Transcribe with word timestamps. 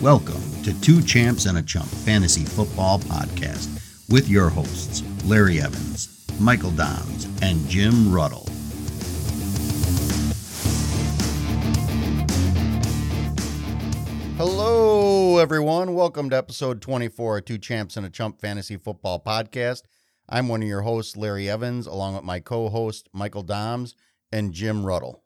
Welcome 0.00 0.40
to 0.62 0.72
Two 0.80 1.02
Champs 1.02 1.44
and 1.44 1.58
a 1.58 1.62
Chump 1.62 1.84
Fantasy 1.84 2.46
Football 2.46 3.00
Podcast 3.00 3.68
with 4.08 4.30
your 4.30 4.48
hosts, 4.48 5.02
Larry 5.26 5.60
Evans, 5.60 6.26
Michael 6.40 6.70
Dahms, 6.70 7.26
and 7.42 7.68
Jim 7.68 8.10
Ruttle. 8.10 8.48
Hello, 14.38 15.36
everyone. 15.36 15.94
Welcome 15.94 16.30
to 16.30 16.36
episode 16.38 16.80
24 16.80 17.36
of 17.36 17.44
Two 17.44 17.58
Champs 17.58 17.98
and 17.98 18.06
a 18.06 18.10
Chump 18.10 18.40
Fantasy 18.40 18.78
Football 18.78 19.20
Podcast. 19.20 19.82
I'm 20.30 20.48
one 20.48 20.62
of 20.62 20.68
your 20.68 20.80
hosts, 20.80 21.14
Larry 21.14 21.50
Evans, 21.50 21.86
along 21.86 22.14
with 22.14 22.24
my 22.24 22.40
co 22.40 22.70
host, 22.70 23.10
Michael 23.12 23.44
Dahms, 23.44 23.94
and 24.32 24.54
Jim 24.54 24.82
Ruttle. 24.82 25.20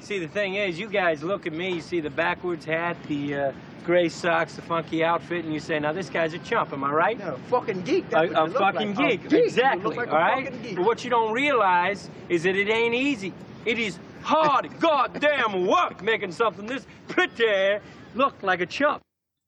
See, 0.00 0.18
the 0.18 0.28
thing 0.28 0.54
is, 0.54 0.78
you 0.78 0.88
guys 0.88 1.22
look 1.22 1.46
at 1.46 1.52
me, 1.52 1.74
you 1.74 1.80
see 1.80 2.00
the 2.00 2.10
backwards 2.10 2.64
hat, 2.64 2.96
the 3.08 3.34
uh, 3.34 3.52
gray 3.84 4.08
socks, 4.08 4.54
the 4.54 4.62
funky 4.62 5.04
outfit, 5.04 5.44
and 5.44 5.52
you 5.52 5.60
say, 5.60 5.78
now 5.78 5.92
this 5.92 6.08
guy's 6.08 6.34
a 6.34 6.38
chump, 6.38 6.72
am 6.72 6.84
I 6.84 6.90
right? 6.92 7.18
No, 7.18 7.38
fucking 7.48 7.82
geek. 7.82 8.06
A, 8.08 8.10
That's 8.10 8.34
what 8.34 8.48
a 8.48 8.50
fucking 8.52 8.94
like. 8.94 9.10
geek, 9.10 9.24
A 9.24 9.28
geek. 9.28 9.44
Exactly, 9.44 9.96
like 9.96 10.08
all 10.08 10.18
right? 10.18 10.52
But 10.76 10.84
what 10.84 11.04
you 11.04 11.10
don't 11.10 11.32
realize 11.32 12.08
is 12.28 12.44
that 12.44 12.56
it 12.56 12.68
ain't 12.68 12.94
easy. 12.94 13.32
It 13.66 13.78
is 13.78 13.98
hard 14.22 14.68
goddamn 14.80 15.66
work 15.66 16.02
making 16.02 16.32
something 16.32 16.66
this 16.66 16.86
pretty 17.08 17.78
look 18.14 18.34
like 18.42 18.60
a 18.60 18.66
chump. 18.66 19.02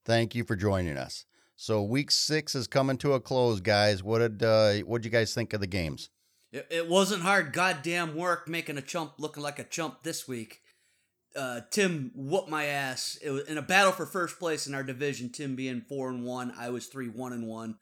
Thank 0.04 0.34
you 0.34 0.44
for 0.44 0.56
joining 0.56 0.96
us. 0.96 1.26
So 1.56 1.82
week 1.82 2.10
six 2.10 2.54
is 2.54 2.66
coming 2.66 2.96
to 2.98 3.12
a 3.12 3.20
close, 3.20 3.60
guys. 3.60 4.02
What 4.02 4.18
did 4.18 4.42
uh, 4.42 4.74
what 4.86 5.02
did 5.02 5.04
you 5.06 5.10
guys 5.10 5.34
think 5.34 5.52
of 5.52 5.60
the 5.60 5.66
games? 5.66 6.08
It, 6.52 6.66
it 6.70 6.88
wasn't 6.88 7.22
hard 7.22 7.52
goddamn 7.52 8.16
work 8.16 8.48
making 8.48 8.78
a 8.78 8.82
chump 8.82 9.14
looking 9.18 9.42
like 9.42 9.58
a 9.58 9.64
chump 9.64 10.02
this 10.02 10.26
week. 10.26 10.60
Uh, 11.36 11.60
Tim 11.70 12.10
whooped 12.14 12.48
my 12.48 12.64
ass. 12.64 13.18
It 13.22 13.30
was 13.30 13.44
in 13.44 13.56
a 13.56 13.62
battle 13.62 13.92
for 13.92 14.04
first 14.04 14.38
place 14.38 14.66
in 14.66 14.74
our 14.74 14.82
division. 14.82 15.30
Tim 15.30 15.54
being 15.54 15.80
four 15.80 16.08
and 16.08 16.24
one, 16.24 16.52
I 16.58 16.70
was 16.70 16.86
three 16.86 17.08
one 17.08 17.32
and 17.32 17.46
one. 17.46 17.76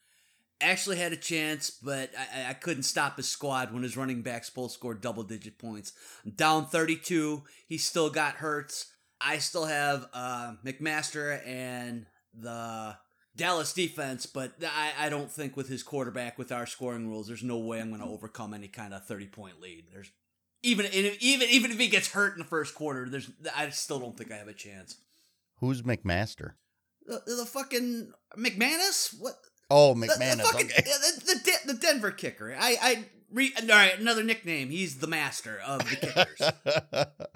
Actually 0.60 0.96
had 0.96 1.12
a 1.12 1.16
chance, 1.16 1.70
but 1.70 2.10
I, 2.34 2.50
I 2.50 2.52
couldn't 2.52 2.82
stop 2.82 3.16
his 3.16 3.28
squad 3.28 3.72
when 3.72 3.84
his 3.84 3.96
running 3.96 4.22
backs 4.22 4.50
both 4.50 4.72
scored 4.72 5.00
double 5.00 5.22
digit 5.22 5.56
points. 5.56 5.92
I'm 6.24 6.32
down 6.32 6.66
32. 6.66 7.44
He 7.68 7.78
still 7.78 8.10
got 8.10 8.34
hurts. 8.34 8.92
I 9.20 9.38
still 9.38 9.66
have 9.66 10.06
uh, 10.12 10.54
McMaster 10.64 11.46
and 11.46 12.06
the 12.34 12.96
Dallas 13.38 13.72
defense, 13.72 14.26
but 14.26 14.52
I, 14.62 15.06
I 15.06 15.08
don't 15.08 15.30
think 15.30 15.56
with 15.56 15.68
his 15.68 15.82
quarterback, 15.82 16.36
with 16.36 16.52
our 16.52 16.66
scoring 16.66 17.08
rules, 17.08 17.28
there's 17.28 17.42
no 17.42 17.56
way 17.56 17.80
I'm 17.80 17.88
going 17.88 18.00
to 18.00 18.06
mm-hmm. 18.06 18.14
overcome 18.14 18.52
any 18.52 18.68
kind 18.68 18.92
of 18.92 19.06
30 19.06 19.28
point 19.28 19.60
lead. 19.60 19.84
There's 19.90 20.10
even 20.62 20.86
even 20.92 21.48
even 21.48 21.70
if 21.70 21.78
he 21.78 21.88
gets 21.88 22.12
hurt 22.12 22.34
in 22.34 22.40
the 22.40 22.44
first 22.44 22.74
quarter, 22.74 23.08
there's 23.08 23.30
I 23.56 23.70
still 23.70 24.00
don't 24.00 24.18
think 24.18 24.32
I 24.32 24.36
have 24.36 24.48
a 24.48 24.52
chance. 24.52 24.96
Who's 25.60 25.82
McMaster? 25.82 26.52
The, 27.06 27.22
the 27.24 27.46
fucking 27.46 28.12
McManus? 28.36 29.14
What? 29.18 29.34
Oh, 29.70 29.94
The- 29.94 30.06
McManus. 30.06 30.36
The, 30.36 30.42
fucking, 30.42 30.66
okay. 30.66 30.82
the, 30.82 31.22
the, 31.24 31.40
De- 31.44 31.72
the 31.72 31.78
Denver 31.78 32.10
kicker. 32.10 32.54
I 32.58 32.76
I 32.82 33.04
re, 33.32 33.54
all 33.60 33.68
right. 33.68 33.98
Another 33.98 34.24
nickname. 34.24 34.68
He's 34.70 34.98
the 34.98 35.06
master 35.06 35.60
of 35.64 35.88
the 35.88 35.96
kickers. 35.96 37.06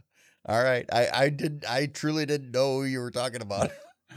All 0.45 0.61
right. 0.61 0.85
I, 0.93 1.09
I 1.15 1.29
did 1.29 1.65
I 1.69 1.87
truly 1.87 2.27
didn't 2.27 2.51
know 2.51 2.81
who 2.81 2.85
you 2.85 2.99
were 2.99 3.13
talking 3.13 3.43
about. 3.43 3.71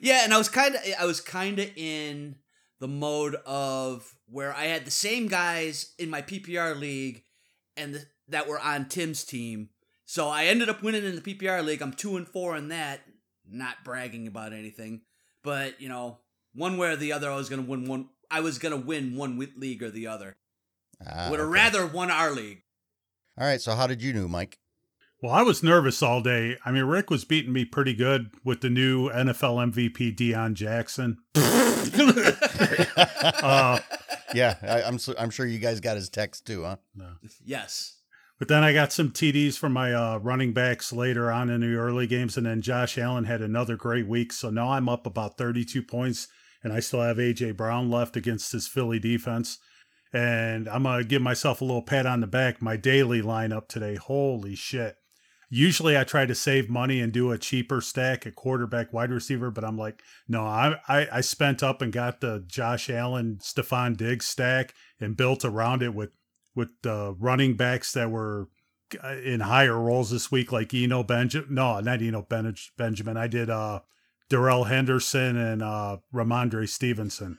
Yeah, 0.00 0.24
and 0.24 0.32
I 0.32 0.38
was 0.38 0.48
kind 0.48 0.74
of 0.74 0.80
I 0.98 1.04
was 1.04 1.20
kind 1.20 1.58
of 1.58 1.70
in 1.76 2.36
the 2.80 2.88
mode 2.88 3.36
of 3.46 4.14
where 4.26 4.54
I 4.54 4.64
had 4.64 4.86
the 4.86 4.90
same 4.90 5.28
guys 5.28 5.92
in 5.98 6.08
my 6.08 6.22
PPR 6.22 6.78
league 6.78 7.22
and 7.76 7.94
the, 7.94 8.06
that 8.28 8.48
were 8.48 8.58
on 8.58 8.88
Tim's 8.88 9.24
team. 9.24 9.68
So 10.06 10.28
I 10.28 10.46
ended 10.46 10.68
up 10.70 10.82
winning 10.82 11.04
in 11.04 11.14
the 11.14 11.20
PPR 11.20 11.64
league. 11.64 11.82
I'm 11.82 11.92
2 11.92 12.16
and 12.16 12.26
4 12.26 12.56
in 12.56 12.68
that, 12.68 13.00
not 13.48 13.84
bragging 13.84 14.26
about 14.26 14.52
anything, 14.52 15.02
but 15.44 15.80
you 15.80 15.88
know, 15.88 16.18
one 16.54 16.78
way 16.78 16.88
or 16.88 16.96
the 16.96 17.12
other 17.12 17.30
I 17.30 17.36
was 17.36 17.48
going 17.48 17.62
to 17.62 17.70
win 17.70 17.86
one 17.86 18.08
I 18.30 18.40
was 18.40 18.58
going 18.58 18.72
to 18.72 18.86
win 18.86 19.16
one 19.16 19.38
league 19.56 19.82
or 19.82 19.90
the 19.90 20.06
other. 20.06 20.36
Ah, 21.06 21.28
Would 21.30 21.40
have 21.40 21.48
okay. 21.48 21.54
rather 21.54 21.86
won 21.86 22.10
our 22.10 22.30
league. 22.30 22.62
All 23.38 23.46
right. 23.46 23.60
So 23.60 23.74
how 23.74 23.86
did 23.86 24.02
you 24.02 24.12
do, 24.12 24.28
Mike? 24.28 24.58
Well, 25.22 25.32
I 25.32 25.42
was 25.42 25.62
nervous 25.62 26.02
all 26.02 26.22
day. 26.22 26.56
I 26.64 26.70
mean, 26.72 26.84
Rick 26.84 27.10
was 27.10 27.26
beating 27.26 27.52
me 27.52 27.66
pretty 27.66 27.92
good 27.92 28.30
with 28.42 28.62
the 28.62 28.70
new 28.70 29.10
NFL 29.10 29.70
MVP 29.72 30.16
Deion 30.16 30.54
Jackson. 30.54 31.18
uh, 33.42 33.80
Yeah, 34.34 34.54
I, 34.62 34.82
I'm 34.82 34.98
su- 34.98 35.14
I'm 35.18 35.30
sure 35.30 35.44
you 35.44 35.58
guys 35.58 35.80
got 35.80 35.96
his 35.96 36.08
text 36.08 36.46
too, 36.46 36.64
huh? 36.64 36.76
yes. 37.44 37.98
but 38.38 38.48
then 38.48 38.62
I 38.64 38.72
got 38.72 38.92
some 38.92 39.10
TDs 39.10 39.58
from 39.58 39.72
my 39.72 39.92
uh, 39.92 40.18
running 40.18 40.52
backs 40.52 40.92
later 40.92 41.30
on 41.30 41.50
in 41.50 41.60
the 41.60 41.74
early 41.74 42.06
games, 42.06 42.36
and 42.36 42.46
then 42.46 42.62
Josh 42.62 42.96
Allen 42.96 43.24
had 43.24 43.42
another 43.42 43.76
great 43.76 44.06
week. 44.06 44.32
So 44.32 44.48
now 44.50 44.70
I'm 44.70 44.88
up 44.88 45.04
about 45.06 45.36
32 45.36 45.82
points, 45.82 46.28
and 46.62 46.72
I 46.72 46.80
still 46.80 47.02
have 47.02 47.16
AJ 47.18 47.56
Brown 47.56 47.90
left 47.90 48.16
against 48.16 48.52
this 48.52 48.66
Philly 48.68 48.98
defense. 48.98 49.58
And 50.12 50.68
I'm 50.68 50.84
gonna 50.84 51.04
give 51.04 51.22
myself 51.22 51.60
a 51.60 51.64
little 51.64 51.82
pat 51.82 52.06
on 52.06 52.20
the 52.20 52.26
back. 52.26 52.62
My 52.62 52.76
daily 52.76 53.20
lineup 53.22 53.68
today, 53.68 53.96
holy 53.96 54.54
shit! 54.54 54.96
Usually 55.52 55.98
I 55.98 56.04
try 56.04 56.26
to 56.26 56.34
save 56.34 56.70
money 56.70 57.00
and 57.00 57.12
do 57.12 57.32
a 57.32 57.38
cheaper 57.38 57.80
stack 57.80 58.24
at 58.24 58.36
quarterback 58.36 58.92
wide 58.92 59.10
receiver, 59.10 59.50
but 59.50 59.64
I'm 59.64 59.76
like, 59.76 60.00
no, 60.28 60.44
I, 60.44 60.76
I 60.86 61.08
I 61.14 61.20
spent 61.22 61.60
up 61.60 61.82
and 61.82 61.92
got 61.92 62.20
the 62.20 62.44
Josh 62.46 62.88
Allen, 62.88 63.38
Stefon 63.42 63.96
Diggs 63.96 64.26
stack 64.26 64.74
and 65.00 65.16
built 65.16 65.44
around 65.44 65.82
it 65.82 65.92
with 65.92 66.10
with 66.54 66.68
the 66.82 67.16
running 67.18 67.56
backs 67.56 67.92
that 67.94 68.12
were 68.12 68.48
uh, 69.02 69.16
in 69.16 69.40
higher 69.40 69.76
roles 69.76 70.10
this 70.10 70.30
week, 70.30 70.52
like 70.52 70.72
Eno 70.72 71.02
Benjamin. 71.02 71.52
No, 71.52 71.80
not 71.80 72.00
Eno 72.00 72.22
ben- 72.22 72.54
Benjamin. 72.78 73.16
I 73.16 73.26
did 73.26 73.50
uh 73.50 73.80
Darrell 74.28 74.64
Henderson 74.64 75.36
and 75.36 75.62
uh 75.62 75.96
Rhamondre 76.14 76.68
Stevenson. 76.68 77.38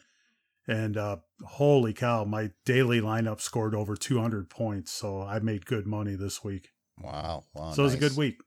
And 0.68 0.98
uh 0.98 1.18
holy 1.46 1.94
cow, 1.94 2.26
my 2.26 2.52
daily 2.66 3.00
lineup 3.00 3.40
scored 3.40 3.74
over 3.74 3.96
200 3.96 4.50
points, 4.50 4.92
so 4.92 5.22
I 5.22 5.40
made 5.40 5.66
good 5.66 5.88
money 5.88 6.16
this 6.16 6.44
week. 6.44 6.72
Wow. 7.04 7.44
wow 7.54 7.72
so 7.72 7.84
it 7.84 7.86
was 7.86 7.94
a 7.94 7.98
good 7.98 8.18
week. 8.18 8.40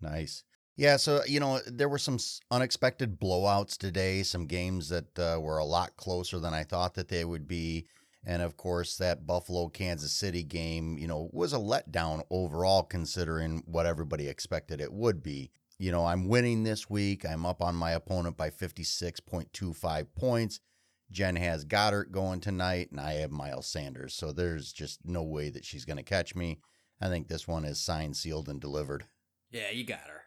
Nice. 0.00 0.44
Yeah, 0.76 0.96
so 0.96 1.22
you 1.26 1.38
know 1.38 1.60
there 1.66 1.88
were 1.88 1.98
some 1.98 2.18
unexpected 2.50 3.20
blowouts 3.20 3.76
today. 3.76 4.22
Some 4.22 4.46
games 4.46 4.88
that 4.88 5.18
uh, 5.18 5.40
were 5.40 5.58
a 5.58 5.64
lot 5.64 5.96
closer 5.96 6.40
than 6.40 6.52
I 6.52 6.64
thought 6.64 6.94
that 6.94 7.08
they 7.08 7.24
would 7.24 7.46
be, 7.46 7.86
and 8.24 8.42
of 8.42 8.56
course 8.56 8.96
that 8.96 9.26
Buffalo 9.26 9.68
Kansas 9.68 10.12
City 10.12 10.42
game, 10.42 10.98
you 10.98 11.06
know, 11.06 11.30
was 11.32 11.52
a 11.52 11.58
letdown 11.58 12.22
overall 12.28 12.82
considering 12.82 13.62
what 13.66 13.86
everybody 13.86 14.28
expected 14.28 14.80
it 14.80 14.92
would 14.92 15.22
be. 15.22 15.52
You 15.78 15.92
know, 15.92 16.06
I'm 16.06 16.28
winning 16.28 16.64
this 16.64 16.90
week. 16.90 17.24
I'm 17.24 17.46
up 17.46 17.62
on 17.62 17.76
my 17.76 17.92
opponent 17.92 18.36
by 18.36 18.50
56.25 18.50 20.06
points. 20.16 20.60
Jen 21.10 21.36
has 21.36 21.64
Goddard 21.64 22.10
going 22.10 22.40
tonight, 22.40 22.88
and 22.90 23.00
I 23.00 23.14
have 23.14 23.30
Miles 23.30 23.66
Sanders. 23.66 24.14
So 24.14 24.32
there's 24.32 24.72
just 24.72 25.00
no 25.04 25.22
way 25.22 25.50
that 25.50 25.64
she's 25.64 25.84
going 25.84 25.96
to 25.96 26.02
catch 26.02 26.34
me. 26.34 26.58
I 27.00 27.08
think 27.08 27.28
this 27.28 27.46
one 27.46 27.64
is 27.64 27.80
signed, 27.80 28.16
sealed, 28.16 28.48
and 28.48 28.60
delivered. 28.60 29.04
Yeah, 29.50 29.70
you 29.70 29.84
got 29.84 30.00
her. 30.00 30.22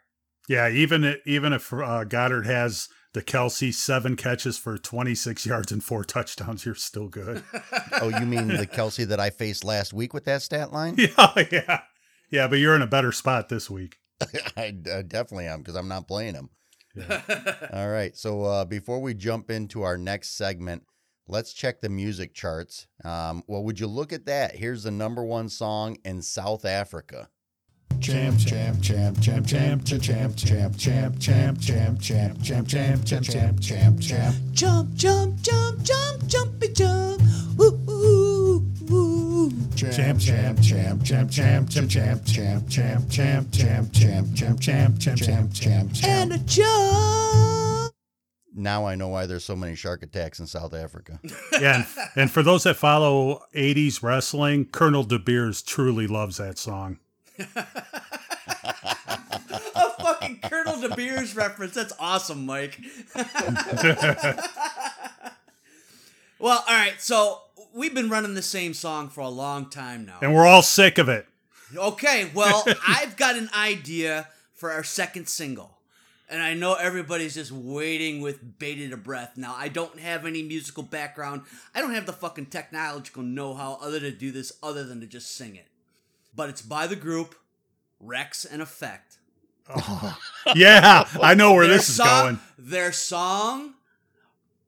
Yeah, 0.47 0.69
even 0.69 1.17
even 1.25 1.53
if 1.53 1.73
uh, 1.73 2.03
Goddard 2.05 2.45
has 2.45 2.87
the 3.13 3.21
Kelce 3.21 3.73
seven 3.73 4.15
catches 4.15 4.57
for 4.57 4.77
26 4.77 5.45
yards 5.45 5.71
and 5.71 5.83
four 5.83 6.03
touchdowns, 6.03 6.65
you're 6.65 6.75
still 6.75 7.07
good. 7.07 7.43
Oh, 7.99 8.09
you 8.09 8.25
mean 8.25 8.47
the 8.47 8.67
Kelce 8.71 9.07
that 9.07 9.19
I 9.19 9.31
faced 9.31 9.63
last 9.63 9.91
week 9.91 10.13
with 10.13 10.25
that 10.25 10.43
stat 10.43 10.71
line? 10.71 10.95
yeah, 10.97 11.43
yeah, 11.51 11.81
yeah. 12.29 12.47
But 12.47 12.59
you're 12.59 12.75
in 12.75 12.83
a 12.83 12.87
better 12.87 13.11
spot 13.11 13.49
this 13.49 13.69
week. 13.69 13.97
I, 14.55 14.75
I 14.87 15.01
definitely 15.01 15.47
am 15.47 15.59
because 15.59 15.75
I'm 15.75 15.87
not 15.87 16.07
playing 16.07 16.35
him. 16.35 16.49
Yeah. 16.95 17.21
All 17.73 17.89
right. 17.89 18.15
So 18.15 18.43
uh, 18.43 18.65
before 18.65 18.99
we 18.99 19.13
jump 19.13 19.49
into 19.49 19.81
our 19.81 19.97
next 19.97 20.37
segment, 20.37 20.83
let's 21.27 21.53
check 21.53 21.81
the 21.81 21.89
music 21.89 22.33
charts. 22.33 22.87
Um, 23.03 23.43
well, 23.47 23.63
would 23.63 23.79
you 23.79 23.87
look 23.87 24.13
at 24.13 24.25
that? 24.25 24.55
Here's 24.55 24.83
the 24.83 24.91
number 24.91 25.23
one 25.23 25.49
song 25.49 25.97
in 26.03 26.21
South 26.21 26.65
Africa. 26.65 27.29
Champ, 27.99 28.37
champ, 28.37 28.81
champ, 28.81 29.19
champ, 29.21 29.47
champ, 29.47 29.85
champ, 29.85 30.35
champ, 30.35 30.35
champ, 30.37 31.19
champ, 31.19 31.19
champ, 31.19 31.59
champ, 31.59 31.99
champ, 31.99 32.67
champ, 32.67 32.67
champ, 32.67 33.05
champ, 33.05 33.23
champ, 33.23 33.59
champ, 33.59 33.99
champ. 33.99 34.35
Jump, 34.51 34.93
jump, 34.93 35.41
jump, 35.41 35.81
jump, 35.81 36.27
jumpy 36.27 36.67
jump. 36.73 37.21
Woo, 37.57 37.71
woo, 37.87 38.65
woo. 38.87 39.51
Champ, 39.75 40.19
champ, 40.19 40.61
champ, 40.61 41.03
champ, 41.03 41.31
champ, 41.31 41.69
champ, 41.69 41.69
champ, 41.69 42.25
champ, 42.25 42.69
champ, 42.69 43.09
champ, 43.09 43.51
champ, 43.51 43.51
champ, 43.51 43.93
champ, 43.93 44.59
champ, 44.59 44.99
champ, 44.99 44.99
champ, 44.99 45.53
champ, 45.53 45.89
And 46.03 46.31
champ. 46.31 46.33
a 46.33 46.37
jump. 46.45 47.56
Now 48.57 48.87
I 48.87 48.95
know 48.95 49.09
why 49.09 49.27
there's 49.27 49.45
so 49.45 49.55
many 49.55 49.75
shark 49.75 50.01
attacks 50.01 50.39
in 50.39 50.47
South 50.47 50.73
Africa. 50.73 51.19
Yeah, 51.59 51.75
and, 51.75 52.09
and 52.15 52.31
for 52.31 52.43
those 52.43 52.63
that 52.63 52.75
follow 52.75 53.41
80s 53.55 54.03
wrestling, 54.03 54.65
Colonel 54.65 55.03
De 55.03 55.17
Beers 55.17 55.63
truly 55.63 56.05
loves 56.05 56.37
that 56.37 56.59
song. 56.59 56.99
a 57.39 57.45
fucking 59.99 60.39
Colonel 60.43 60.79
De 60.79 60.95
Beers 60.95 61.35
reference. 61.35 61.73
That's 61.73 61.93
awesome, 61.99 62.45
Mike. 62.45 62.79
well, 66.39 66.63
all 66.67 66.75
right. 66.75 66.93
So 66.99 67.41
we've 67.73 67.95
been 67.95 68.09
running 68.09 68.35
the 68.35 68.43
same 68.43 68.75
song 68.75 69.09
for 69.09 69.21
a 69.21 69.29
long 69.29 69.69
time 69.69 70.05
now. 70.05 70.19
And 70.21 70.35
we're 70.35 70.45
all 70.45 70.61
sick 70.61 70.99
of 70.99 71.09
it. 71.09 71.25
Okay, 71.75 72.29
well, 72.35 72.65
I've 72.87 73.17
got 73.17 73.35
an 73.35 73.49
idea 73.57 74.27
for 74.53 74.71
our 74.71 74.83
second 74.83 75.27
single. 75.27 75.76
And 76.29 76.41
I 76.41 76.53
know 76.55 76.73
everybody's 76.73 77.35
just 77.35 77.51
waiting 77.53 78.19
with 78.21 78.59
bated 78.59 79.01
breath. 79.03 79.37
Now, 79.37 79.55
I 79.57 79.69
don't 79.69 79.97
have 79.99 80.25
any 80.25 80.43
musical 80.43 80.83
background. 80.83 81.43
I 81.73 81.79
don't 81.79 81.93
have 81.93 82.05
the 82.05 82.11
fucking 82.13 82.47
technological 82.47 83.23
know-how 83.23 83.77
other 83.81 83.99
to 84.01 84.11
do 84.11 84.31
this 84.31 84.51
other 84.61 84.83
than 84.83 84.99
to 84.99 85.07
just 85.07 85.35
sing 85.35 85.55
it. 85.55 85.67
But 86.35 86.49
it's 86.49 86.61
by 86.61 86.85
the 86.87 86.97
group 86.97 87.35
Wreckx-N-Effect. 88.03 89.17
Yeah, 90.55 91.05
I 91.21 91.33
know 91.33 91.53
where 91.53 91.67
this 91.67 91.89
is 91.89 91.95
song- 91.97 92.07
going. 92.23 92.39
Their 92.57 92.91
song, 92.93 93.73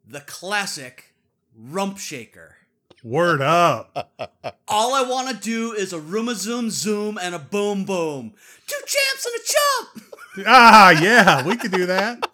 the 0.05 0.19
classic 0.21 1.13
Rump 1.57 1.97
Shaker. 1.97 2.55
Word 3.01 3.41
up. 3.41 4.11
All 4.67 4.93
I 4.93 5.03
want 5.09 5.29
to 5.29 5.35
do 5.35 5.71
is 5.71 5.93
a 5.93 5.99
room 6.01 6.27
a 6.27 6.35
zoom 6.35 6.69
zoom 6.69 7.17
and 7.17 7.33
a 7.33 7.39
boom 7.39 7.85
boom. 7.85 8.33
Two 8.67 8.75
champs 8.85 9.25
and 9.25 9.35
a 9.35 9.43
chump. 9.45 10.08
Ah, 10.45 10.91
yeah, 10.91 11.45
we 11.45 11.55
could 11.57 11.71
do 11.71 11.85
that. 11.87 12.27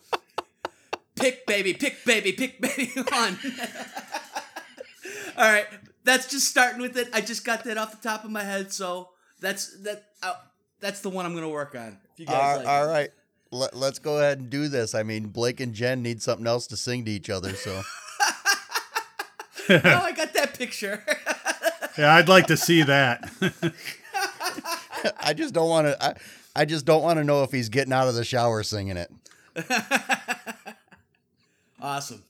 Pick 1.16 1.46
baby, 1.48 1.74
pick 1.74 2.04
baby, 2.06 2.32
pick 2.34 2.60
baby 2.62 2.92
one. 3.10 3.38
All 5.38 5.50
right, 5.52 5.66
that's 6.04 6.28
just 6.30 6.48
starting 6.48 6.82
with 6.82 6.98
it. 6.98 7.10
I 7.14 7.22
just 7.22 7.46
got 7.46 7.64
that 7.64 7.78
off 7.78 7.92
the 8.00 8.08
top 8.08 8.24
of 8.24 8.32
my 8.32 8.44
head, 8.44 8.72
so 8.74 9.10
that's 9.40 9.78
that. 9.84 10.06
Uh, 10.22 10.34
that's 10.82 11.02
the 11.02 11.10
one 11.10 11.26
I'm 11.26 11.34
gonna 11.34 11.50
work 11.50 11.74
on. 11.76 11.98
If 12.14 12.20
you 12.20 12.26
guys 12.26 12.36
All, 12.36 12.58
like 12.58 12.68
all 12.68 12.84
it. 12.86 12.92
right. 12.92 13.10
Let, 13.52 13.76
let's 13.76 14.00
go 14.00 14.18
ahead 14.18 14.40
and 14.40 14.50
do 14.50 14.68
this. 14.68 14.94
I 14.94 15.04
mean, 15.04 15.28
Blake 15.28 15.60
and 15.62 15.74
Jen 15.74 16.02
need 16.02 16.22
something 16.22 16.46
else 16.48 16.68
to 16.68 16.78
sing 16.78 17.06
to 17.06 17.12
each 17.12 17.30
other, 17.30 17.54
so 17.54 17.82
Oh, 19.70 19.80
I 19.84 20.12
got 20.12 20.34
that 20.34 20.54
picture. 20.58 21.04
Yeah, 21.98 22.14
I'd 22.14 22.28
like 22.30 22.48
to 22.48 22.58
see 22.58 22.84
that. 22.84 23.32
I 25.20 25.34
just 25.34 25.54
don't 25.54 25.70
want 25.70 25.88
to. 25.88 26.04
I, 26.04 26.16
I 26.56 26.66
just 26.66 26.86
don't 26.86 27.04
want 27.04 27.18
to 27.18 27.24
know 27.24 27.44
if 27.44 27.52
he's 27.52 27.70
getting 27.70 27.94
out 27.94 28.08
of 28.08 28.16
the 28.16 28.24
shower 28.24 28.64
singing 28.64 28.98
it. 28.98 29.12
awesome. 31.82 32.24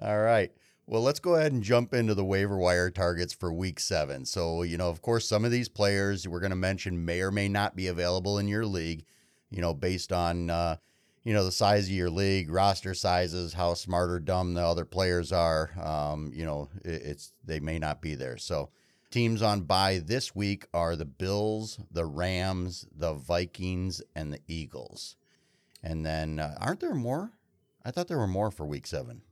All 0.00 0.18
right. 0.18 0.50
Well, 0.86 1.02
let's 1.02 1.20
go 1.20 1.36
ahead 1.36 1.52
and 1.52 1.62
jump 1.62 1.94
into 1.94 2.14
the 2.14 2.24
waiver 2.24 2.56
wire 2.56 2.90
targets 2.90 3.32
for 3.32 3.52
week 3.52 3.78
seven. 3.78 4.24
So, 4.24 4.62
you 4.62 4.76
know, 4.76 4.88
of 4.88 5.02
course, 5.02 5.28
some 5.28 5.44
of 5.44 5.50
these 5.50 5.68
players 5.68 6.26
we're 6.26 6.40
going 6.40 6.50
to 6.50 6.56
mention 6.56 7.04
may 7.04 7.20
or 7.20 7.30
may 7.30 7.48
not 7.48 7.76
be 7.76 7.86
available 7.86 8.38
in 8.38 8.48
your 8.48 8.66
league, 8.66 9.04
you 9.50 9.60
know, 9.60 9.74
based 9.74 10.10
on, 10.10 10.50
uh, 10.50 10.76
you 11.22 11.34
know, 11.34 11.44
the 11.44 11.52
size 11.52 11.84
of 11.84 11.92
your 11.92 12.10
league, 12.10 12.50
roster 12.50 12.94
sizes, 12.94 13.52
how 13.52 13.74
smart 13.74 14.10
or 14.10 14.18
dumb 14.18 14.54
the 14.54 14.62
other 14.62 14.84
players 14.86 15.32
are. 15.32 15.70
Um, 15.80 16.32
you 16.34 16.44
know, 16.44 16.70
it, 16.84 17.02
it's 17.02 17.32
they 17.44 17.60
may 17.60 17.78
not 17.78 18.00
be 18.00 18.14
there. 18.14 18.38
So, 18.38 18.70
teams 19.10 19.42
on 19.42 19.62
bye 19.62 20.00
this 20.04 20.34
week 20.34 20.66
are 20.72 20.96
the 20.96 21.04
Bills, 21.04 21.80
the 21.90 22.04
Rams, 22.06 22.86
the 22.94 23.14
Vikings, 23.14 24.02
and 24.14 24.32
the 24.32 24.40
Eagles. 24.46 25.16
And 25.82 26.04
then, 26.04 26.38
uh, 26.38 26.56
aren't 26.60 26.80
there 26.80 26.94
more? 26.94 27.32
I 27.84 27.90
thought 27.90 28.08
there 28.08 28.18
were 28.18 28.26
more 28.26 28.50
for 28.50 28.66
week 28.66 28.86
seven. 28.86 29.22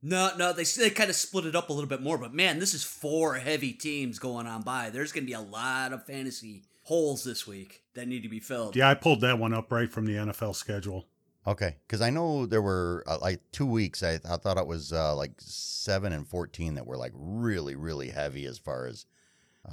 No, 0.00 0.30
no, 0.36 0.52
they 0.52 0.62
they 0.62 0.90
kind 0.90 1.10
of 1.10 1.16
split 1.16 1.44
it 1.44 1.56
up 1.56 1.70
a 1.70 1.72
little 1.72 1.88
bit 1.88 2.02
more, 2.02 2.18
but 2.18 2.32
man, 2.32 2.60
this 2.60 2.72
is 2.72 2.84
four 2.84 3.34
heavy 3.34 3.72
teams 3.72 4.20
going 4.20 4.46
on 4.46 4.62
by. 4.62 4.90
There's 4.90 5.10
going 5.10 5.24
to 5.24 5.30
be 5.30 5.32
a 5.32 5.40
lot 5.40 5.92
of 5.92 6.06
fantasy 6.06 6.62
holes 6.84 7.24
this 7.24 7.46
week 7.48 7.82
that 7.94 8.06
need 8.06 8.22
to 8.22 8.28
be 8.28 8.38
filled. 8.38 8.76
Yeah, 8.76 8.88
I 8.88 8.94
pulled 8.94 9.20
that 9.22 9.40
one 9.40 9.52
up 9.52 9.72
right 9.72 9.90
from 9.90 10.06
the 10.06 10.14
NFL 10.14 10.54
schedule. 10.54 11.06
Okay, 11.48 11.76
because 11.86 12.00
I 12.00 12.10
know 12.10 12.46
there 12.46 12.62
were 12.62 13.02
uh, 13.08 13.18
like 13.20 13.40
two 13.50 13.66
weeks. 13.66 14.02
I, 14.02 14.20
I 14.28 14.36
thought 14.36 14.56
it 14.56 14.66
was 14.66 14.92
uh, 14.92 15.16
like 15.16 15.32
seven 15.38 16.12
and 16.12 16.28
fourteen 16.28 16.74
that 16.74 16.86
were 16.86 16.96
like 16.96 17.12
really, 17.16 17.74
really 17.74 18.10
heavy 18.10 18.46
as 18.46 18.58
far 18.58 18.86
as 18.86 19.04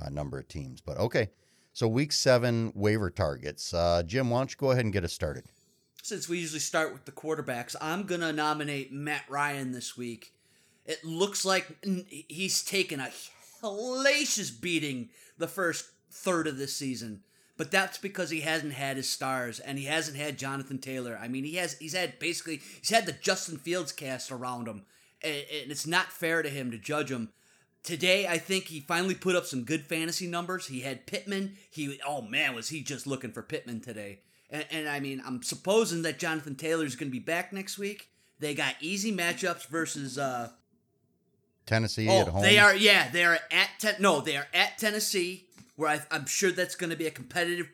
uh, 0.02 0.10
number 0.10 0.40
of 0.40 0.48
teams. 0.48 0.82
But 0.82 0.98
okay, 0.98 1.30
so 1.74 1.88
week 1.88 2.12
seven 2.12 2.72
waiver 2.76 3.10
targets. 3.10 3.74
Uh, 3.74 4.04
Jim, 4.06 4.30
why 4.30 4.40
don't 4.40 4.52
you 4.52 4.58
go 4.58 4.72
ahead 4.72 4.86
and 4.86 4.94
get 4.94 5.04
us 5.04 5.14
started? 5.14 5.46
Since 6.02 6.30
we 6.30 6.40
usually 6.40 6.60
start 6.60 6.94
with 6.94 7.06
the 7.06 7.12
quarterbacks, 7.12 7.76
I'm 7.82 8.04
going 8.04 8.22
to 8.22 8.32
nominate 8.32 8.94
Matt 8.94 9.24
Ryan 9.28 9.72
this 9.72 9.98
week. 9.98 10.34
It 10.86 11.04
looks 11.04 11.44
like 11.44 11.84
he's 12.28 12.64
taken 12.64 13.00
a 13.00 13.10
hellacious 13.64 14.52
beating 14.62 15.10
the 15.38 15.48
first 15.48 15.86
third 16.12 16.48
of 16.48 16.58
this 16.58 16.76
season. 16.76 17.24
But 17.58 17.72
that's 17.72 17.98
because 17.98 18.30
he 18.30 18.42
hasn't 18.42 18.74
had 18.74 18.98
his 18.98 19.10
stars 19.10 19.60
and 19.60 19.80
he 19.80 19.86
hasn't 19.86 20.18
had 20.18 20.38
Jonathan 20.38 20.78
Taylor. 20.78 21.18
I 21.22 21.28
mean, 21.28 21.44
he 21.46 21.56
has 21.56 21.78
he's 21.80 21.94
had 21.94 22.20
basically 22.20 22.62
he's 22.80 22.90
had 22.90 23.06
the 23.06 23.14
Justin 23.14 23.58
Fields 23.58 23.92
cast 23.92 24.32
around 24.32 24.68
him. 24.68 24.86
And, 25.22 25.46
and 25.62 25.72
it's 25.72 25.88
not 25.88 26.12
fair 26.12 26.44
to 26.44 26.50
him 26.50 26.70
to 26.72 26.78
judge 26.78 27.12
him. 27.12 27.32
Today, 27.86 28.28
I 28.28 28.40
think 28.40 28.66
he 28.66 28.80
finally 28.80 29.14
put 29.16 29.36
up 29.36 29.46
some 29.46 29.64
good 29.64 29.86
fantasy 29.86 30.26
numbers. 30.28 30.68
He 30.68 30.82
had 30.82 31.06
Pittman. 31.06 31.56
He 31.70 32.00
oh 32.06 32.22
man, 32.22 32.56
was 32.56 32.70
he 32.70 32.82
just 32.82 33.06
looking 33.06 33.32
for 33.32 33.42
Pittman 33.44 33.80
today? 33.82 34.20
And, 34.50 34.66
and 34.72 34.90
I 34.90 35.00
mean, 35.00 35.22
I'm 35.26 35.44
supposing 35.44 36.02
that 36.02 36.18
Jonathan 36.20 36.56
Taylor 36.56 36.86
is 36.86 36.96
going 36.96 37.10
to 37.10 37.12
be 37.12 37.20
back 37.20 37.54
next 37.54 37.78
week. 37.78 38.10
They 38.40 38.54
got 38.56 38.76
easy 38.82 39.16
matchups 39.16 39.68
versus 39.68 40.18
uh, 40.18 40.50
Tennessee 41.66 42.08
at 42.10 42.28
Oh, 42.28 42.32
home. 42.32 42.42
they 42.42 42.58
are. 42.60 42.76
Yeah, 42.76 43.10
they 43.10 43.24
are 43.24 43.40
at 43.52 43.70
ten. 43.80 43.96
No, 44.00 44.20
they 44.20 44.36
are 44.36 44.48
at 44.54 44.78
Tennessee, 44.78 45.46
where 45.76 45.90
I, 45.90 46.02
I'm 46.12 46.26
sure 46.26 46.52
that's 46.52 46.76
going 46.76 46.90
to 46.90 46.96
be 46.96 47.08
a 47.08 47.12
competitive, 47.12 47.68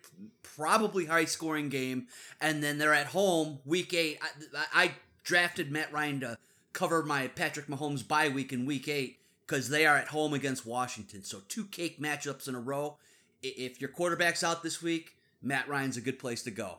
probably 0.43 1.05
high 1.05 1.25
scoring 1.25 1.69
game. 1.69 2.07
And 2.39 2.61
then 2.61 2.77
they're 2.77 2.93
at 2.93 3.07
home, 3.07 3.59
week 3.65 3.93
eight. 3.93 4.19
I, 4.55 4.65
I 4.73 4.91
drafted 5.23 5.71
Matt 5.71 5.91
Ryan 5.93 6.19
to 6.21 6.37
cover 6.73 7.03
my 7.03 7.27
Patrick 7.27 7.67
Mahomes 7.67 8.05
bye 8.05 8.29
week 8.29 8.51
in 8.53 8.65
week 8.65 8.87
eight 8.87 9.19
because 9.51 9.67
they 9.67 9.85
are 9.85 9.97
at 9.97 10.07
home 10.07 10.33
against 10.33 10.65
Washington. 10.65 11.23
So 11.25 11.41
two 11.49 11.65
cake 11.65 12.01
matchups 12.01 12.47
in 12.47 12.55
a 12.55 12.59
row. 12.59 12.97
If 13.43 13.81
your 13.81 13.89
quarterback's 13.89 14.45
out 14.45 14.63
this 14.63 14.81
week, 14.81 15.17
Matt 15.41 15.67
Ryan's 15.67 15.97
a 15.97 16.01
good 16.01 16.19
place 16.19 16.41
to 16.43 16.51
go. 16.51 16.77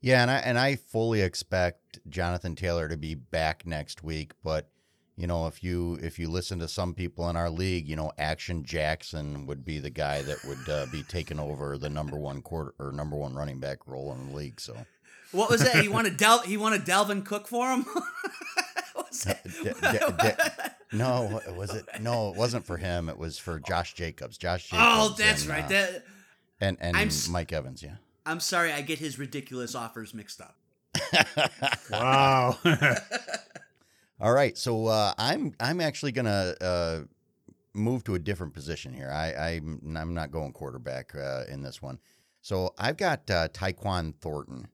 Yeah, 0.00 0.22
and 0.22 0.30
I 0.30 0.36
and 0.38 0.58
I 0.58 0.76
fully 0.76 1.20
expect 1.20 1.98
Jonathan 2.08 2.56
Taylor 2.56 2.88
to 2.88 2.96
be 2.96 3.14
back 3.14 3.66
next 3.66 4.02
week. 4.02 4.32
But 4.42 4.70
you 5.16 5.26
know, 5.26 5.46
if 5.48 5.62
you 5.62 5.98
if 6.02 6.18
you 6.18 6.30
listen 6.30 6.58
to 6.60 6.68
some 6.68 6.94
people 6.94 7.28
in 7.28 7.36
our 7.36 7.50
league, 7.50 7.86
you 7.86 7.96
know, 7.96 8.12
Action 8.16 8.64
Jackson 8.64 9.46
would 9.46 9.64
be 9.64 9.78
the 9.78 9.90
guy 9.90 10.22
that 10.22 10.42
would 10.44 10.68
uh, 10.68 10.86
be 10.90 11.02
taking 11.02 11.38
over 11.38 11.76
the 11.76 11.90
number 11.90 12.16
one 12.16 12.40
quarter 12.40 12.74
or 12.78 12.90
number 12.90 13.16
one 13.16 13.34
running 13.34 13.60
back 13.60 13.86
role 13.86 14.12
in 14.12 14.30
the 14.30 14.36
league. 14.36 14.60
So. 14.60 14.74
What 15.32 15.50
was 15.50 15.64
that? 15.64 15.82
He 15.82 15.88
wanted 15.88 16.16
Del- 16.16 16.42
he 16.42 16.56
wanted 16.56 16.84
Dalvin 16.84 17.24
Cook 17.24 17.48
for 17.48 17.68
him. 17.68 17.84
What 19.26 19.44
was 19.44 19.80
that? 19.80 20.18
D- 20.18 20.28
d- 20.30 20.32
d- 20.92 20.96
no, 20.96 21.40
was 21.56 21.70
it? 21.74 21.86
No, 22.00 22.30
it 22.30 22.36
wasn't 22.36 22.64
for 22.66 22.76
him. 22.76 23.08
It 23.08 23.18
was 23.18 23.38
for 23.38 23.58
Josh 23.60 23.94
Jacobs. 23.94 24.38
Josh 24.38 24.68
Jacobs. 24.70 24.82
Oh, 24.86 25.14
that's 25.18 25.42
and, 25.42 25.50
right. 25.50 25.64
uh, 25.64 25.68
That 25.68 26.04
and 26.60 26.76
and 26.80 26.96
I'm 26.96 27.10
Mike 27.30 27.52
Evans. 27.52 27.82
Yeah. 27.82 27.96
I'm 28.26 28.40
sorry, 28.40 28.72
I 28.72 28.80
get 28.80 28.98
his 28.98 29.18
ridiculous 29.18 29.74
offers 29.74 30.14
mixed 30.14 30.40
up. 30.40 30.56
Wow. 31.90 32.58
All 34.20 34.32
right, 34.32 34.56
so 34.56 34.86
uh, 34.86 35.12
I'm 35.18 35.54
I'm 35.60 35.80
actually 35.80 36.12
gonna 36.12 36.54
uh, 36.60 37.00
move 37.74 38.04
to 38.04 38.14
a 38.14 38.18
different 38.18 38.54
position 38.54 38.92
here. 38.94 39.10
I 39.10 39.56
I'm, 39.56 39.96
I'm 39.96 40.14
not 40.14 40.30
going 40.30 40.52
quarterback 40.52 41.14
uh, 41.14 41.44
in 41.48 41.62
this 41.62 41.82
one. 41.82 41.98
So 42.40 42.74
I've 42.78 42.96
got 42.96 43.28
uh, 43.30 43.48
Tyquan 43.48 44.14
Thornton. 44.20 44.68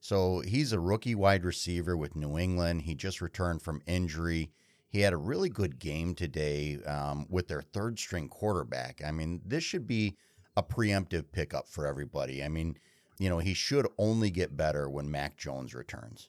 So 0.00 0.40
he's 0.40 0.72
a 0.72 0.80
rookie 0.80 1.14
wide 1.14 1.44
receiver 1.44 1.96
with 1.96 2.16
New 2.16 2.38
England. 2.38 2.82
He 2.82 2.94
just 2.94 3.20
returned 3.20 3.62
from 3.62 3.82
injury. 3.86 4.50
He 4.88 5.00
had 5.00 5.12
a 5.12 5.18
really 5.18 5.50
good 5.50 5.78
game 5.78 6.14
today 6.14 6.78
um, 6.84 7.26
with 7.28 7.48
their 7.48 7.62
third 7.62 7.98
string 7.98 8.28
quarterback. 8.28 9.02
I 9.06 9.12
mean, 9.12 9.40
this 9.44 9.62
should 9.62 9.86
be 9.86 10.16
a 10.56 10.62
preemptive 10.62 11.26
pickup 11.32 11.68
for 11.68 11.86
everybody. 11.86 12.42
I 12.42 12.48
mean, 12.48 12.76
you 13.18 13.28
know, 13.28 13.38
he 13.38 13.54
should 13.54 13.86
only 13.98 14.30
get 14.30 14.56
better 14.56 14.88
when 14.88 15.10
Mac 15.10 15.36
Jones 15.36 15.74
returns. 15.74 16.28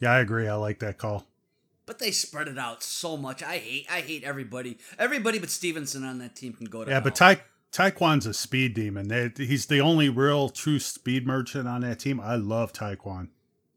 yeah, 0.00 0.12
I 0.12 0.18
agree. 0.18 0.48
I 0.48 0.54
like 0.56 0.80
that 0.80 0.98
call. 0.98 1.26
But 1.86 1.98
they 1.98 2.10
spread 2.10 2.48
it 2.48 2.58
out 2.58 2.82
so 2.82 3.16
much. 3.16 3.42
I 3.42 3.58
hate 3.58 3.86
I 3.90 4.00
hate 4.00 4.24
everybody. 4.24 4.78
Everybody 4.98 5.38
but 5.38 5.50
Stevenson 5.50 6.02
on 6.02 6.18
that 6.18 6.34
team 6.34 6.54
can 6.54 6.66
go 6.66 6.82
to 6.82 6.90
Yeah, 6.90 7.00
but 7.00 7.16
hell. 7.16 7.36
Ty 7.36 7.42
Tyquan's 7.74 8.24
a 8.24 8.32
speed 8.32 8.72
demon. 8.74 9.08
They, 9.08 9.32
he's 9.36 9.66
the 9.66 9.80
only 9.80 10.08
real 10.08 10.48
true 10.48 10.78
speed 10.78 11.26
merchant 11.26 11.66
on 11.66 11.80
that 11.80 11.98
team. 11.98 12.20
I 12.20 12.36
love 12.36 12.72
Tyquan. 12.72 13.30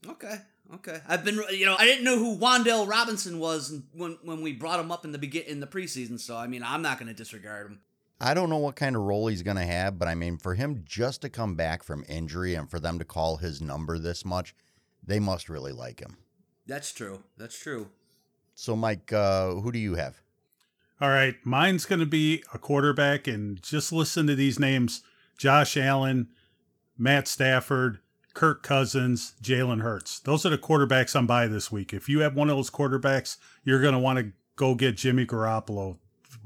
Okay. 0.08 0.36
Okay. 0.75 1.00
I've 1.08 1.25
been 1.25 1.42
you 1.51 1.66
know, 1.66 1.75
I 1.80 1.86
didn't 1.86 2.04
know 2.04 2.18
who 2.18 2.38
Wan'Dale 2.38 2.88
Robinson 2.88 3.39
was 3.39 3.82
when 3.94 4.20
when 4.22 4.42
we 4.42 4.54
brought 4.54 4.80
him 4.80 4.92
up 4.92 5.04
in 5.04 5.13
the 5.13 5.18
begin 5.18 5.44
in 5.44 5.62
the 5.62 5.68
preseason, 5.68 6.20
so 6.20 6.38
I 6.38 6.46
mean, 6.46 6.62
I'm 6.62 6.84
not 6.84 7.00
going 7.00 7.08
to 7.08 7.13
disregard 7.13 7.68
him. 7.68 7.80
I 8.22 8.34
don't 8.34 8.50
know 8.50 8.58
what 8.58 8.75
kind 8.75 8.96
of 8.96 9.01
role 9.01 9.27
he's 9.27 9.44
going 9.44 9.58
to 9.58 9.63
have, 9.63 9.98
but 9.98 10.08
I 10.08 10.16
mean, 10.16 10.38
for 10.38 10.54
him 10.54 10.84
just 10.86 11.22
to 11.22 11.30
come 11.30 11.56
back 11.56 11.84
from 11.84 12.04
injury 12.08 12.54
and 12.54 12.70
for 12.70 12.80
them 12.80 13.00
to 13.00 13.06
call 13.06 13.38
his 13.38 13.62
number 13.62 13.98
this 13.98 14.25
much, 14.25 14.54
they 15.04 15.20
must 15.20 15.50
really 15.50 15.72
like 15.72 16.01
him. 16.01 16.18
That's 16.68 16.92
true. 16.92 17.24
That's 17.38 17.58
true. 17.58 17.89
So, 18.56 18.75
Mike, 18.75 19.13
uh, 19.13 19.51
who 19.56 19.72
do 19.72 19.80
you 19.80 19.96
have? 19.96 20.22
All 21.00 21.10
right, 21.10 21.36
mine's 21.44 21.86
going 21.86 22.00
to 22.00 22.08
be 22.08 22.44
a 22.54 22.58
quarterback, 22.58 23.27
and 23.27 23.62
just 23.62 23.92
listen 23.92 24.25
to 24.27 24.36
these 24.36 24.60
names: 24.60 25.04
Josh 25.38 25.77
Allen, 25.77 26.30
Matt 26.98 27.27
Stafford, 27.27 28.00
Kirk 28.34 28.63
Cousins, 28.63 29.34
Jalen 29.42 29.82
Hurts. 29.82 30.20
Those 30.20 30.46
are 30.46 30.50
the 30.50 30.58
quarterbacks 30.58 31.16
I'm 31.16 31.27
by 31.27 31.48
this 31.48 31.72
week. 31.72 31.94
If 31.94 32.10
you 32.10 32.22
have 32.22 32.36
one 32.36 32.50
of 32.50 32.58
those 32.58 32.72
quarterbacks, 32.72 33.38
you're 33.63 33.82
going 33.82 33.94
to 33.94 34.00
want 34.00 34.18
to 34.20 34.32
go 34.56 34.74
get 34.74 34.98
Jimmy 34.98 35.25
Garoppolo. 35.25 36.00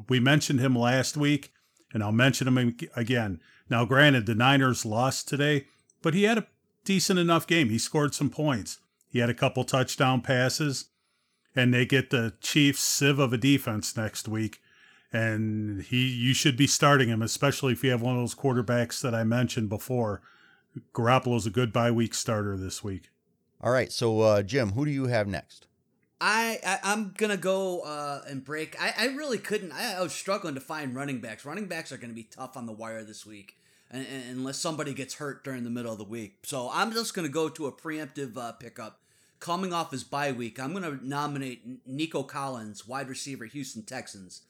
We 0.10 0.20
mentioned 0.20 0.60
him 0.60 0.76
last 0.76 1.16
week, 1.16 1.54
and 1.94 2.04
I'll 2.04 2.12
mention 2.12 2.48
him 2.48 2.76
again. 2.96 3.40
Now, 3.70 3.86
granted, 3.86 4.26
the 4.26 4.36
Niners 4.36 4.86
lost 4.86 5.30
today, 5.30 5.68
but 6.02 6.14
he 6.14 6.24
had 6.24 6.38
a 6.38 6.48
decent 6.84 7.20
enough 7.20 7.48
game. 7.48 7.70
He 7.70 7.78
scored 7.78 8.14
some 8.14 8.30
points. 8.30 8.80
He 9.08 9.20
had 9.20 9.30
a 9.30 9.34
couple 9.34 9.64
touchdown 9.64 10.22
passes, 10.22 10.86
and 11.56 11.74
they 11.74 11.86
get 11.86 12.10
the 12.10 12.34
Chiefs 12.42 12.82
sieve 12.82 13.20
of 13.20 13.34
a 13.34 13.38
defense 13.38 13.96
next 13.98 14.28
week. 14.28 14.62
And 15.14 15.82
he, 15.84 16.08
you 16.08 16.34
should 16.34 16.56
be 16.56 16.68
starting 16.68 17.10
him, 17.10 17.22
especially 17.22 17.74
if 17.74 17.84
you 17.84 17.92
have 17.92 18.02
one 18.02 18.16
of 18.16 18.22
those 18.22 18.36
quarterbacks 18.36 19.02
that 19.02 19.14
I 19.14 19.24
mentioned 19.26 19.68
before. 19.68 20.22
Garoppolo's 20.94 21.46
a 21.46 21.50
good 21.50 21.74
bye 21.74 21.92
week 21.92 22.14
starter 22.14 22.56
this 22.56 22.82
week. 22.84 23.10
All 23.60 23.72
right, 23.72 23.92
so 23.92 24.22
uh, 24.22 24.42
Jim, 24.42 24.72
who 24.72 24.86
do 24.86 24.92
you 24.92 25.08
have 25.08 25.28
next? 25.28 25.68
I, 26.22 26.60
I 26.66 26.80
I'm 26.84 27.14
gonna 27.18 27.36
go 27.36 27.82
uh, 27.82 28.22
and 28.30 28.44
break. 28.46 28.80
I, 28.82 28.94
I 28.98 29.06
really 29.08 29.38
couldn't. 29.38 29.72
I, 29.72 29.96
I 29.96 30.02
was 30.02 30.14
struggling 30.14 30.56
to 30.56 30.62
find 30.62 30.96
running 30.96 31.20
backs. 31.20 31.46
Running 31.46 31.66
backs 31.68 31.92
are 31.92 31.98
gonna 31.98 32.14
be 32.14 32.24
tough 32.24 32.56
on 32.56 32.66
the 32.68 32.72
wire 32.72 33.04
this 33.04 33.26
week, 33.26 33.58
and, 33.90 34.06
and- 34.08 34.38
unless 34.38 34.60
somebody 34.60 34.94
gets 34.94 35.16
hurt 35.16 35.44
during 35.44 35.64
the 35.64 35.70
middle 35.70 35.92
of 35.92 35.98
the 35.98 36.04
week. 36.06 36.38
So 36.44 36.70
I'm 36.72 36.92
just 36.92 37.14
gonna 37.14 37.28
go 37.28 37.50
to 37.50 37.66
a 37.68 37.72
preemptive 37.72 38.38
uh, 38.38 38.52
pickup. 38.54 39.00
Coming 39.42 39.74
off 39.74 39.90
his 39.90 40.04
bye 40.04 40.32
week, 40.32 40.60
I'm 40.60 40.72
gonna 40.72 41.00
nominate 41.02 41.64
Nico 41.88 42.22
Collins, 42.22 42.88
wide 42.88 43.10
receiver, 43.10 43.46
Houston 43.46 43.82
Texans. 43.82 44.44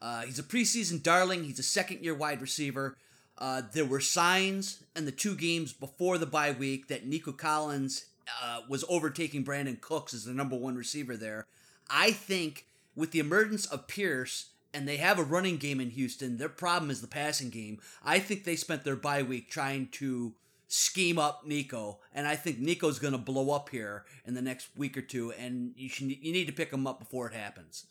Uh, 0.00 0.22
he's 0.22 0.38
a 0.38 0.42
preseason 0.42 1.02
darling. 1.02 1.44
He's 1.44 1.58
a 1.58 1.62
second 1.62 2.02
year 2.02 2.14
wide 2.14 2.40
receiver. 2.40 2.96
Uh, 3.36 3.62
there 3.72 3.84
were 3.84 4.00
signs 4.00 4.82
in 4.96 5.04
the 5.04 5.12
two 5.12 5.36
games 5.36 5.74
before 5.74 6.16
the 6.16 6.26
bye 6.26 6.50
week 6.50 6.88
that 6.88 7.06
Nico 7.06 7.30
Collins 7.30 8.06
uh, 8.42 8.60
was 8.68 8.84
overtaking 8.88 9.44
Brandin 9.44 9.80
Cooks 9.80 10.14
as 10.14 10.24
the 10.24 10.32
number 10.32 10.56
one 10.56 10.76
receiver 10.76 11.14
there. 11.14 11.46
I 11.90 12.10
think 12.10 12.66
with 12.96 13.10
the 13.10 13.20
emergence 13.20 13.66
of 13.66 13.86
Pierce 13.86 14.46
and 14.72 14.88
they 14.88 14.96
have 14.96 15.18
a 15.18 15.24
running 15.24 15.58
game 15.58 15.78
in 15.78 15.90
Houston, 15.90 16.38
their 16.38 16.48
problem 16.48 16.90
is 16.90 17.00
the 17.02 17.06
passing 17.06 17.50
game. 17.50 17.80
I 18.02 18.18
think 18.18 18.44
they 18.44 18.56
spent 18.56 18.84
their 18.84 18.96
bye 18.96 19.22
week 19.22 19.50
trying 19.50 19.88
to 19.92 20.32
scheme 20.68 21.18
up 21.18 21.46
Nico, 21.46 21.98
and 22.14 22.26
I 22.26 22.36
think 22.36 22.58
Nico's 22.58 22.98
going 22.98 23.12
to 23.12 23.18
blow 23.18 23.50
up 23.50 23.70
here 23.70 24.04
in 24.24 24.34
the 24.34 24.42
next 24.42 24.68
week 24.76 24.96
or 24.96 25.02
two, 25.02 25.32
and 25.32 25.72
you 25.76 25.88
should 25.88 26.10
you 26.10 26.32
need 26.32 26.46
to 26.46 26.52
pick 26.52 26.72
him 26.72 26.86
up 26.86 27.00
before 27.00 27.26
it 27.28 27.34
happens. 27.34 27.86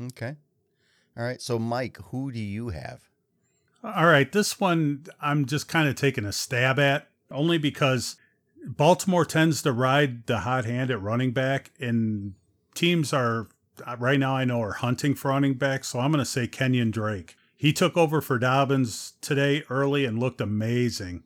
Okay. 0.00 0.36
All 1.16 1.24
right, 1.24 1.40
so 1.40 1.58
Mike, 1.58 1.96
who 2.10 2.30
do 2.30 2.40
you 2.40 2.68
have? 2.68 3.00
All 3.82 4.06
right, 4.06 4.30
this 4.30 4.60
one 4.60 5.06
I'm 5.20 5.46
just 5.46 5.68
kind 5.68 5.88
of 5.88 5.94
taking 5.94 6.24
a 6.24 6.32
stab 6.32 6.78
at, 6.78 7.08
only 7.30 7.58
because 7.58 8.16
Baltimore 8.66 9.24
tends 9.24 9.62
to 9.62 9.72
ride 9.72 10.26
the 10.26 10.40
hot 10.40 10.64
hand 10.64 10.90
at 10.90 11.00
running 11.00 11.32
back, 11.32 11.72
and 11.80 12.34
teams 12.74 13.12
are 13.12 13.48
right 13.98 14.18
now 14.18 14.36
I 14.36 14.44
know 14.44 14.62
are 14.62 14.72
hunting 14.72 15.14
for 15.14 15.28
running 15.28 15.54
back. 15.54 15.84
So 15.84 16.00
I'm 16.00 16.12
going 16.12 16.24
to 16.24 16.30
say 16.30 16.46
Kenyan 16.46 16.90
Drake. 16.90 17.36
He 17.56 17.72
took 17.72 17.96
over 17.96 18.20
for 18.20 18.38
Dobbins 18.38 19.14
today 19.20 19.62
early 19.70 20.04
and 20.04 20.18
looked 20.18 20.40
amazing. 20.40 21.22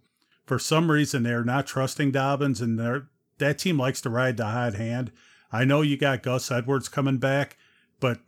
For 0.48 0.58
some 0.58 0.90
reason, 0.90 1.24
they're 1.24 1.44
not 1.44 1.66
trusting 1.66 2.10
Dobbins, 2.10 2.62
and 2.62 2.78
they're, 2.78 3.08
that 3.36 3.58
team 3.58 3.78
likes 3.78 4.00
to 4.00 4.08
ride 4.08 4.38
the 4.38 4.46
hot 4.46 4.76
hand. 4.76 5.12
I 5.52 5.66
know 5.66 5.82
you 5.82 5.98
got 5.98 6.22
Gus 6.22 6.50
Edwards 6.50 6.88
coming 6.88 7.18
back, 7.18 7.58
but 8.00 8.20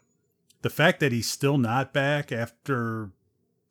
the 0.61 0.69
fact 0.69 1.00
that 1.00 1.12
he's 1.12 1.31
still 1.31 1.57
not 1.57 1.95
back 1.95 2.31
after 2.31 3.12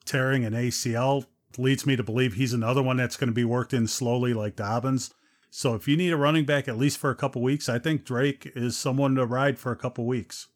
tearing 0.04 0.46
an 0.46 0.54
ACL 0.54 1.28
leads 1.60 1.86
me 1.86 1.96
to 1.96 2.04
believe 2.04 2.34
he's 2.34 2.54
another 2.54 2.82
one 2.82 2.98
that's 2.98 3.18
going 3.18 3.30
to 3.30 3.34
be 3.34 3.46
worked 3.46 3.72
in 3.72 3.86
slowly 3.86 4.34
like 4.34 4.56
Dobbins. 4.56 5.14
So 5.52 5.76
if 5.76 5.88
you 5.88 5.96
need 5.96 6.12
a 6.12 6.18
running 6.18 6.46
back 6.46 6.68
at 6.68 6.78
least 6.78 6.98
for 6.98 7.12
a 7.12 7.16
couple 7.16 7.44
weeks, 7.44 7.70
I 7.70 7.78
think 7.78 8.04
Drake 8.04 8.52
is 8.56 8.76
someone 8.76 9.14
to 9.16 9.28
ride 9.28 9.60
for 9.60 9.72
a 9.72 9.78
couple 9.78 10.08
weeks. 10.08 10.48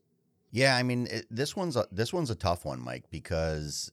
Yeah, 0.52 0.76
I 0.76 0.82
mean 0.82 1.08
it, 1.12 1.28
this 1.30 1.56
one's 1.56 1.76
a, 1.76 1.88
this 1.92 2.12
one's 2.12 2.32
a 2.32 2.36
tough 2.36 2.66
one, 2.66 2.80
Mike, 2.80 3.06
because 3.12 3.92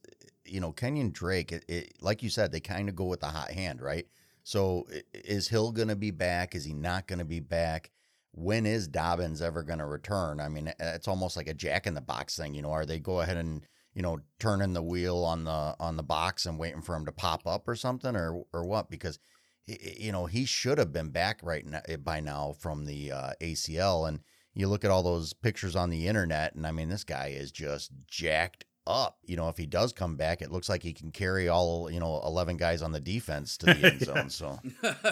you 0.51 0.59
know 0.59 0.73
Kenyan 0.73 1.13
Drake, 1.13 1.51
it, 1.51 1.65
it, 1.67 1.93
like 2.01 2.21
you 2.21 2.29
said, 2.29 2.51
they 2.51 2.59
kind 2.59 2.89
of 2.89 2.95
go 2.95 3.05
with 3.05 3.21
the 3.21 3.27
hot 3.27 3.51
hand, 3.51 3.81
right? 3.81 4.05
So 4.43 4.87
is 5.13 5.47
Hill 5.47 5.71
going 5.71 5.87
to 5.87 5.95
be 5.95 6.11
back? 6.11 6.55
Is 6.55 6.65
he 6.65 6.73
not 6.73 7.07
going 7.07 7.19
to 7.19 7.25
be 7.25 7.39
back? 7.39 7.91
When 8.33 8.65
is 8.65 8.87
Dobbins 8.87 9.41
ever 9.41 9.63
going 9.63 9.79
to 9.79 9.85
return? 9.85 10.39
I 10.39 10.49
mean, 10.49 10.73
it's 10.79 11.07
almost 11.07 11.37
like 11.37 11.47
a 11.47 11.53
Jack 11.53 11.85
in 11.85 11.93
the 11.93 12.01
Box 12.01 12.37
thing, 12.37 12.53
you 12.53 12.61
know. 12.61 12.71
Are 12.71 12.85
they 12.85 12.99
go 12.99 13.21
ahead 13.21 13.37
and 13.37 13.65
you 13.93 14.01
know 14.01 14.19
turning 14.39 14.73
the 14.73 14.83
wheel 14.83 15.17
on 15.17 15.43
the 15.43 15.75
on 15.79 15.97
the 15.97 16.03
box 16.03 16.45
and 16.45 16.59
waiting 16.59 16.81
for 16.81 16.95
him 16.95 17.05
to 17.05 17.11
pop 17.11 17.45
up 17.45 17.67
or 17.67 17.75
something, 17.75 18.15
or 18.15 18.43
or 18.53 18.65
what? 18.65 18.89
Because 18.89 19.19
you 19.67 20.11
know 20.11 20.25
he 20.25 20.45
should 20.45 20.77
have 20.77 20.91
been 20.91 21.09
back 21.09 21.39
right 21.43 21.65
now, 21.65 21.81
by 22.03 22.19
now 22.19 22.53
from 22.59 22.85
the 22.85 23.11
uh, 23.11 23.31
ACL 23.41 24.07
and 24.07 24.21
you 24.53 24.67
look 24.67 24.83
at 24.83 24.91
all 24.91 25.03
those 25.03 25.33
pictures 25.33 25.75
on 25.75 25.89
the 25.89 26.07
internet, 26.07 26.55
and 26.55 26.67
I 26.67 26.71
mean, 26.71 26.89
this 26.89 27.03
guy 27.03 27.27
is 27.27 27.51
just 27.51 27.91
jacked 28.07 28.65
up. 28.87 29.17
You 29.23 29.35
know, 29.35 29.47
if 29.49 29.57
he 29.57 29.65
does 29.65 29.93
come 29.93 30.15
back, 30.15 30.41
it 30.41 30.51
looks 30.51 30.69
like 30.69 30.83
he 30.83 30.93
can 30.93 31.11
carry 31.11 31.47
all, 31.49 31.89
you 31.91 31.99
know, 31.99 32.21
11 32.23 32.57
guys 32.57 32.81
on 32.81 32.91
the 32.91 32.99
defense 32.99 33.57
to 33.57 33.67
the 33.67 33.87
end 33.91 34.01
zone. 34.01 34.29
So 34.29 34.59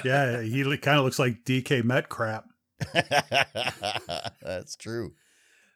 Yeah, 0.03 0.41
he 0.41 0.63
kind 0.77 0.97
of 0.97 1.05
looks 1.05 1.19
like 1.19 1.43
DK 1.45 1.83
Metcalf. 1.83 2.43
that's 4.41 4.75
true. 4.75 5.13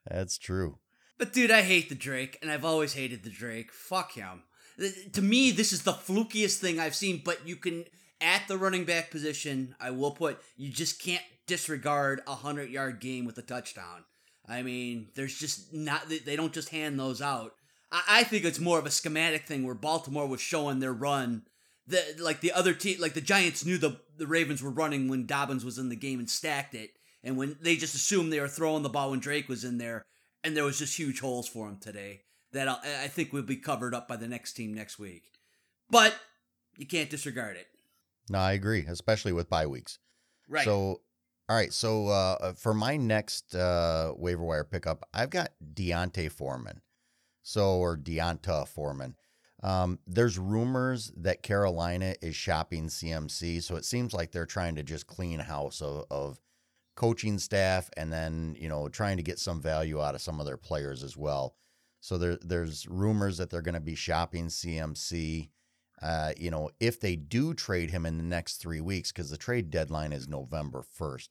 That's 0.09 0.37
true. 0.37 0.77
But 1.17 1.33
dude, 1.33 1.51
I 1.51 1.61
hate 1.61 1.89
the 1.89 1.95
Drake, 1.95 2.37
and 2.41 2.51
I've 2.51 2.65
always 2.65 2.93
hated 2.93 3.23
the 3.23 3.29
Drake. 3.29 3.71
Fuck 3.71 4.13
him. 4.13 4.43
To 5.13 5.21
me, 5.21 5.51
this 5.51 5.71
is 5.71 5.83
the 5.83 5.93
flukiest 5.93 6.57
thing 6.57 6.79
I've 6.79 6.95
seen. 6.95 7.21
But 7.23 7.47
you 7.47 7.55
can 7.55 7.85
at 8.19 8.47
the 8.47 8.57
running 8.57 8.85
back 8.85 9.11
position, 9.11 9.75
I 9.79 9.91
will 9.91 10.11
put 10.11 10.39
you 10.57 10.69
just 10.71 11.01
can't 11.01 11.23
disregard 11.45 12.21
a 12.27 12.35
hundred 12.35 12.69
yard 12.71 12.99
game 12.99 13.25
with 13.25 13.37
a 13.37 13.41
touchdown. 13.43 14.03
I 14.47 14.61
mean, 14.63 15.09
there's 15.15 15.37
just 15.37 15.73
not 15.73 16.09
they- 16.09 16.19
they 16.19 16.35
don't 16.35 16.53
just 16.53 16.69
hand 16.69 16.99
those 16.99 17.21
out. 17.21 17.53
I, 17.93 18.03
I 18.09 18.23
think 18.23 18.43
it's 18.43 18.59
more 18.59 18.79
of 18.79 18.85
a 18.85 18.91
schematic 18.91 19.45
thing 19.45 19.63
where 19.63 19.75
Baltimore 19.75 20.27
was 20.27 20.41
showing 20.41 20.79
their 20.79 20.91
run. 20.91 21.43
The 21.87 22.01
like 22.19 22.41
the 22.41 22.51
other 22.51 22.73
team, 22.73 22.99
like 22.99 23.13
the 23.13 23.21
Giants 23.21 23.65
knew 23.65 23.77
the 23.77 24.01
the 24.17 24.27
Ravens 24.27 24.63
were 24.63 24.71
running 24.71 25.07
when 25.07 25.25
Dobbins 25.25 25.63
was 25.63 25.77
in 25.77 25.89
the 25.89 25.95
game 25.95 26.19
and 26.19 26.29
stacked 26.29 26.73
it, 26.73 26.91
and 27.23 27.37
when 27.37 27.57
they 27.61 27.75
just 27.75 27.95
assumed 27.95 28.33
they 28.33 28.39
were 28.39 28.47
throwing 28.47 28.83
the 28.83 28.89
ball 28.89 29.11
when 29.11 29.19
Drake 29.19 29.47
was 29.47 29.63
in 29.63 29.77
there, 29.77 30.05
and 30.43 30.57
there 30.57 30.63
was 30.63 30.79
just 30.79 30.97
huge 30.97 31.19
holes 31.19 31.47
for 31.47 31.67
him 31.67 31.77
today 31.77 32.21
that 32.53 32.67
I'll, 32.67 32.79
I 33.03 33.07
think 33.07 33.33
will 33.33 33.41
be 33.41 33.57
covered 33.57 33.93
up 33.93 34.07
by 34.07 34.15
the 34.15 34.27
next 34.27 34.53
team 34.53 34.73
next 34.73 34.97
week. 34.97 35.23
But 35.89 36.15
you 36.77 36.85
can't 36.85 37.09
disregard 37.09 37.57
it. 37.57 37.67
No, 38.29 38.39
I 38.39 38.53
agree, 38.53 38.85
especially 38.87 39.33
with 39.33 39.49
bye 39.49 39.67
weeks. 39.67 39.99
Right. 40.47 40.63
So, 40.63 41.01
all 41.49 41.55
right. 41.55 41.73
So, 41.73 42.07
uh, 42.07 42.53
for 42.53 42.73
my 42.73 42.95
next 42.95 43.53
uh, 43.55 44.13
waiver 44.15 44.43
wire 44.43 44.63
pickup, 44.63 45.07
I've 45.13 45.29
got 45.29 45.51
D'Onta 45.73 46.31
Foreman. 46.31 46.81
So, 47.43 47.77
or 47.77 47.95
D'Onta 47.95 48.67
Foreman. 48.67 49.15
Um, 49.61 49.99
there's 50.05 50.37
rumors 50.37 51.11
that 51.15 51.43
Carolina 51.43 52.15
is 52.21 52.35
shopping 52.35 52.87
CMC. 52.87 53.63
So 53.63 53.75
it 53.75 53.85
seems 53.85 54.13
like 54.13 54.31
they're 54.31 54.45
trying 54.45 54.75
to 54.75 54.83
just 54.83 55.07
clean 55.07 55.39
house 55.39 55.81
of, 55.81 56.05
of 56.11 56.41
coaching 56.95 57.37
staff 57.37 57.89
and 57.95 58.11
then, 58.11 58.55
you 58.59 58.67
know, 58.67 58.89
trying 58.89 59.17
to 59.17 59.23
get 59.23 59.39
some 59.39 59.61
value 59.61 60.01
out 60.01 60.15
of 60.15 60.21
some 60.21 60.39
of 60.39 60.45
their 60.45 60.57
players 60.57 61.01
as 61.03 61.15
well. 61.15 61.55
So 62.01 62.17
there, 62.17 62.37
there's 62.41 62.87
rumors 62.87 63.37
that 63.37 63.49
they're 63.49 63.61
going 63.61 63.73
to 63.75 63.79
be 63.79 63.95
shopping 63.95 64.47
CMC. 64.47 65.49
Uh, 66.01 66.33
you 66.37 66.51
know, 66.51 66.69
if 66.81 66.99
they 66.99 67.15
do 67.15 67.53
trade 67.53 67.91
him 67.91 68.05
in 68.05 68.17
the 68.17 68.23
next 68.23 68.57
three 68.57 68.81
weeks, 68.81 69.13
because 69.13 69.29
the 69.29 69.37
trade 69.37 69.69
deadline 69.69 70.11
is 70.11 70.27
November 70.27 70.83
1st. 70.99 71.29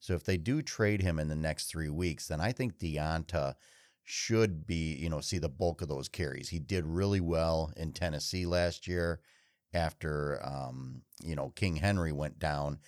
So 0.00 0.14
if 0.14 0.24
they 0.24 0.38
do 0.38 0.62
trade 0.62 1.02
him 1.02 1.18
in 1.18 1.28
the 1.28 1.36
next 1.36 1.66
three 1.66 1.90
weeks, 1.90 2.28
then 2.28 2.40
I 2.40 2.52
think 2.52 2.78
D'Onta 2.78 3.56
should 4.04 4.66
be, 4.66 4.94
you 4.94 5.08
know, 5.08 5.20
see 5.20 5.38
the 5.38 5.48
bulk 5.48 5.82
of 5.82 5.88
those 5.88 6.08
carries. 6.08 6.50
He 6.50 6.58
did 6.58 6.84
really 6.84 7.20
well 7.20 7.72
in 7.76 7.92
Tennessee 7.92 8.46
last 8.46 8.86
year 8.86 9.20
after, 9.72 10.40
um, 10.44 11.02
you 11.22 11.34
know, 11.34 11.50
King 11.56 11.76
Henry 11.76 12.12
went 12.12 12.38
down. 12.38 12.78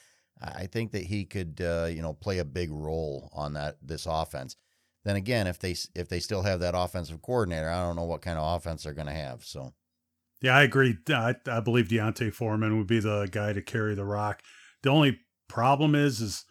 I 0.40 0.66
think 0.66 0.92
that 0.92 1.04
he 1.04 1.24
could, 1.24 1.60
uh, 1.62 1.86
you 1.86 2.02
know, 2.02 2.12
play 2.12 2.38
a 2.38 2.44
big 2.44 2.70
role 2.70 3.30
on 3.32 3.54
that 3.54 3.78
this 3.82 4.06
offense. 4.06 4.56
Then 5.04 5.16
again, 5.16 5.46
if 5.46 5.58
they 5.58 5.74
if 5.94 6.08
they 6.08 6.20
still 6.20 6.42
have 6.42 6.60
that 6.60 6.74
offensive 6.76 7.22
coordinator, 7.22 7.70
I 7.70 7.82
don't 7.82 7.96
know 7.96 8.04
what 8.04 8.20
kind 8.20 8.38
of 8.38 8.56
offense 8.56 8.82
they're 8.82 8.92
going 8.92 9.06
to 9.06 9.12
have. 9.14 9.44
So 9.44 9.72
Yeah, 10.42 10.56
I 10.56 10.64
agree. 10.64 10.98
I, 11.08 11.36
I 11.46 11.60
believe 11.60 11.88
D'Onta 11.88 12.30
Foreman 12.30 12.76
would 12.76 12.86
be 12.86 13.00
the 13.00 13.26
guy 13.30 13.54
to 13.54 13.62
carry 13.62 13.94
the 13.94 14.04
rock. 14.04 14.42
The 14.82 14.90
only 14.90 15.20
problem 15.48 15.94
is, 15.94 16.20
is 16.20 16.44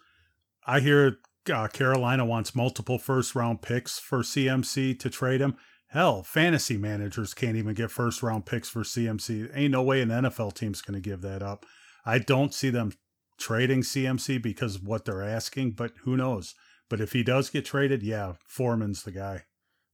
I 0.66 0.80
hear 0.80 1.18
uh, 1.50 1.68
Carolina 1.68 2.24
wants 2.24 2.54
multiple 2.54 2.98
first 2.98 3.34
round 3.34 3.62
picks 3.62 3.98
for 3.98 4.20
CMC 4.20 4.98
to 4.98 5.10
trade 5.10 5.40
him. 5.40 5.56
Hell, 5.88 6.22
fantasy 6.22 6.76
managers 6.76 7.32
can't 7.34 7.56
even 7.56 7.74
get 7.74 7.90
first 7.90 8.22
round 8.22 8.46
picks 8.46 8.68
for 8.68 8.82
CMC. 8.82 9.50
Ain't 9.54 9.72
no 9.72 9.82
way 9.82 10.02
an 10.02 10.08
NFL 10.08 10.54
team's 10.54 10.82
going 10.82 11.00
to 11.00 11.08
give 11.08 11.22
that 11.22 11.42
up. 11.42 11.64
I 12.04 12.18
don't 12.18 12.52
see 12.52 12.70
them 12.70 12.92
trading 13.38 13.82
CMC 13.82 14.42
because 14.42 14.76
of 14.76 14.86
what 14.86 15.04
they're 15.04 15.22
asking, 15.22 15.72
but 15.72 15.92
who 16.02 16.16
knows? 16.16 16.54
But 16.88 17.00
if 17.00 17.12
he 17.12 17.22
does 17.22 17.50
get 17.50 17.64
traded, 17.64 18.02
yeah, 18.02 18.34
Foreman's 18.46 19.02
the 19.02 19.10
guy. 19.10 19.44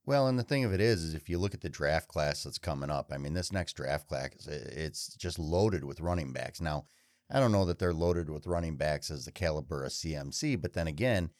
Well, 0.05 0.27
and 0.27 0.39
the 0.39 0.43
thing 0.43 0.65
of 0.65 0.73
it 0.73 0.81
is, 0.81 1.05
is 1.05 1.15
if 1.15 1.29
you 1.29 1.39
look 1.39 1.55
at 1.55 1.61
the 1.61 1.69
draft 1.69 2.09
class 2.09 2.43
that's 2.43 2.59
coming 2.59 2.91
up, 2.91 3.11
I 3.13 3.19
mean, 3.19 3.35
this 3.35 3.53
next 3.53 3.75
draft 3.75 4.09
class, 4.09 4.47
it's 4.47 5.15
just 5.15 5.39
loaded 5.39 5.85
with 5.85 6.01
running 6.01 6.33
backs. 6.33 6.61
Now, 6.61 6.87
I 7.31 7.39
don't 7.39 7.53
know 7.53 7.65
that 7.65 7.79
they're 7.79 7.95
loaded 7.95 8.29
with 8.29 8.47
running 8.47 8.77
backs 8.77 9.11
as 9.11 9.25
the 9.25 9.33
caliber 9.33 9.85
of 9.85 9.93
CMC, 9.93 10.61
but 10.61 10.73
then 10.73 10.89
again, 10.89 11.31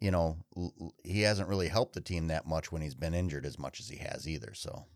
you 0.00 0.10
know, 0.10 0.38
l- 0.56 0.74
l- 0.80 0.94
he 1.04 1.22
hasn't 1.22 1.48
really 1.48 1.68
helped 1.68 1.94
the 1.94 2.00
team 2.00 2.28
that 2.28 2.46
much 2.46 2.70
when 2.72 2.82
he's 2.82 2.94
been 2.94 3.14
injured 3.14 3.46
as 3.46 3.58
much 3.58 3.80
as 3.80 3.88
he 3.88 3.96
has 3.98 4.26
either. 4.28 4.52
So, 4.54 4.86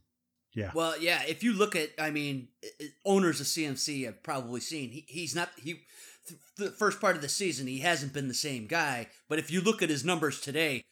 Yeah. 0.54 0.70
Well, 0.74 0.98
yeah. 0.98 1.22
If 1.26 1.42
you 1.44 1.52
look 1.52 1.76
at, 1.76 1.90
I 1.98 2.10
mean, 2.10 2.48
i- 2.64 2.68
i- 2.82 2.88
owners 3.04 3.40
of 3.40 3.46
CMC 3.46 4.04
have 4.04 4.22
probably 4.22 4.60
seen 4.60 4.90
he, 4.90 5.04
he's 5.08 5.34
not 5.34 5.50
he 5.56 5.82
th- 6.26 6.40
the 6.56 6.70
first 6.70 7.00
part 7.00 7.16
of 7.16 7.22
the 7.22 7.28
season, 7.28 7.66
he 7.66 7.78
hasn't 7.80 8.12
been 8.12 8.28
the 8.28 8.34
same 8.34 8.66
guy. 8.66 9.08
But 9.28 9.38
if 9.38 9.50
you 9.50 9.60
look 9.60 9.82
at 9.82 9.90
his 9.90 10.04
numbers 10.04 10.40
today, 10.40 10.82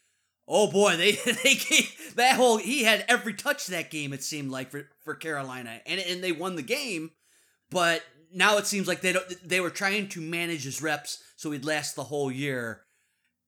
oh 0.47 0.71
boy, 0.71 0.97
they 0.97 1.13
they 1.43 1.55
gave, 1.55 2.15
that 2.17 2.37
whole 2.37 2.59
he 2.59 2.85
had 2.85 3.05
every 3.09 3.35
touch 3.35 3.67
that 3.67 3.91
game. 3.91 4.13
It 4.13 4.23
seemed 4.23 4.51
like 4.51 4.71
for 4.71 4.89
for 5.03 5.15
Carolina, 5.15 5.81
and 5.87 6.01
and 6.01 6.23
they 6.23 6.33
won 6.33 6.55
the 6.57 6.63
game. 6.63 7.11
But 7.71 8.03
now 8.33 8.59
it 8.59 8.67
seems 8.67 8.87
like 8.87 9.01
they 9.01 9.13
don't. 9.13 9.27
They 9.49 9.61
were 9.61 9.71
trying 9.71 10.09
to 10.11 10.21
manage 10.21 10.65
his 10.65 10.81
reps 10.81 11.19
so 11.37 11.51
he'd 11.51 11.65
last 11.65 11.97
the 11.97 12.05
whole 12.05 12.31
year. 12.31 12.83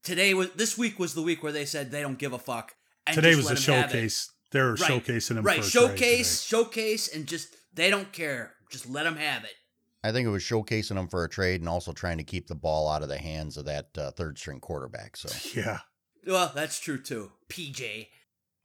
Today 0.05 0.35
was 0.35 0.51
this 0.53 0.79
week 0.79 0.99
was 0.99 1.15
the 1.15 1.23
week 1.23 1.43
where 1.43 1.53
they 1.53 1.65
said 1.65 1.91
they 1.91 2.01
don't 2.03 2.19
give 2.19 2.33
a 2.33 2.39
fuck. 2.39 2.75
and 3.07 3.15
Today 3.15 3.35
just 3.35 3.51
was 3.51 3.69
a 3.69 3.73
him 3.73 3.83
showcase. 3.83 4.31
They're 4.51 4.71
Right. 4.73 4.79
showcasing 4.79 5.37
him. 5.37 5.45
Right, 5.45 5.63
for 5.65 5.71
showcase, 5.71 6.45
today. 6.47 6.57
showcase, 6.63 7.09
and 7.09 7.27
just 7.27 7.49
they 7.75 7.91
don't 7.91 8.13
care. 8.13 8.55
Just 8.71 8.89
let 8.89 9.05
them 9.05 9.17
have 9.17 9.45
it. 9.45 9.53
I 10.05 10.13
think 10.13 10.27
it 10.27 10.31
was 10.31 10.43
showcasing 10.43 10.95
them 10.95 11.09
for 11.09 11.25
a 11.25 11.29
trade 11.29 11.61
and 11.61 11.69
also 11.69 11.93
trying 11.93 12.19
to 12.19 12.25
keep 12.25 12.47
the 12.47 12.55
ball 12.55 12.89
out 12.89 13.03
of 13.03 13.09
the 13.09 13.19
hands 13.19 13.57
of 13.57 13.65
that 13.67 13.89
uh, 13.99 14.11
third 14.13 14.39
string 14.39 14.61
quarterback. 14.61 15.17
So 15.17 15.29
Yeah. 15.61 15.81
Well, 16.27 16.53
that's 16.55 16.79
true 16.81 17.01
too. 17.03 17.33
PJ. 17.49 18.09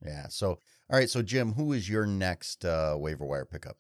yeah. 0.06 0.28
So 0.30 0.50
all 0.90 1.00
right. 1.00 1.10
So 1.10 1.22
Jim, 1.22 1.54
who 1.54 1.74
is 1.74 1.90
your 1.90 2.06
next 2.06 2.64
uh, 2.66 2.96
waiver 2.98 3.26
wire 3.26 3.46
pickup? 3.46 3.78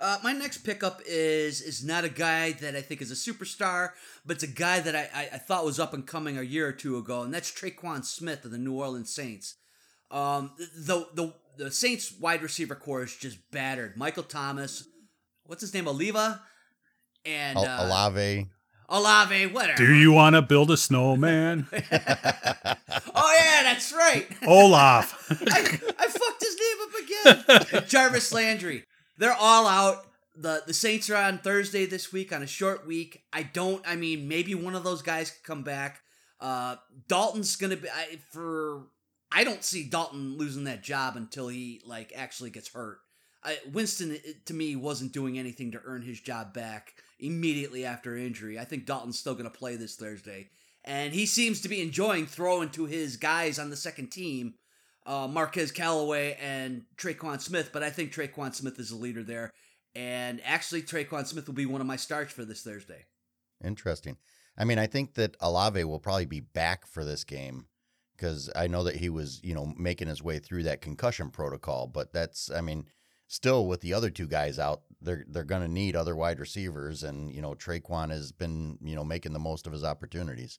Uh, 0.00 0.18
my 0.22 0.32
next 0.32 0.58
pickup 0.58 1.00
is 1.06 1.60
is 1.60 1.84
not 1.84 2.04
a 2.04 2.08
guy 2.08 2.52
that 2.52 2.76
I 2.76 2.80
think 2.80 3.02
is 3.02 3.10
a 3.10 3.14
superstar, 3.14 3.90
but 4.24 4.34
it's 4.34 4.44
a 4.44 4.46
guy 4.46 4.78
that 4.80 4.94
I, 4.94 5.08
I, 5.12 5.28
I 5.34 5.38
thought 5.38 5.64
was 5.64 5.80
up 5.80 5.92
and 5.92 6.06
coming 6.06 6.38
a 6.38 6.42
year 6.42 6.68
or 6.68 6.72
two 6.72 6.96
ago, 6.98 7.22
and 7.22 7.34
that's 7.34 7.50
Tre'Quan 7.50 8.04
Smith 8.04 8.44
of 8.44 8.52
the 8.52 8.58
New 8.58 8.74
Orleans 8.74 9.12
Saints. 9.12 9.56
Um, 10.10 10.52
the 10.58 11.06
the 11.14 11.34
the 11.56 11.70
Saints 11.72 12.12
wide 12.20 12.42
receiver 12.42 12.76
core 12.76 13.02
is 13.02 13.16
just 13.16 13.38
battered. 13.50 13.96
Michael 13.96 14.22
Thomas, 14.22 14.86
what's 15.46 15.62
his 15.62 15.74
name, 15.74 15.88
Oliva, 15.88 16.42
and 17.24 17.58
Al- 17.58 17.64
uh, 17.64 17.90
Alave. 17.90 18.48
Olave, 18.90 19.46
whatever. 19.48 19.76
Do 19.76 19.94
you 19.94 20.12
want 20.12 20.34
to 20.36 20.42
build 20.42 20.70
a 20.70 20.76
snowman? 20.76 21.66
Oh 23.14 23.34
yeah, 23.36 23.62
that's 23.64 23.92
right. 23.92 24.26
Olaf. 24.46 25.26
I, 25.50 25.60
I 25.98 26.08
fucked 26.08 26.42
his 26.44 26.56
name 26.60 27.36
up 27.36 27.64
again. 27.66 27.84
Jarvis 27.88 28.32
Landry. 28.32 28.84
They're 29.18 29.36
all 29.38 29.66
out. 29.66 30.06
The 30.36 30.62
the 30.66 30.74
Saints 30.74 31.10
are 31.10 31.16
on 31.16 31.38
Thursday 31.38 31.84
this 31.84 32.12
week 32.12 32.32
on 32.32 32.42
a 32.42 32.46
short 32.46 32.86
week. 32.86 33.22
I 33.32 33.42
don't 33.42 33.82
I 33.86 33.96
mean 33.96 34.28
maybe 34.28 34.54
one 34.54 34.76
of 34.76 34.84
those 34.84 35.02
guys 35.02 35.30
could 35.30 35.42
come 35.42 35.62
back. 35.64 36.00
Uh 36.40 36.76
Dalton's 37.08 37.56
to 37.56 37.76
be 37.76 37.88
I, 37.88 38.18
for 38.30 38.86
I 39.30 39.44
don't 39.44 39.64
see 39.64 39.88
Dalton 39.88 40.38
losing 40.38 40.64
that 40.64 40.82
job 40.82 41.16
until 41.16 41.48
he 41.48 41.82
like 41.84 42.12
actually 42.16 42.50
gets 42.50 42.72
hurt. 42.72 43.00
I, 43.42 43.58
Winston 43.72 44.18
to 44.46 44.54
me 44.54 44.76
wasn't 44.76 45.12
doing 45.12 45.38
anything 45.38 45.72
to 45.72 45.80
earn 45.84 46.02
his 46.02 46.20
job 46.20 46.54
back 46.54 46.94
immediately 47.18 47.84
after 47.84 48.16
injury. 48.16 48.58
I 48.58 48.64
think 48.64 48.86
Dalton's 48.86 49.18
still 49.18 49.34
going 49.34 49.44
to 49.44 49.50
play 49.50 49.76
this 49.76 49.96
Thursday. 49.96 50.50
And 50.84 51.12
he 51.12 51.26
seems 51.26 51.60
to 51.60 51.68
be 51.68 51.82
enjoying 51.82 52.26
throwing 52.26 52.70
to 52.70 52.86
his 52.86 53.16
guys 53.16 53.58
on 53.58 53.70
the 53.70 53.76
second 53.76 54.10
team 54.10 54.54
uh, 55.08 55.26
Marquez 55.26 55.72
Callaway 55.72 56.36
and 56.40 56.82
Tre'Quan 56.98 57.40
Smith, 57.40 57.70
but 57.72 57.82
I 57.82 57.88
think 57.88 58.12
Tre'Quan 58.12 58.54
Smith 58.54 58.78
is 58.78 58.90
the 58.90 58.96
leader 58.96 59.24
there. 59.24 59.52
And 59.94 60.40
actually, 60.44 60.82
Tre'Quan 60.82 61.26
Smith 61.26 61.46
will 61.46 61.54
be 61.54 61.66
one 61.66 61.80
of 61.80 61.86
my 61.86 61.96
starts 61.96 62.32
for 62.32 62.44
this 62.44 62.62
Thursday. 62.62 63.06
Interesting. 63.64 64.18
I 64.56 64.64
mean, 64.64 64.78
I 64.78 64.86
think 64.86 65.14
that 65.14 65.38
Alave 65.40 65.84
will 65.84 65.98
probably 65.98 66.26
be 66.26 66.40
back 66.40 66.86
for 66.86 67.04
this 67.04 67.24
game 67.24 67.66
because 68.14 68.50
I 68.54 68.66
know 68.66 68.84
that 68.84 68.96
he 68.96 69.08
was, 69.08 69.40
you 69.42 69.54
know, 69.54 69.72
making 69.78 70.08
his 70.08 70.22
way 70.22 70.38
through 70.40 70.64
that 70.64 70.82
concussion 70.82 71.30
protocol. 71.30 71.86
But 71.86 72.12
that's, 72.12 72.50
I 72.50 72.60
mean, 72.60 72.84
still 73.28 73.66
with 73.66 73.80
the 73.80 73.94
other 73.94 74.10
two 74.10 74.26
guys 74.26 74.58
out, 74.58 74.82
they're 75.00 75.24
they're 75.28 75.44
going 75.44 75.62
to 75.62 75.68
need 75.68 75.96
other 75.96 76.16
wide 76.16 76.38
receivers, 76.38 77.02
and 77.02 77.32
you 77.32 77.40
know, 77.40 77.54
Tre'Quan 77.54 78.10
has 78.10 78.32
been, 78.32 78.78
you 78.82 78.94
know, 78.94 79.04
making 79.04 79.32
the 79.32 79.38
most 79.38 79.66
of 79.66 79.72
his 79.72 79.84
opportunities. 79.84 80.58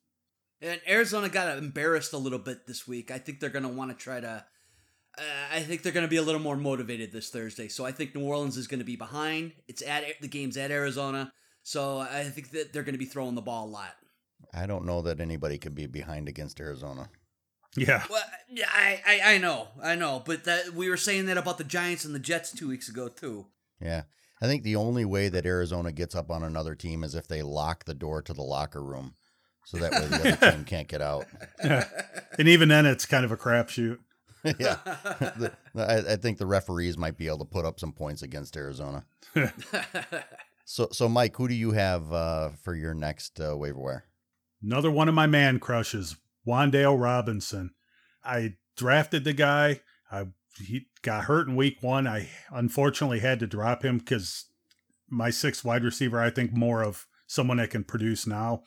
And 0.61 0.81
Arizona 0.87 1.29
got 1.29 1.57
embarrassed 1.57 2.13
a 2.13 2.17
little 2.17 2.39
bit 2.39 2.67
this 2.67 2.87
week. 2.87 3.11
I 3.11 3.17
think 3.17 3.39
they're 3.39 3.49
going 3.49 3.63
to 3.63 3.69
want 3.69 3.91
to 3.91 3.97
try 3.97 4.19
to. 4.19 4.45
Uh, 5.17 5.21
I 5.51 5.61
think 5.61 5.83
they're 5.83 5.93
going 5.93 6.05
to 6.05 6.09
be 6.09 6.17
a 6.17 6.21
little 6.21 6.41
more 6.41 6.57
motivated 6.57 7.11
this 7.11 7.29
Thursday. 7.29 7.67
So 7.67 7.85
I 7.85 7.91
think 7.91 8.15
New 8.15 8.25
Orleans 8.25 8.57
is 8.57 8.67
going 8.67 8.79
to 8.79 8.85
be 8.85 8.95
behind. 8.95 9.53
It's 9.67 9.81
at 9.81 10.03
the 10.21 10.27
game's 10.27 10.57
at 10.57 10.71
Arizona, 10.71 11.33
so 11.63 11.99
I 11.99 12.23
think 12.25 12.51
that 12.51 12.73
they're 12.73 12.83
going 12.83 12.93
to 12.93 12.99
be 12.99 13.05
throwing 13.05 13.35
the 13.35 13.41
ball 13.41 13.67
a 13.67 13.69
lot. 13.69 13.95
I 14.53 14.65
don't 14.65 14.85
know 14.85 15.01
that 15.01 15.19
anybody 15.19 15.57
could 15.57 15.75
be 15.75 15.87
behind 15.87 16.27
against 16.29 16.59
Arizona. 16.59 17.09
Yeah. 17.75 18.03
Well, 18.09 18.23
yeah, 18.49 18.69
I, 18.73 19.01
I, 19.05 19.33
I 19.33 19.37
know, 19.37 19.67
I 19.81 19.95
know, 19.95 20.23
but 20.25 20.45
that 20.45 20.73
we 20.73 20.89
were 20.89 20.97
saying 20.97 21.27
that 21.27 21.37
about 21.37 21.57
the 21.57 21.63
Giants 21.63 22.05
and 22.05 22.15
the 22.15 22.19
Jets 22.19 22.51
two 22.51 22.67
weeks 22.67 22.89
ago 22.89 23.09
too. 23.09 23.47
Yeah. 23.79 24.03
I 24.41 24.47
think 24.47 24.63
the 24.63 24.77
only 24.77 25.05
way 25.05 25.29
that 25.29 25.45
Arizona 25.45 25.91
gets 25.91 26.15
up 26.15 26.31
on 26.31 26.43
another 26.43 26.73
team 26.73 27.03
is 27.03 27.13
if 27.13 27.27
they 27.27 27.41
lock 27.41 27.85
the 27.85 27.93
door 27.93 28.21
to 28.21 28.33
the 28.33 28.41
locker 28.41 28.83
room. 28.83 29.15
So 29.69 29.77
that 29.77 29.91
way 29.91 30.07
the 30.07 30.33
other 30.33 30.51
team 30.51 30.65
can't 30.65 30.87
get 30.87 30.99
out. 30.99 31.27
And 31.59 32.47
even 32.47 32.69
then, 32.69 32.87
it's 32.87 33.05
kind 33.05 33.23
of 33.23 33.31
a 33.31 33.37
crapshoot. 33.37 33.99
yeah. 34.43 34.77
The- 34.83 35.51
I, 35.75 36.13
I 36.13 36.15
think 36.15 36.39
the 36.39 36.47
referees 36.47 36.97
might 36.97 37.17
be 37.17 37.27
able 37.27 37.39
to 37.39 37.45
put 37.45 37.65
up 37.65 37.79
some 37.79 37.91
points 37.93 38.23
against 38.23 38.57
Arizona. 38.57 39.05
So, 40.71 40.87
so 40.91 41.09
Mike, 41.09 41.35
who 41.35 41.47
do 41.47 41.55
you 41.55 41.71
have 41.71 42.13
uh, 42.13 42.49
for 42.61 42.75
your 42.75 42.93
next 42.93 43.41
uh, 43.41 43.57
waiver 43.57 43.79
wire? 43.79 44.03
Another 44.61 44.91
one 44.91 45.09
of 45.09 45.15
my 45.15 45.25
man 45.25 45.59
crushes, 45.59 46.15
Wan'Dale 46.47 47.01
Robinson. 47.01 47.71
I 48.23 48.53
drafted 48.77 49.23
the 49.23 49.33
guy. 49.33 49.81
I 50.11 50.27
he 50.59 50.85
got 51.01 51.23
hurt 51.23 51.47
in 51.47 51.55
week 51.55 51.81
one. 51.81 52.05
I 52.05 52.29
unfortunately 52.51 53.17
had 53.17 53.39
to 53.39 53.47
drop 53.47 53.83
him 53.83 53.97
because 53.97 54.45
my 55.09 55.31
sixth 55.31 55.65
wide 55.65 55.83
receiver, 55.83 56.21
I 56.21 56.29
think 56.29 56.53
more 56.53 56.83
of 56.83 57.07
someone 57.25 57.57
that 57.57 57.71
can 57.71 57.83
produce 57.83 58.27
now. 58.27 58.61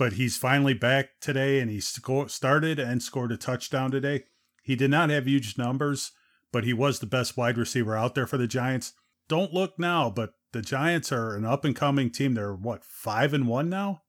But 0.00 0.14
he's 0.14 0.38
finally 0.38 0.72
back 0.72 1.20
today, 1.20 1.60
and 1.60 1.70
he 1.70 1.78
sco- 1.78 2.26
started 2.28 2.78
and 2.78 3.02
scored 3.02 3.32
a 3.32 3.36
touchdown 3.36 3.90
today. 3.90 4.24
He 4.62 4.74
did 4.74 4.90
not 4.90 5.10
have 5.10 5.26
huge 5.28 5.58
numbers, 5.58 6.12
but 6.52 6.64
he 6.64 6.72
was 6.72 7.00
the 7.00 7.06
best 7.06 7.36
wide 7.36 7.58
receiver 7.58 7.94
out 7.94 8.14
there 8.14 8.26
for 8.26 8.38
the 8.38 8.46
Giants. 8.46 8.94
Don't 9.28 9.52
look 9.52 9.78
now, 9.78 10.08
but 10.08 10.32
the 10.52 10.62
Giants 10.62 11.12
are 11.12 11.36
an 11.36 11.44
up 11.44 11.66
and 11.66 11.76
coming 11.76 12.08
team. 12.08 12.32
They're 12.32 12.54
what 12.54 12.82
five 12.82 13.34
and 13.34 13.46
one 13.46 13.68
now. 13.68 14.00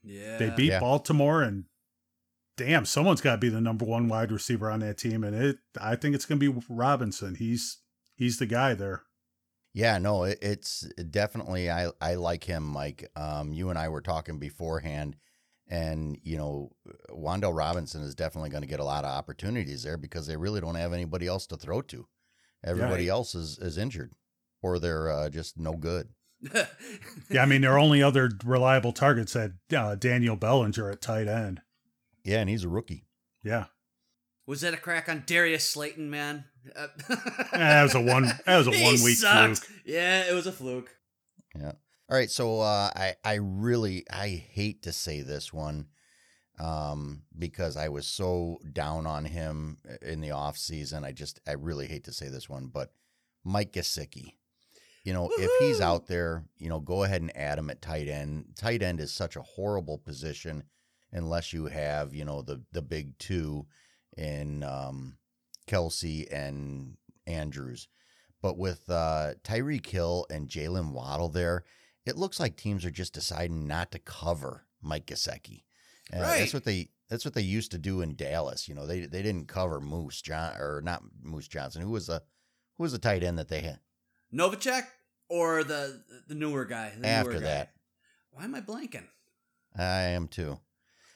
Yeah, 0.00 0.38
They 0.38 0.50
beat 0.50 0.70
Yeah. 0.70 0.78
Baltimore, 0.78 1.42
and 1.42 1.64
damn, 2.56 2.84
someone's 2.84 3.20
got 3.20 3.32
to 3.32 3.38
be 3.38 3.48
the 3.48 3.60
number 3.60 3.84
one 3.84 4.06
wide 4.06 4.30
receiver 4.30 4.70
on 4.70 4.78
that 4.78 4.98
team, 4.98 5.24
and 5.24 5.34
it. 5.34 5.56
I 5.80 5.96
think 5.96 6.14
it's 6.14 6.24
going 6.24 6.38
to 6.38 6.52
be 6.52 6.64
Robinson. 6.68 7.34
He's 7.34 7.78
he's 8.14 8.38
the 8.38 8.46
guy 8.46 8.74
there. 8.74 9.02
Yeah, 9.74 9.98
no, 9.98 10.22
it, 10.22 10.38
it's 10.40 10.82
definitely 11.10 11.68
I 11.68 11.90
I 12.00 12.14
like 12.14 12.44
him, 12.44 12.62
Mike. 12.62 13.10
Um, 13.16 13.52
you 13.52 13.70
and 13.70 13.78
I 13.78 13.88
were 13.88 14.02
talking 14.02 14.38
beforehand, 14.38 15.16
and 15.72 16.18
you 16.22 16.36
know, 16.36 16.70
Wan'Dale 17.10 17.56
Robinson 17.56 18.02
is 18.02 18.14
definitely 18.14 18.50
going 18.50 18.62
to 18.62 18.68
get 18.68 18.80
a 18.80 18.84
lot 18.84 19.04
of 19.04 19.10
opportunities 19.10 19.82
there 19.82 19.96
because 19.96 20.26
they 20.26 20.36
really 20.36 20.60
don't 20.60 20.74
have 20.74 20.92
anybody 20.92 21.26
else 21.26 21.46
to 21.46 21.56
throw 21.56 21.80
to. 21.82 22.06
Everybody 22.62 23.08
else 23.08 23.34
is 23.34 23.58
is 23.58 23.78
injured, 23.78 24.12
or 24.62 24.78
they're 24.78 25.10
uh, 25.10 25.30
just 25.30 25.58
no 25.58 25.72
good. 25.72 26.08
Yeah, 27.30 27.42
I 27.42 27.46
mean, 27.46 27.62
their 27.62 27.78
only 27.78 28.02
other 28.02 28.30
reliable 28.44 28.92
targets 28.92 29.32
had 29.32 29.54
uh, 29.74 29.94
Daniel 29.94 30.36
Bellinger 30.36 30.90
at 30.90 31.00
tight 31.00 31.26
end. 31.28 31.62
Yeah, 32.24 32.40
and 32.40 32.50
he's 32.50 32.64
a 32.64 32.68
rookie. 32.68 33.06
Yeah, 33.42 33.66
Was 34.46 34.60
that 34.60 34.74
a 34.74 34.76
crack 34.76 35.08
on 35.08 35.22
Darius 35.26 35.68
Slayton, 35.68 36.10
man? 36.10 36.44
Uh, 36.76 36.88
that 37.52 37.82
was 37.84 37.94
a 37.94 38.00
one. 38.00 38.24
That 38.44 38.58
was 38.58 38.66
a 38.66 38.70
He 38.76 38.84
one 38.84 39.02
week 39.02 39.16
sucked. 39.16 39.58
fluke. 39.60 39.80
Yeah, 39.86 40.24
it 40.30 40.34
was 40.34 40.46
a 40.46 40.52
fluke. 40.52 40.90
Yeah. 41.58 41.72
All 42.12 42.18
right. 42.18 42.30
So 42.30 42.60
uh, 42.60 42.90
I 42.94 43.14
I 43.24 43.34
really 43.36 44.04
I 44.12 44.44
hate 44.52 44.82
to 44.82 44.92
say 44.92 45.22
this 45.22 45.50
one 45.50 45.86
um, 46.60 47.22
because 47.38 47.78
I 47.78 47.88
was 47.88 48.06
so 48.06 48.58
down 48.70 49.06
on 49.06 49.24
him 49.24 49.78
in 50.02 50.20
the 50.20 50.32
off 50.32 50.58
season. 50.58 51.06
I 51.06 51.12
just 51.12 51.40
I 51.46 51.52
really 51.52 51.86
hate 51.86 52.04
to 52.04 52.12
say 52.12 52.28
this 52.28 52.50
one, 52.50 52.66
but 52.66 52.92
Mike 53.44 53.72
Gesicki. 53.72 54.34
You 55.04 55.14
know, 55.14 55.30
if 55.38 55.50
he's 55.60 55.80
out 55.80 56.06
there, 56.06 56.44
you 56.58 56.68
know, 56.68 56.80
go 56.80 57.02
ahead 57.02 57.22
and 57.22 57.34
add 57.34 57.58
him 57.58 57.70
at 57.70 57.80
tight 57.80 58.08
end. 58.08 58.44
Tight 58.56 58.82
end 58.82 59.00
is 59.00 59.10
such 59.10 59.36
a 59.36 59.42
horrible 59.42 59.96
position 59.96 60.64
unless 61.12 61.54
you 61.54 61.64
have, 61.64 62.12
you 62.12 62.26
know, 62.26 62.42
the 62.42 62.60
the 62.72 62.82
big 62.82 63.16
two 63.16 63.64
in 64.18 64.62
um, 64.64 65.16
Kelce 65.66 66.30
and 66.30 66.98
Andrews. 67.26 67.88
But 68.42 68.58
with 68.58 68.82
uh, 68.90 69.32
Tyreek 69.44 69.86
Hill 69.86 70.26
and 70.28 70.46
Jaylen 70.46 70.92
Waddle 70.92 71.30
there, 71.30 71.64
it 72.06 72.16
looks 72.16 72.38
like 72.40 72.56
teams 72.56 72.84
are 72.84 72.90
just 72.90 73.14
deciding 73.14 73.66
not 73.66 73.92
to 73.92 73.98
cover 73.98 74.66
Mike 74.80 75.06
Gesicki. 75.06 75.62
Uh, 76.12 76.20
Right. 76.20 76.38
That's 76.40 76.54
what 76.54 76.64
they 76.64 76.88
that's 77.08 77.24
what 77.24 77.34
they 77.34 77.42
used 77.42 77.70
to 77.72 77.78
do 77.78 78.00
in 78.00 78.16
Dallas. 78.16 78.68
You 78.68 78.74
know, 78.74 78.86
they 78.86 79.00
they 79.06 79.22
didn't 79.22 79.48
cover 79.48 79.80
Moose 79.80 80.20
John 80.22 80.54
or 80.58 80.80
not 80.84 81.02
Moose 81.22 81.48
Johnson. 81.48 81.82
Who 81.82 81.90
was 81.90 82.06
the 82.06 82.22
who 82.76 82.82
was 82.84 82.92
the 82.92 82.98
tight 82.98 83.22
end 83.22 83.38
that 83.38 83.48
they 83.48 83.60
had 83.60 83.78
Novacek 84.34 84.84
or 85.28 85.62
the 85.64 86.02
the 86.28 86.34
newer 86.34 86.64
guy? 86.64 86.92
The 86.98 87.06
after 87.06 87.32
newer 87.32 87.40
guy? 87.40 87.46
that? 87.46 87.72
Why 88.30 88.44
am 88.44 88.54
I 88.54 88.60
blanking? 88.60 89.06
I 89.76 90.02
am 90.02 90.28
too. 90.28 90.58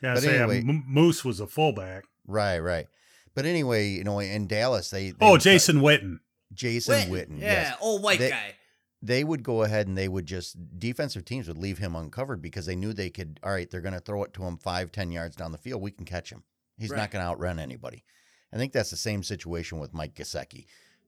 Yeah, 0.03 0.15
But 0.15 0.23
so 0.23 0.31
anyway- 0.31 0.59
M- 0.61 0.85
Moose 0.87 1.25
was 1.25 1.41
a 1.41 1.47
fullback. 1.47 2.05
Right, 2.27 2.59
right. 2.59 2.87
But 3.35 3.47
anyway, 3.47 3.89
you 3.89 4.05
know, 4.05 4.19
in 4.19 4.47
Dallas 4.47 4.91
they, 4.91 5.11
they 5.11 5.17
Oh, 5.21 5.33
would 5.33 5.39
cut- 5.41 5.45
Jason 5.45 5.81
Witten. 5.81 6.21
Jason 6.53 6.95
Witten. 6.95 7.09
Witten. 7.11 7.41
Yeah, 7.41 7.47
yes. 7.71 7.79
old 7.81 8.03
white 8.03 8.19
They- 8.19 8.31
guy. 8.31 8.55
They 9.03 9.23
would 9.25 9.43
go 9.43 9.63
ahead 9.63 9.87
and 9.87 9.97
they 9.97 10.09
would 10.09 10.27
just 10.27 10.57
defensive 10.79 11.25
teams 11.25 11.49
would 11.49 11.59
leave 11.59 11.79
him 11.79 11.95
uncovered 11.95 12.41
because 12.43 12.67
they 12.67 12.77
knew 12.77 12.93
they 12.93 13.11
could. 13.11 13.39
All 13.43 13.53
right, 13.53 13.71
they're 13.71 13.81
going 13.81 13.95
to 13.95 14.01
throw 14.01 14.25
it 14.25 14.33
to 14.35 14.45
him 14.45 14.57
five, 14.59 14.91
ten 14.93 15.11
yards 15.13 15.37
down 15.37 15.53
the 15.53 15.59
field. 15.59 15.83
We 15.83 15.91
can 15.91 16.05
catch 16.07 16.31
him. 16.31 16.43
He's 16.79 16.91
Right. 16.91 16.99
not 16.99 17.11
going 17.11 17.25
to 17.25 17.31
outrun 17.31 17.59
anybody. 17.59 18.05
I 18.53 18.57
think 18.57 18.73
that's 18.73 18.91
the 18.91 18.97
same 18.97 19.23
situation 19.23 19.79
with 19.79 19.93
Mike 19.95 20.15
Gesicki. 20.15 20.67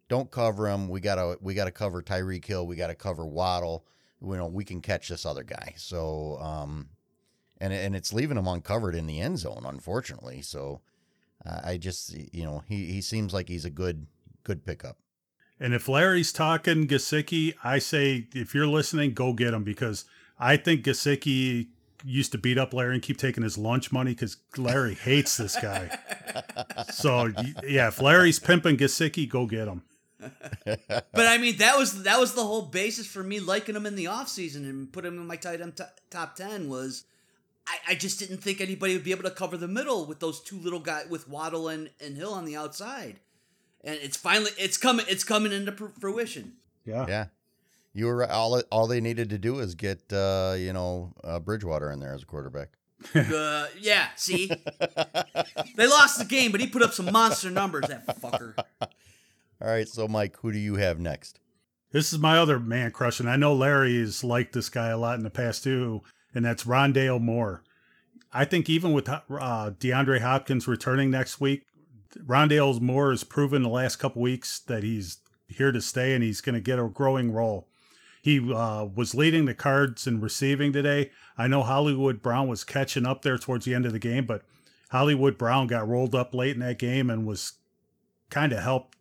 Don't 0.09 0.31
cover 0.31 0.69
him. 0.69 0.89
We 0.89 1.01
gotta 1.01 1.37
we 1.41 1.53
gotta 1.55 1.71
cover 1.71 2.03
Tyreek 2.03 2.45
Hill. 2.45 2.67
We 2.67 2.77
gotta 2.77 2.95
cover 2.95 3.27
Waddle. 3.27 3.85
You 4.23 4.37
know 4.37 4.47
we 4.47 4.65
can 4.65 4.81
catch 4.81 5.09
this 5.09 5.27
other 5.27 5.45
guy. 5.45 5.75
So 5.77 6.39
um, 6.41 6.89
and 7.61 7.73
and 7.73 7.95
it's 7.95 8.13
leaving 8.13 8.39
him 8.39 8.49
uncovered 8.49 8.95
in 8.95 9.07
the 9.07 9.21
end 9.21 9.39
zone, 9.39 9.65
unfortunately. 9.67 10.41
So 10.41 10.81
uh, 11.45 11.61
I 11.63 11.77
just 11.77 12.15
you 12.35 12.45
know 12.45 12.63
he 12.67 12.87
he 12.87 13.01
seems 13.03 13.35
like 13.35 13.49
he's 13.49 13.67
a 13.67 13.71
good 13.71 14.07
good 14.45 14.65
pickup. 14.65 14.97
And 15.61 15.75
if 15.75 15.89
Larry's 15.89 16.33
talking 16.33 16.87
Gesicki, 16.87 17.55
I 17.65 17.79
say 17.79 18.29
if 18.35 18.55
you're 18.55 18.67
listening, 18.67 19.13
go 19.13 19.33
get 19.33 19.55
him 19.55 19.65
because 19.65 20.05
I 20.39 20.57
think 20.57 20.85
Gesicki 20.85 21.69
used 22.05 22.33
to 22.33 22.39
beat 22.39 22.59
up 22.59 22.73
Larry 22.73 22.95
and 22.95 23.03
keep 23.03 23.19
taking 23.19 23.43
his 23.43 23.59
lunch 23.59 23.91
money 23.91 24.13
because 24.13 24.37
Larry 24.57 24.95
hates 24.95 25.37
this 25.37 25.57
guy. 25.57 25.99
so 26.93 27.33
yeah, 27.67 27.89
if 27.89 28.01
Larry's 28.01 28.39
pimping 28.39 28.77
Gesicki, 28.77 29.29
go 29.29 29.47
get 29.47 29.67
him. 29.67 29.83
But 30.19 31.27
I 31.27 31.39
mean, 31.39 31.57
that 31.59 31.77
was 31.77 32.03
that 32.05 32.19
was 32.19 32.35
the 32.35 32.45
whole 32.45 32.63
basis 32.63 33.07
for 33.07 33.23
me 33.23 33.41
liking 33.41 33.77
him 33.77 33.87
in 33.87 33.95
the 33.95 34.07
offseason 34.07 34.69
and 34.69 34.93
put 34.93 35.05
him 35.05 35.19
in 35.21 35.27
my 35.27 35.37
tight 35.37 35.61
end 35.61 35.77
t- 35.77 35.85
top 36.11 36.37
ten 36.37 36.69
was 36.69 37.05
I, 37.67 37.93
I 37.93 37.95
just 37.95 38.19
didn't 38.19 38.39
think 38.39 38.61
anybody 38.61 38.95
would 38.95 39.05
be 39.05 39.13
able 39.13 39.25
to 39.25 39.31
cover 39.31 39.57
the 39.57 39.69
middle 39.69 40.07
with 40.07 40.21
those 40.21 40.41
two 40.41 40.59
little 40.59 40.81
guys 40.81 41.07
with 41.09 41.29
Waddle 41.29 41.69
and, 41.69 41.91
and 42.01 42.17
Hill 42.17 42.33
on 42.33 42.45
the 42.45 42.57
outside. 42.57 43.21
And 43.85 43.95
it's 43.97 44.17
finally 44.17 44.51
it's 44.59 44.77
coming 44.77 45.07
it's 45.09 45.25
coming 45.25 45.53
into 45.53 45.73
pr- 45.73 45.87
fruition. 46.01 46.55
Yeah. 46.85 47.07
Yeah. 47.09 47.27
You 47.93 48.07
were 48.07 48.17
right. 48.17 48.31
all. 48.31 48.61
All 48.71 48.87
they 48.87 49.01
needed 49.01 49.31
to 49.31 49.39
do 49.39 49.59
is 49.59 49.75
get 49.75 50.13
uh, 50.13 50.55
you 50.57 50.73
know 50.73 51.13
uh, 51.25 51.41
Bridgewater 51.41 51.91
in 51.91 52.01
there 52.01 52.15
as 52.15 52.23
a 52.23 52.27
quarterback. 52.27 52.69
uh, 53.15 53.67
yeah, 53.81 54.09
see, 54.17 54.51
they 55.77 55.87
lost 55.87 56.19
the 56.19 56.27
game, 56.29 56.51
but 56.51 56.61
he 56.61 56.67
put 56.67 56.83
up 56.83 56.93
some 56.93 57.11
monster 57.13 57.51
numbers. 57.51 57.87
That 57.89 58.07
fucker. 58.21 58.55
All 58.81 59.69
right, 59.69 59.89
so 59.89 60.07
Mike, 60.07 60.37
who 60.39 60.53
do 60.53 60.59
you 60.59 60.77
have 60.77 60.99
next? 60.99 61.41
This 61.91 62.13
is 62.13 62.19
my 62.19 62.39
other 62.39 62.61
man 62.61 62.91
crush, 62.91 63.19
and 63.19 63.31
I 63.31 63.37
know 63.37 63.55
Larry 63.55 63.99
has 64.01 64.23
liked 64.23 64.53
this 64.53 64.69
guy 64.69 64.89
a 64.89 64.99
lot 64.99 65.17
in 65.17 65.25
the 65.25 65.31
past 65.31 65.65
too, 65.65 66.03
and 66.35 66.45
that's 66.45 66.65
Rondale 66.65 67.21
Moore. 67.21 67.63
I 68.33 68.45
think 68.45 68.69
even 68.69 68.93
with 68.93 69.09
uh, 69.09 69.21
DeAndre 69.29 70.21
Hopkins 70.21 70.69
returning 70.69 71.11
next 71.11 71.41
week, 71.41 71.67
Rondale 72.27 72.81
Moore 72.81 73.11
has 73.11 73.25
proven 73.25 73.63
the 73.63 73.69
last 73.69 73.97
couple 73.97 74.23
weeks 74.23 74.59
that 74.61 74.83
he's 74.83 75.19
here 75.49 75.73
to 75.73 75.81
stay 75.81 76.15
and 76.15 76.23
he's 76.23 76.41
going 76.41 76.55
to 76.55 76.61
get 76.61 76.79
a 76.79 76.89
growing 76.89 77.33
role. 77.33 77.69
He 78.23 78.53
uh, 78.53 78.85
was 78.85 79.15
leading 79.15 79.45
the 79.45 79.55
cards 79.55 80.07
in 80.07 80.21
receiving 80.21 80.73
today. 80.73 81.11
I 81.37 81.47
know 81.47 81.63
Hollywood 81.63 82.21
Brown 82.21 82.49
was 82.49 82.65
catching 82.65 83.07
up 83.07 83.23
there 83.23 83.39
towards 83.39 83.65
the 83.65 83.75
end 83.75 83.87
of 83.87 83.93
the 83.93 83.99
game, 83.99 84.27
but 84.27 84.43
Hollywood 84.91 85.39
Brown 85.39 85.67
got 85.67 85.89
rolled 85.89 86.15
up 86.15 86.35
late 86.35 86.55
in 86.55 86.61
that 86.61 86.79
game 86.79 87.11
and 87.11 87.27
was 87.27 87.55
kind 88.31 88.53
of 88.53 88.59
helped 88.61 88.97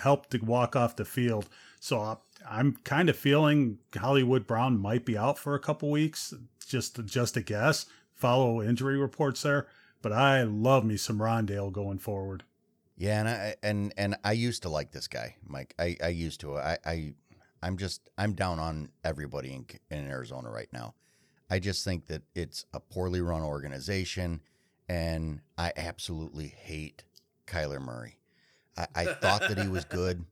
helped 0.00 0.30
to 0.30 0.38
walk 0.38 0.76
off 0.76 0.96
the 0.96 1.04
field. 1.04 1.48
So 1.80 2.00
uh, 2.00 2.16
I'm 2.48 2.76
kind 2.84 3.08
of 3.08 3.16
feeling 3.16 3.78
Hollywood 3.96 4.46
Brown 4.46 4.78
might 4.78 5.04
be 5.04 5.18
out 5.18 5.38
for 5.38 5.54
a 5.54 5.60
couple 5.60 5.90
weeks. 5.90 6.32
Just 6.66 7.04
just 7.04 7.36
a 7.36 7.42
guess. 7.42 7.86
Follow 8.14 8.62
injury 8.62 8.98
reports 8.98 9.42
there, 9.42 9.66
but 10.02 10.12
I 10.12 10.42
love 10.42 10.84
me 10.84 10.96
some 10.96 11.18
Rondale 11.18 11.72
going 11.72 11.98
forward. 11.98 12.44
Yeah, 13.00 13.20
and 13.20 13.28
I 13.30 13.54
and 13.62 13.94
and 13.96 14.16
I 14.22 14.32
used 14.32 14.60
to 14.64 14.68
like 14.68 14.92
this 14.92 15.08
guy, 15.08 15.36
Mike. 15.48 15.74
I 15.78 15.96
I 16.04 16.08
used 16.08 16.40
to. 16.40 16.58
I 16.58 16.76
I 16.84 17.14
I'm 17.62 17.78
just 17.78 18.10
I'm 18.18 18.34
down 18.34 18.58
on 18.58 18.90
everybody 19.02 19.54
in 19.54 19.64
in 19.90 20.06
Arizona 20.10 20.50
right 20.50 20.68
now. 20.70 20.92
I 21.48 21.60
just 21.60 21.82
think 21.82 22.08
that 22.08 22.20
it's 22.34 22.66
a 22.74 22.80
poorly 22.80 23.22
run 23.22 23.40
organization, 23.40 24.42
and 24.86 25.40
I 25.56 25.72
absolutely 25.78 26.48
hate 26.48 27.04
Kyler 27.46 27.80
Murray. 27.80 28.18
I, 28.76 28.86
I 28.94 29.04
thought 29.06 29.48
that 29.48 29.56
he 29.56 29.66
was 29.66 29.84
good. 29.88 30.26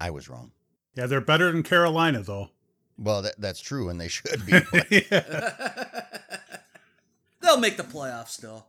I 0.00 0.10
was 0.10 0.28
wrong. 0.28 0.52
Yeah, 0.94 1.06
they're 1.06 1.20
better 1.20 1.50
than 1.50 1.64
Carolina 1.64 2.22
though. 2.22 2.50
Well, 2.96 3.22
that, 3.22 3.34
that's 3.40 3.58
true, 3.60 3.88
and 3.88 4.00
they 4.00 4.06
should 4.06 4.46
be. 4.46 4.52
They'll 7.40 7.58
make 7.58 7.76
the 7.76 7.82
playoffs 7.82 8.28
still. 8.28 8.66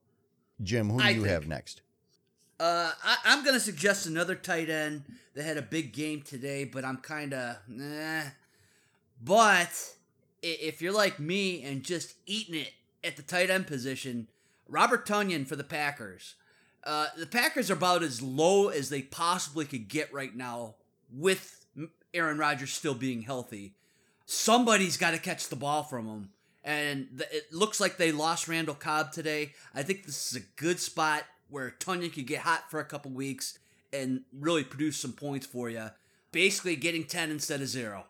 Jim, 0.63 0.89
who 0.89 0.97
do 0.97 1.04
I 1.04 1.10
you 1.12 1.21
think- 1.21 1.32
have 1.32 1.47
next? 1.47 1.84
Uh, 2.60 2.91
I, 3.04 3.17
I'm 3.26 3.43
gonna 3.46 3.60
suggest 3.60 4.08
another 4.08 4.36
tight 4.36 4.70
end 4.70 5.04
that 5.36 5.43
had 5.43 5.58
a 5.58 5.62
big 5.62 5.93
game 5.93 6.22
today, 6.22 6.63
but 6.63 6.84
I'm 6.84 6.98
kind 6.98 7.34
of 7.34 7.58
nah. 7.67 8.24
But 9.24 9.96
if 10.41 10.82
you're 10.82 10.93
like 10.93 11.20
me 11.20 11.63
and 11.63 11.84
just 11.84 12.15
eating 12.26 12.56
it 12.56 12.74
at 13.04 13.15
the 13.15 13.22
tight 13.22 13.50
end 13.50 13.67
position, 13.67 14.28
Robert 14.67 15.08
Tonyan 15.08 15.48
for 15.48 15.56
the 15.56 15.63
Packers. 15.63 16.36
Uh, 16.84 17.08
the 17.17 17.26
Packers 17.26 17.70
are 17.70 17.74
about 17.74 18.02
as 18.02 18.22
low 18.22 18.70
as 18.70 18.89
they 18.89 19.02
possibly 19.02 19.65
could 19.65 19.88
get 19.88 20.12
right 20.13 20.36
now 20.36 20.76
with 21.12 21.65
Aaron 22.13 22.38
Rodgers 22.38 22.72
still 22.72 22.93
being 22.93 23.24
healthy. 23.24 23.74
Somebody's 24.26 24.98
got 24.98 25.12
to 25.12 25.20
catch 25.20 25.50
the 25.50 25.56
ball 25.56 25.84
from 25.84 26.08
him. 26.08 26.30
And 26.63 27.24
it 27.32 27.54
looks 27.54 27.80
like 27.80 27.98
they 27.98 28.12
lost 28.12 28.48
Randall 28.48 28.76
Cobb 28.76 29.12
today. 29.12 29.54
I 29.74 29.84
think 29.84 30.06
this 30.06 30.32
is 30.32 30.41
a 30.41 30.46
good 30.62 30.80
spot 30.80 31.24
where 31.49 31.73
Tonyan 31.79 32.13
could 32.13 32.27
get 32.27 32.41
hot 32.41 32.69
for 32.69 32.79
a 32.79 32.86
couple 32.86 33.12
weeks 33.12 33.60
and 33.93 34.21
really 34.33 34.63
produce 34.63 34.97
some 34.97 35.13
points 35.13 35.45
for 35.45 35.69
you. 35.69 35.89
Basically, 36.31 36.75
getting 36.75 37.05
10 37.05 37.31
instead 37.31 37.62
of 37.62 37.67
zero. 37.67 38.05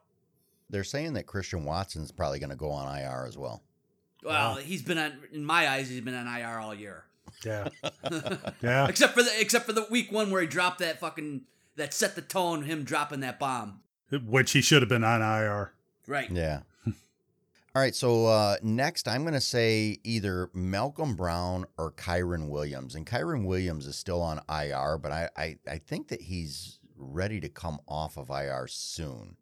They're 0.69 0.83
saying 0.83 1.13
that 1.13 1.27
Christian 1.27 1.63
Watson's 1.63 2.11
probably 2.11 2.39
going 2.39 2.49
to 2.49 2.55
go 2.55 2.71
on 2.71 2.97
IR 2.97 3.25
as 3.27 3.37
well. 3.37 3.61
Well, 4.23 4.55
he's 4.55 4.81
been 4.81 4.97
on, 4.97 5.13
in 5.31 5.45
my 5.45 5.69
eyes, 5.69 5.89
he's 5.89 6.01
been 6.01 6.15
on 6.15 6.27
IR 6.27 6.59
all 6.59 6.73
year. 6.73 7.05
Yeah. 7.45 7.69
yeah. 8.61 8.87
Except 8.87 9.13
for 9.13 9.23
the 9.23 9.31
except 9.39 9.65
for 9.65 9.73
the 9.73 9.85
week 9.89 10.11
one 10.11 10.31
where 10.31 10.41
he 10.41 10.47
dropped 10.47 10.79
that 10.79 10.99
fucking 10.99 11.41
that 11.75 11.93
set 11.93 12.15
the 12.15 12.21
tone. 12.21 12.63
Him 12.63 12.83
dropping 12.83 13.19
that 13.19 13.39
bomb. 13.39 13.81
Which 14.11 14.51
he 14.51 14.61
should 14.61 14.81
have 14.81 14.89
been 14.89 15.03
on 15.03 15.21
IR. 15.21 15.73
Right. 16.07 16.31
Yeah. 16.31 16.61
All 17.77 17.83
right. 17.83 17.93
So 17.93 18.25
uh, 18.25 18.55
next, 18.63 19.07
I'm 19.07 19.21
going 19.21 19.35
to 19.35 19.39
say 19.39 19.99
either 20.03 20.49
Malcolm 20.51 21.15
Brown 21.15 21.67
or 21.77 21.91
Kyren 21.91 22.49
Williams. 22.49 22.95
And 22.95 23.05
Kyren 23.05 23.45
Williams 23.45 23.85
is 23.85 23.95
still 23.95 24.19
on 24.19 24.41
IR, 24.49 24.97
but 24.97 25.11
I, 25.11 25.29
I, 25.37 25.57
I 25.69 25.77
think 25.77 26.07
that 26.07 26.21
he's 26.21 26.79
ready 26.95 27.39
to 27.39 27.49
come 27.49 27.77
off 27.87 28.17
of 28.17 28.31
IR 28.31 28.65
soon. 28.67 29.35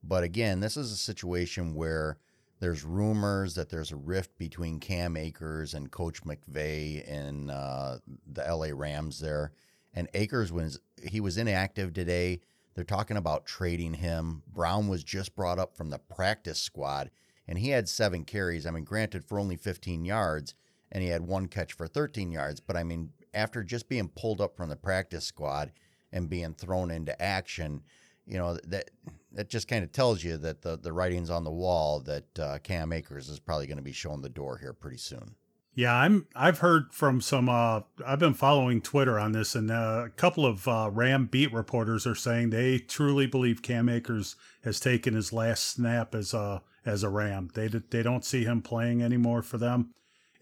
But 0.00 0.22
again, 0.22 0.60
this 0.60 0.76
is 0.76 0.92
a 0.92 0.96
situation 0.96 1.74
where 1.74 2.18
there's 2.60 2.84
rumors 2.84 3.56
that 3.56 3.68
there's 3.68 3.90
a 3.90 3.96
rift 3.96 4.38
between 4.38 4.78
Cam 4.78 5.16
Akers 5.16 5.74
and 5.74 5.90
Coach 5.90 6.22
McVay 6.22 7.04
in 7.04 7.50
uh, 7.50 7.98
the 8.32 8.42
LA 8.42 8.68
Rams 8.72 9.18
there. 9.18 9.50
And 9.92 10.08
Akers 10.14 10.52
was 10.52 10.78
he 11.02 11.18
was 11.18 11.36
inactive 11.36 11.94
today. 11.94 12.42
They're 12.74 12.84
talking 12.84 13.16
about 13.16 13.44
trading 13.44 13.94
him. 13.94 14.44
Brown 14.46 14.86
was 14.86 15.02
just 15.02 15.34
brought 15.34 15.58
up 15.58 15.76
from 15.76 15.90
the 15.90 15.98
practice 15.98 16.60
squad, 16.60 17.10
and 17.52 17.58
he 17.58 17.68
had 17.68 17.86
seven 17.86 18.24
carries. 18.24 18.64
I 18.64 18.70
mean, 18.70 18.84
granted 18.84 19.26
for 19.26 19.38
only 19.38 19.56
15 19.56 20.06
yards, 20.06 20.54
and 20.90 21.02
he 21.02 21.10
had 21.10 21.20
one 21.20 21.48
catch 21.48 21.74
for 21.74 21.86
13 21.86 22.32
yards. 22.32 22.60
But 22.60 22.78
I 22.78 22.82
mean, 22.82 23.10
after 23.34 23.62
just 23.62 23.90
being 23.90 24.08
pulled 24.08 24.40
up 24.40 24.56
from 24.56 24.70
the 24.70 24.76
practice 24.76 25.26
squad 25.26 25.70
and 26.10 26.30
being 26.30 26.54
thrown 26.54 26.90
into 26.90 27.20
action, 27.20 27.82
you 28.26 28.38
know 28.38 28.56
that 28.64 28.90
that 29.32 29.50
just 29.50 29.68
kind 29.68 29.84
of 29.84 29.92
tells 29.92 30.24
you 30.24 30.38
that 30.38 30.62
the 30.62 30.78
the 30.78 30.94
writing's 30.94 31.28
on 31.28 31.44
the 31.44 31.50
wall 31.50 32.00
that 32.00 32.38
uh, 32.38 32.58
Cam 32.62 32.90
Akers 32.90 33.28
is 33.28 33.38
probably 33.38 33.66
going 33.66 33.76
to 33.76 33.82
be 33.82 33.92
showing 33.92 34.22
the 34.22 34.30
door 34.30 34.56
here 34.56 34.72
pretty 34.72 34.96
soon. 34.96 35.34
Yeah, 35.74 35.94
I'm. 35.94 36.28
I've 36.34 36.60
heard 36.60 36.94
from 36.94 37.20
some. 37.20 37.50
Uh, 37.50 37.80
I've 38.06 38.18
been 38.18 38.32
following 38.32 38.80
Twitter 38.80 39.18
on 39.18 39.32
this, 39.32 39.54
and 39.54 39.70
uh, 39.70 40.04
a 40.06 40.10
couple 40.16 40.46
of 40.46 40.66
uh, 40.66 40.88
Ram 40.90 41.26
beat 41.26 41.52
reporters 41.52 42.06
are 42.06 42.14
saying 42.14 42.48
they 42.48 42.78
truly 42.78 43.26
believe 43.26 43.60
Cam 43.60 43.90
Akers 43.90 44.36
has 44.64 44.80
taken 44.80 45.12
his 45.12 45.34
last 45.34 45.66
snap 45.66 46.14
as 46.14 46.32
a 46.32 46.62
as 46.84 47.02
a 47.02 47.08
Ram. 47.08 47.50
They 47.54 47.68
they 47.68 48.02
don't 48.02 48.24
see 48.24 48.44
him 48.44 48.62
playing 48.62 49.02
anymore 49.02 49.42
for 49.42 49.58
them, 49.58 49.90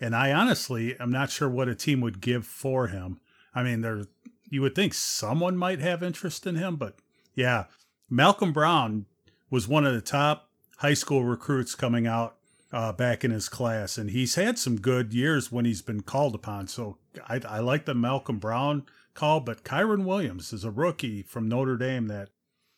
and 0.01 0.15
I 0.15 0.33
honestly 0.33 0.99
am 0.99 1.11
not 1.11 1.31
sure 1.31 1.49
what 1.49 1.69
a 1.69 1.75
team 1.75 2.01
would 2.01 2.21
give 2.21 2.47
for 2.47 2.89
him. 2.89 3.21
I 3.55 3.63
mean, 3.63 3.81
there 3.81 4.05
you 4.49 4.63
would 4.63 4.75
think 4.75 4.95
someone 4.95 5.57
might 5.57 5.81
have 5.81 6.03
interest 6.03 6.47
in 6.47 6.57
him, 6.57 6.77
but 6.77 6.97
yeah, 7.35 7.65
Malcolm 8.09 8.53
Brown 8.53 9.07
was 9.49 9.69
one 9.69 9.87
of 9.87 9.95
the 9.95 10.01
top 10.01 10.49
high 10.79 10.95
school 10.95 11.25
recruits 11.25 11.75
coming 11.75 12.07
out 12.07 12.37
uh, 12.73 12.93
back 12.93 13.25
in 13.25 13.31
his 13.31 13.49
class, 13.49 13.99
and 13.99 14.11
he's 14.11 14.35
had 14.35 14.59
some 14.59 14.81
good 14.81 15.13
years 15.13 15.51
when 15.53 15.65
he's 15.65 15.83
been 15.83 16.03
called 16.03 16.35
upon. 16.35 16.69
So 16.69 16.99
I, 17.29 17.41
I 17.49 17.59
like 17.61 17.85
the 17.85 17.95
Malcolm 17.95 18.39
Brown 18.39 18.85
call, 19.15 19.41
but 19.41 19.65
Kyren 19.65 20.05
Williams 20.05 20.53
is 20.53 20.65
a 20.65 20.71
rookie 20.71 21.23
from 21.23 21.49
Notre 21.49 21.77
Dame 21.77 22.07
that 22.09 22.31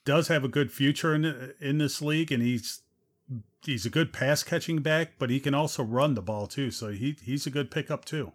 does 0.05 0.29
have 0.29 0.45
a 0.45 0.49
good 0.49 0.73
future 0.73 1.15
in 1.15 1.55
in 1.61 1.79
this 1.79 2.03
league, 2.03 2.33
and 2.33 2.43
he's 2.43 2.82
he's 3.65 3.87
a 3.87 3.91
good 3.91 4.13
pass 4.13 4.43
catching 4.43 4.81
back, 4.81 5.13
but 5.19 5.31
he 5.31 5.41
can 5.41 5.55
also 5.55 5.83
run 5.83 6.15
the 6.15 6.23
ball 6.23 6.47
too. 6.47 6.71
So 6.71 6.89
he 6.89 7.17
he's 7.23 7.47
a 7.47 7.51
good 7.51 7.71
pickup 7.71 8.05
too. 8.05 8.33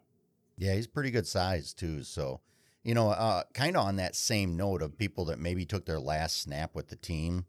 Yeah, 0.58 0.74
he's 0.74 0.88
pretty 0.88 1.12
good 1.12 1.28
size 1.28 1.74
too. 1.74 2.04
So, 2.04 2.42
you 2.84 2.96
know, 2.96 3.10
uh, 3.10 3.44
kind 3.54 3.78
of 3.78 3.86
on 3.86 3.98
that 3.98 4.16
same 4.16 4.58
note 4.58 4.82
of 4.82 4.98
people 4.98 5.26
that 5.26 5.40
maybe 5.40 5.66
took 5.66 5.86
their 5.86 6.00
last 6.00 6.42
snap 6.42 6.74
with 6.74 6.88
the 6.88 6.96
team 6.96 7.46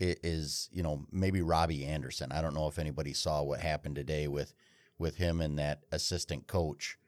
is 0.00 0.68
you 0.72 0.82
know 0.82 1.06
maybe 1.10 1.42
Robbie 1.42 1.84
Anderson. 1.84 2.32
I 2.32 2.42
don't 2.42 2.54
know 2.54 2.66
if 2.66 2.78
anybody 2.78 3.12
saw 3.12 3.42
what 3.42 3.60
happened 3.60 3.96
today 3.96 4.28
with 4.28 4.54
with 4.98 5.16
him 5.16 5.40
and 5.40 5.58
that 5.58 5.82
assistant 5.92 6.46
coach, 6.46 6.98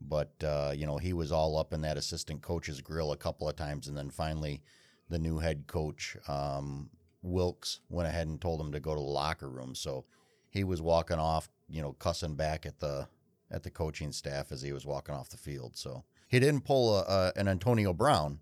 but 0.00 0.32
uh, 0.42 0.72
you 0.74 0.86
know 0.86 0.98
he 0.98 1.12
was 1.12 1.32
all 1.32 1.56
up 1.58 1.72
in 1.72 1.80
that 1.82 1.96
assistant 1.96 2.42
coach's 2.42 2.80
grill 2.80 3.12
a 3.12 3.16
couple 3.16 3.48
of 3.48 3.56
times, 3.56 3.88
and 3.88 3.96
then 3.96 4.10
finally 4.10 4.62
the 5.08 5.18
new 5.18 5.38
head 5.38 5.66
coach 5.66 6.16
um, 6.28 6.90
Wilks 7.24 7.80
went 7.88 8.08
ahead 8.08 8.26
and 8.28 8.40
told 8.40 8.60
him 8.60 8.72
to 8.72 8.80
go 8.80 8.94
to 8.94 9.00
the 9.00 9.06
locker 9.06 9.48
room. 9.48 9.74
So 9.74 10.04
he 10.50 10.62
was 10.64 10.80
walking 10.82 11.18
off, 11.18 11.48
you 11.68 11.82
know, 11.82 11.92
cussing 11.94 12.34
back 12.36 12.66
at 12.66 12.78
the 12.80 13.08
at 13.50 13.62
the 13.62 13.70
coaching 13.70 14.12
staff 14.12 14.50
as 14.52 14.62
he 14.62 14.72
was 14.72 14.84
walking 14.86 15.14
off 15.14 15.28
the 15.30 15.36
field. 15.36 15.76
So 15.76 16.04
he 16.28 16.38
didn't 16.40 16.62
pull 16.64 16.96
a, 16.98 17.02
a, 17.02 17.32
an 17.36 17.48
Antonio 17.48 17.92
Brown. 17.92 18.40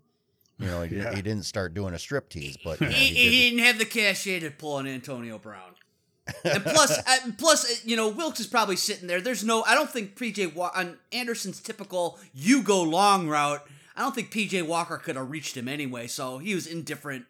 You 0.59 0.67
know, 0.67 0.81
he, 0.83 0.97
Yeah. 0.97 1.13
he 1.15 1.21
didn't 1.21 1.43
start 1.45 1.73
doing 1.73 1.93
a 1.93 1.99
strip 1.99 2.29
tease, 2.29 2.57
but 2.63 2.79
you 2.81 2.87
know, 2.87 2.93
he, 2.93 3.05
he 3.07 3.13
he 3.15 3.29
did- 3.29 3.49
didn't 3.57 3.65
have 3.65 3.77
the 3.79 3.85
cachet 3.85 4.39
to 4.41 4.51
pull 4.51 4.77
an 4.79 4.87
Antonio 4.87 5.37
Brown. 5.39 5.75
and 6.45 6.63
plus, 6.63 6.97
uh, 6.99 7.31
plus, 7.37 7.65
uh, 7.69 7.75
you 7.83 7.95
know, 7.97 8.07
Wilks 8.07 8.39
is 8.39 8.47
probably 8.47 8.77
sitting 8.77 9.07
there. 9.07 9.19
There's 9.19 9.43
no, 9.43 9.63
I 9.63 9.75
don't 9.75 9.89
think 9.89 10.15
PJ 10.17 10.55
Wa- 10.55 10.71
on 10.73 10.97
Anderson's 11.11 11.59
typical 11.59 12.17
you 12.33 12.63
go 12.63 12.81
long 12.81 13.27
route. 13.27 13.65
I 13.95 14.01
don't 14.01 14.15
think 14.15 14.31
PJ 14.31 14.65
Walker 14.65 14.97
could 14.97 15.15
have 15.17 15.29
reached 15.29 15.55
him 15.57 15.67
anyway. 15.67 16.07
So 16.07 16.37
he 16.39 16.55
was 16.55 16.65
indifferent 16.65 17.25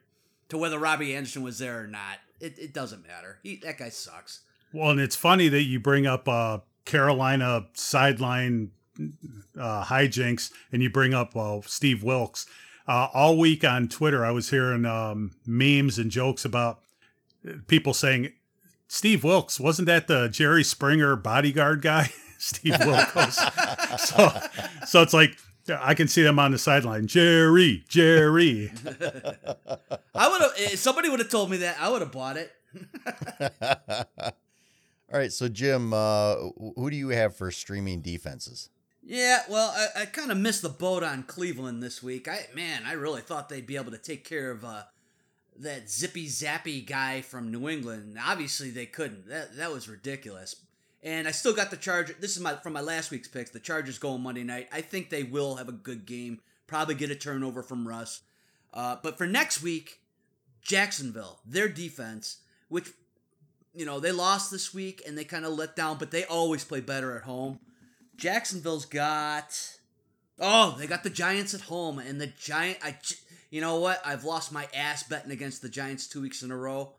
to 0.53 0.57
whether 0.57 0.79
Robbie 0.79 1.15
Anderson 1.15 1.43
was 1.43 1.59
there 1.59 1.81
or 1.81 1.87
not. 1.87 2.19
It, 2.39 2.57
it 2.57 2.73
doesn't 2.73 3.05
matter. 3.05 3.39
He, 3.43 3.57
that 3.57 3.77
guy 3.77 3.89
sucks. 3.89 4.41
Well, 4.73 4.89
and 4.89 4.99
it's 4.99 5.15
funny 5.15 5.49
that 5.49 5.63
you 5.63 5.79
bring 5.79 6.07
up 6.07 6.27
uh, 6.27 6.59
Carolina 6.85 7.67
sideline 7.73 8.71
uh, 9.59 9.83
hijinks 9.83 10.51
and 10.71 10.81
you 10.81 10.89
bring 10.89 11.13
up 11.13 11.35
uh, 11.35 11.61
Steve 11.65 12.03
Wilks. 12.03 12.45
Uh, 12.87 13.07
all 13.13 13.37
week 13.37 13.63
on 13.63 13.87
Twitter, 13.87 14.25
I 14.25 14.31
was 14.31 14.49
hearing 14.49 14.85
um, 14.85 15.31
memes 15.45 15.97
and 15.97 16.11
jokes 16.11 16.43
about 16.43 16.81
uh, 17.47 17.53
people 17.67 17.93
saying, 17.93 18.33
Steve 18.87 19.23
Wilkes, 19.23 19.59
wasn't 19.59 19.85
that 19.87 20.07
the 20.07 20.27
Jerry 20.27 20.63
Springer 20.63 21.15
bodyguard 21.15 21.81
guy? 21.81 22.11
Steve 22.37 22.77
Wilkes. 22.85 23.37
so, 23.97 24.41
so 24.85 25.01
it's 25.01 25.13
like, 25.13 25.37
I 25.69 25.93
can 25.93 26.07
see 26.07 26.23
them 26.23 26.39
on 26.39 26.51
the 26.51 26.57
sideline. 26.57 27.07
Jerry, 27.07 27.85
Jerry. 27.87 28.71
I 30.15 30.29
would 30.29 30.41
have, 30.41 30.51
if 30.57 30.79
somebody 30.79 31.09
would 31.09 31.19
have 31.19 31.29
told 31.29 31.49
me 31.49 31.57
that, 31.57 31.77
I 31.79 31.89
would 31.89 32.01
have 32.01 32.11
bought 32.11 32.37
it. 32.37 32.51
All 34.21 35.19
right, 35.19 35.31
so 35.31 35.47
Jim, 35.47 35.93
uh, 35.93 36.35
who 36.75 36.89
do 36.89 36.95
you 36.95 37.09
have 37.09 37.35
for 37.35 37.51
streaming 37.51 38.01
defenses? 38.01 38.69
Yeah, 39.05 39.41
well, 39.49 39.73
I, 39.75 40.01
I 40.01 40.05
kind 40.05 40.31
of 40.31 40.37
missed 40.37 40.61
the 40.61 40.69
boat 40.69 41.03
on 41.03 41.23
Cleveland 41.23 41.83
this 41.83 42.01
week. 42.01 42.27
I 42.27 42.47
man, 42.55 42.83
I 42.85 42.93
really 42.93 43.21
thought 43.21 43.49
they'd 43.49 43.67
be 43.67 43.75
able 43.75 43.91
to 43.91 43.97
take 43.97 44.23
care 44.23 44.49
of 44.49 44.63
uh, 44.63 44.83
that 45.59 45.89
zippy 45.89 46.27
zappy 46.27 46.85
guy 46.85 47.21
from 47.21 47.51
New 47.51 47.67
England. 47.67 48.17
Obviously, 48.25 48.69
they 48.69 48.85
couldn't. 48.85 49.27
That 49.27 49.57
that 49.57 49.71
was 49.71 49.89
ridiculous. 49.89 50.55
And 51.03 51.27
I 51.27 51.31
still 51.31 51.53
got 51.53 51.69
the 51.69 51.77
Chargers. 51.77 52.15
This 52.19 52.37
is 52.37 52.41
my 52.41 52.55
from 52.55 52.73
my 52.73 52.81
last 52.81 53.11
week's 53.11 53.27
picks. 53.27 53.49
The 53.49 53.59
Chargers 53.59 53.99
going 53.99 54.21
Monday 54.21 54.43
night. 54.43 54.69
I 54.71 54.81
think 54.81 55.09
they 55.09 55.23
will 55.23 55.57
have 55.57 55.67
a 55.67 55.73
good 55.73 56.05
game. 56.05 56.39
Probably 56.65 56.95
get 56.95 57.11
a 57.11 57.15
turnover 57.15 57.61
from 57.61 57.85
Russ. 57.85 58.21
Uh, 58.73 58.95
but 59.03 59.17
for 59.17 59.27
next 59.27 59.61
week, 59.61 59.99
Jacksonville, 60.61 61.39
their 61.45 61.67
defense, 61.67 62.37
which 62.69 62.89
you 63.75 63.85
know 63.85 63.99
they 63.99 64.13
lost 64.13 64.49
this 64.49 64.73
week 64.73 65.01
and 65.05 65.17
they 65.17 65.25
kind 65.25 65.45
of 65.45 65.53
let 65.53 65.75
down, 65.75 65.97
but 65.97 66.11
they 66.11 66.23
always 66.23 66.63
play 66.63 66.79
better 66.79 67.17
at 67.17 67.23
home. 67.23 67.59
Jacksonville's 68.15 68.85
got 68.85 69.77
oh 70.39 70.75
they 70.79 70.87
got 70.87 71.03
the 71.03 71.09
Giants 71.09 71.53
at 71.53 71.61
home 71.61 71.99
and 71.99 72.21
the 72.21 72.27
Giant 72.27 72.77
I 72.81 72.97
you 73.49 73.59
know 73.59 73.79
what 73.79 74.01
I've 74.05 74.23
lost 74.23 74.53
my 74.53 74.67
ass 74.73 75.03
betting 75.03 75.31
against 75.31 75.61
the 75.61 75.69
Giants 75.69 76.07
two 76.07 76.21
weeks 76.21 76.43
in 76.43 76.51
a 76.51 76.57
row. 76.57 76.93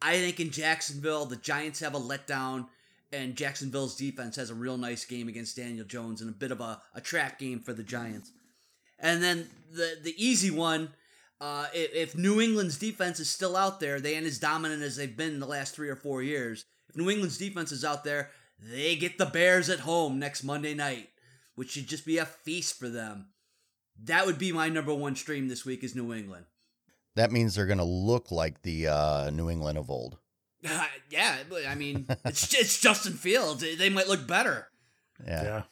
I 0.00 0.18
think 0.18 0.38
in 0.38 0.50
Jacksonville 0.50 1.26
the 1.26 1.36
Giants 1.36 1.80
have 1.80 1.94
a 1.94 2.00
letdown 2.00 2.66
and 3.12 3.36
Jacksonville's 3.36 3.96
defense 3.96 4.36
has 4.36 4.50
a 4.50 4.54
real 4.54 4.76
nice 4.78 5.04
game 5.04 5.28
against 5.28 5.56
Daniel 5.56 5.84
Jones 5.84 6.20
and 6.20 6.30
a 6.30 6.34
bit 6.34 6.50
of 6.50 6.60
a, 6.60 6.80
a 6.94 7.00
trap 7.00 7.38
game 7.38 7.60
for 7.60 7.72
the 7.72 7.82
Giants. 7.82 8.32
And 8.98 9.22
then 9.22 9.48
the 9.72 9.96
the 10.02 10.14
easy 10.16 10.50
one, 10.50 10.90
uh, 11.40 11.66
if, 11.74 12.16
New 12.16 12.40
England's 12.40 12.78
defense 12.78 13.18
is 13.20 13.28
still 13.28 13.56
out 13.56 13.80
there, 13.80 14.00
they 14.00 14.14
ain't 14.14 14.26
as 14.26 14.38
dominant 14.38 14.82
as 14.82 14.96
they've 14.96 15.16
been 15.16 15.34
in 15.34 15.40
the 15.40 15.46
last 15.46 15.74
three 15.74 15.88
or 15.88 15.96
four 15.96 16.22
years. 16.22 16.64
If 16.88 16.96
New 16.96 17.10
England's 17.10 17.38
defense 17.38 17.72
is 17.72 17.84
out 17.84 18.04
there, 18.04 18.30
they 18.60 18.94
get 18.96 19.18
the 19.18 19.26
Bears 19.26 19.68
at 19.68 19.80
home 19.80 20.18
next 20.18 20.44
Monday 20.44 20.74
night, 20.74 21.08
which 21.56 21.72
should 21.72 21.88
just 21.88 22.06
be 22.06 22.18
a 22.18 22.24
feast 22.24 22.78
for 22.78 22.88
them. 22.88 23.26
That 24.04 24.24
would 24.24 24.38
be 24.38 24.52
my 24.52 24.68
number 24.68 24.94
one 24.94 25.16
stream 25.16 25.48
this 25.48 25.64
week 25.64 25.82
is 25.82 25.96
New 25.96 26.14
England. 26.14 26.46
That 27.16 27.32
means 27.32 27.54
they're 27.54 27.66
going 27.66 27.78
to 27.78 27.84
look 27.84 28.30
like 28.30 28.62
the 28.62 28.86
uh, 28.86 29.30
New 29.30 29.50
England 29.50 29.78
of 29.78 29.90
old. 29.90 30.18
Uh, 30.68 30.84
yeah, 31.10 31.38
I 31.68 31.74
mean, 31.74 32.06
it's 32.24 32.52
it's 32.54 32.80
Justin 32.80 33.14
Fields. 33.14 33.60
They- 33.62 33.74
They 33.74 33.90
might 33.90 34.08
look 34.08 34.26
better. 34.26 34.68
Yeah. 35.26 35.42
Yeah. 35.42 35.62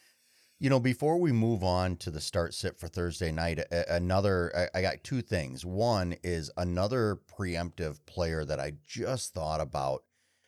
You 0.59 0.69
know, 0.69 0.79
before 0.79 1.17
we 1.17 1.31
move 1.31 1.63
on 1.63 1.95
to 1.97 2.11
the 2.11 2.21
start 2.21 2.53
sit 2.53 2.77
for 2.79 2.87
Thursday 2.87 3.31
night, 3.31 3.57
a- 3.59 3.95
another, 3.95 4.51
I, 4.73 4.77
I 4.77 4.81
got 4.83 5.03
two 5.03 5.21
things. 5.23 5.65
One 5.65 6.15
is 6.23 6.51
another 6.55 7.19
preemptive 7.35 8.05
player 8.05 8.45
that 8.45 8.59
I 8.59 8.73
just 8.85 9.33
thought 9.33 9.59
about. 9.59 10.03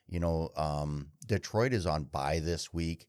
You 0.08 0.20
know, 0.20 0.50
um, 0.56 1.08
Detroit 1.26 1.74
is 1.74 1.88
on 1.88 2.04
bye 2.04 2.40
this 2.40 2.72
week. 2.72 3.08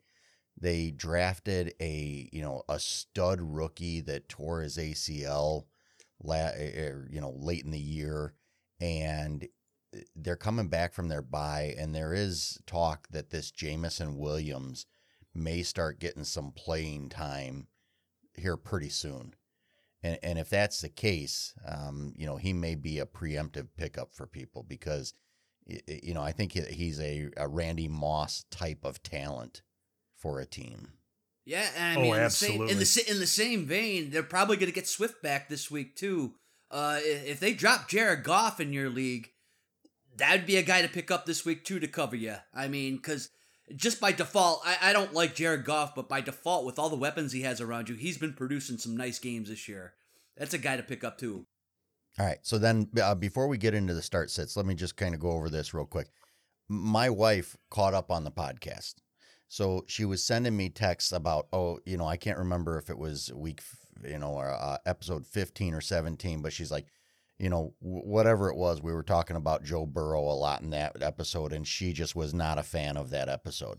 They 0.58 0.92
drafted 0.92 1.74
a, 1.80 2.28
you 2.32 2.40
know, 2.40 2.62
a 2.70 2.78
stud 2.78 3.38
rookie 3.42 4.00
that 4.02 4.28
tore 4.30 4.62
his 4.62 4.78
ACL, 4.78 5.64
la- 6.22 6.52
er, 6.56 7.06
you 7.10 7.20
know, 7.20 7.34
late 7.36 7.64
in 7.64 7.70
the 7.72 7.78
year, 7.78 8.32
and 8.80 9.46
they're 10.16 10.36
coming 10.36 10.68
back 10.68 10.92
from 10.92 11.08
their 11.08 11.22
bye, 11.22 11.74
and 11.78 11.94
there 11.94 12.12
is 12.14 12.58
talk 12.66 13.06
that 13.10 13.30
this 13.30 13.50
Jameson 13.50 14.16
Williams 14.16 14.86
may 15.34 15.62
start 15.62 16.00
getting 16.00 16.24
some 16.24 16.52
playing 16.52 17.08
time 17.08 17.66
here 18.34 18.56
pretty 18.56 18.88
soon. 18.88 19.34
And, 20.02 20.18
and 20.22 20.38
if 20.38 20.50
that's 20.50 20.80
the 20.80 20.88
case, 20.88 21.54
um, 21.66 22.12
you 22.16 22.26
know, 22.26 22.36
he 22.36 22.52
may 22.52 22.74
be 22.74 22.98
a 22.98 23.06
preemptive 23.06 23.68
pickup 23.76 24.14
for 24.14 24.26
people 24.26 24.62
because, 24.62 25.14
y- 25.66 25.80
y- 25.88 26.00
you 26.02 26.14
know, 26.14 26.22
I 26.22 26.32
think 26.32 26.52
he's 26.52 27.00
a, 27.00 27.30
a 27.36 27.48
Randy 27.48 27.88
Moss 27.88 28.44
type 28.50 28.84
of 28.84 29.02
talent 29.02 29.62
for 30.16 30.40
a 30.40 30.46
team. 30.46 30.88
Yeah, 31.46 31.68
and 31.76 31.98
I 31.98 32.00
Oh, 32.00 32.02
mean, 32.04 32.14
in 32.14 32.22
the 32.24 32.30
same- 32.30 32.62
in 32.68 32.78
the 32.78 33.04
in 33.08 33.18
the 33.18 33.26
same 33.26 33.66
vein, 33.66 34.10
they're 34.10 34.22
probably 34.22 34.56
going 34.56 34.70
to 34.70 34.74
get 34.74 34.86
Swift 34.88 35.22
back 35.22 35.48
this 35.48 35.70
week 35.70 35.94
too. 35.96 36.34
Uh, 36.70 36.98
if 37.02 37.38
they 37.40 37.52
drop 37.54 37.88
Jared 37.88 38.24
Goff 38.24 38.60
in 38.60 38.72
your 38.72 38.88
league, 38.90 39.30
that'd 40.16 40.46
be 40.46 40.56
a 40.56 40.62
guy 40.62 40.82
to 40.82 40.88
pick 40.88 41.10
up 41.10 41.26
this 41.26 41.44
week 41.44 41.64
too 41.64 41.80
to 41.80 41.88
cover 41.88 42.16
you. 42.16 42.36
I 42.54 42.68
mean, 42.68 42.96
because 42.96 43.30
just 43.74 44.00
by 44.00 44.12
default, 44.12 44.62
I, 44.64 44.90
I 44.90 44.92
don't 44.92 45.14
like 45.14 45.34
Jared 45.34 45.64
Goff, 45.64 45.94
but 45.94 46.08
by 46.08 46.20
default, 46.20 46.66
with 46.66 46.78
all 46.78 46.90
the 46.90 46.96
weapons 46.96 47.32
he 47.32 47.42
has 47.42 47.60
around 47.60 47.88
you, 47.88 47.94
he's 47.94 48.18
been 48.18 48.34
producing 48.34 48.78
some 48.78 48.96
nice 48.96 49.18
games 49.18 49.48
this 49.48 49.68
year. 49.68 49.94
That's 50.36 50.54
a 50.54 50.58
guy 50.58 50.76
to 50.76 50.82
pick 50.82 51.04
up 51.04 51.18
too. 51.18 51.46
All 52.18 52.26
right. 52.26 52.38
So 52.42 52.58
then, 52.58 52.88
uh, 53.02 53.14
before 53.14 53.48
we 53.48 53.58
get 53.58 53.74
into 53.74 53.94
the 53.94 54.02
start 54.02 54.30
sets, 54.30 54.56
let 54.56 54.66
me 54.66 54.74
just 54.74 54.96
kind 54.96 55.14
of 55.14 55.20
go 55.20 55.32
over 55.32 55.48
this 55.48 55.74
real 55.74 55.86
quick. 55.86 56.08
My 56.68 57.10
wife 57.10 57.56
caught 57.70 57.94
up 57.94 58.10
on 58.10 58.24
the 58.24 58.30
podcast. 58.30 58.94
So 59.48 59.84
she 59.86 60.04
was 60.04 60.24
sending 60.24 60.56
me 60.56 60.68
texts 60.68 61.12
about, 61.12 61.46
oh, 61.52 61.78
you 61.84 61.96
know, 61.96 62.06
I 62.06 62.16
can't 62.16 62.38
remember 62.38 62.78
if 62.78 62.90
it 62.90 62.98
was 62.98 63.30
week, 63.34 63.62
you 64.02 64.18
know, 64.18 64.30
or 64.30 64.50
uh, 64.50 64.78
episode 64.86 65.26
15 65.26 65.74
or 65.74 65.80
17, 65.80 66.42
but 66.42 66.52
she's 66.52 66.70
like, 66.70 66.86
you 67.38 67.48
know, 67.48 67.74
whatever 67.80 68.48
it 68.48 68.56
was, 68.56 68.82
we 68.82 68.92
were 68.92 69.02
talking 69.02 69.36
about 69.36 69.64
Joe 69.64 69.86
Burrow 69.86 70.22
a 70.22 70.34
lot 70.34 70.62
in 70.62 70.70
that 70.70 71.02
episode, 71.02 71.52
and 71.52 71.66
she 71.66 71.92
just 71.92 72.14
was 72.14 72.32
not 72.32 72.58
a 72.58 72.62
fan 72.62 72.96
of 72.96 73.10
that 73.10 73.28
episode. 73.28 73.78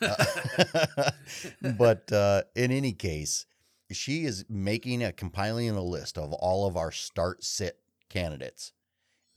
Uh, 0.00 1.10
but 1.78 2.10
uh, 2.12 2.42
in 2.54 2.70
any 2.70 2.92
case, 2.92 3.46
she 3.92 4.24
is 4.24 4.44
making 4.48 5.02
a 5.02 5.12
compiling 5.12 5.70
a 5.70 5.82
list 5.82 6.16
of 6.16 6.32
all 6.32 6.66
of 6.66 6.76
our 6.76 6.90
start 6.90 7.44
sit 7.44 7.78
candidates 8.08 8.72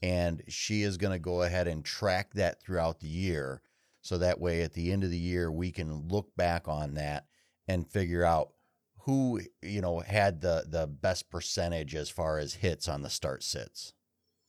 and 0.00 0.42
she 0.48 0.82
is 0.82 0.96
going 0.96 1.12
to 1.12 1.18
go 1.18 1.42
ahead 1.42 1.66
and 1.66 1.84
track 1.84 2.32
that 2.34 2.62
throughout 2.62 3.00
the 3.00 3.08
year 3.08 3.62
so 4.00 4.18
that 4.18 4.40
way 4.40 4.62
at 4.62 4.72
the 4.72 4.92
end 4.92 5.04
of 5.04 5.10
the 5.10 5.18
year 5.18 5.50
we 5.50 5.70
can 5.72 6.08
look 6.08 6.34
back 6.36 6.68
on 6.68 6.94
that 6.94 7.26
and 7.66 7.90
figure 7.90 8.24
out 8.24 8.50
who 9.08 9.40
you 9.62 9.80
know 9.80 10.00
had 10.00 10.42
the 10.42 10.66
the 10.68 10.86
best 10.86 11.30
percentage 11.30 11.94
as 11.94 12.10
far 12.10 12.38
as 12.38 12.54
hits 12.54 12.86
on 12.86 13.00
the 13.00 13.08
start 13.08 13.42
sits 13.42 13.94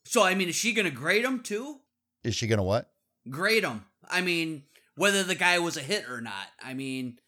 So 0.04 0.22
I 0.22 0.36
mean, 0.36 0.50
is 0.50 0.56
she 0.56 0.74
going 0.74 0.89
to 0.89 0.93
grade 0.93 1.24
them 1.24 1.39
too? 1.39 1.80
is 2.26 2.36
she 2.36 2.45
going 2.45 2.58
to 2.58 2.63
what 2.63 2.91
grade 3.30 3.63
them. 3.63 3.86
I 4.10 4.22
mean, 4.22 4.63
whether 4.95 5.24
the 5.24 5.36
guy 5.36 5.60
was 5.60 5.78
a 5.78 5.82
hit 5.82 6.10
or 6.10 6.19
not. 6.19 6.48
I 6.62 6.74
mean, 6.74 7.19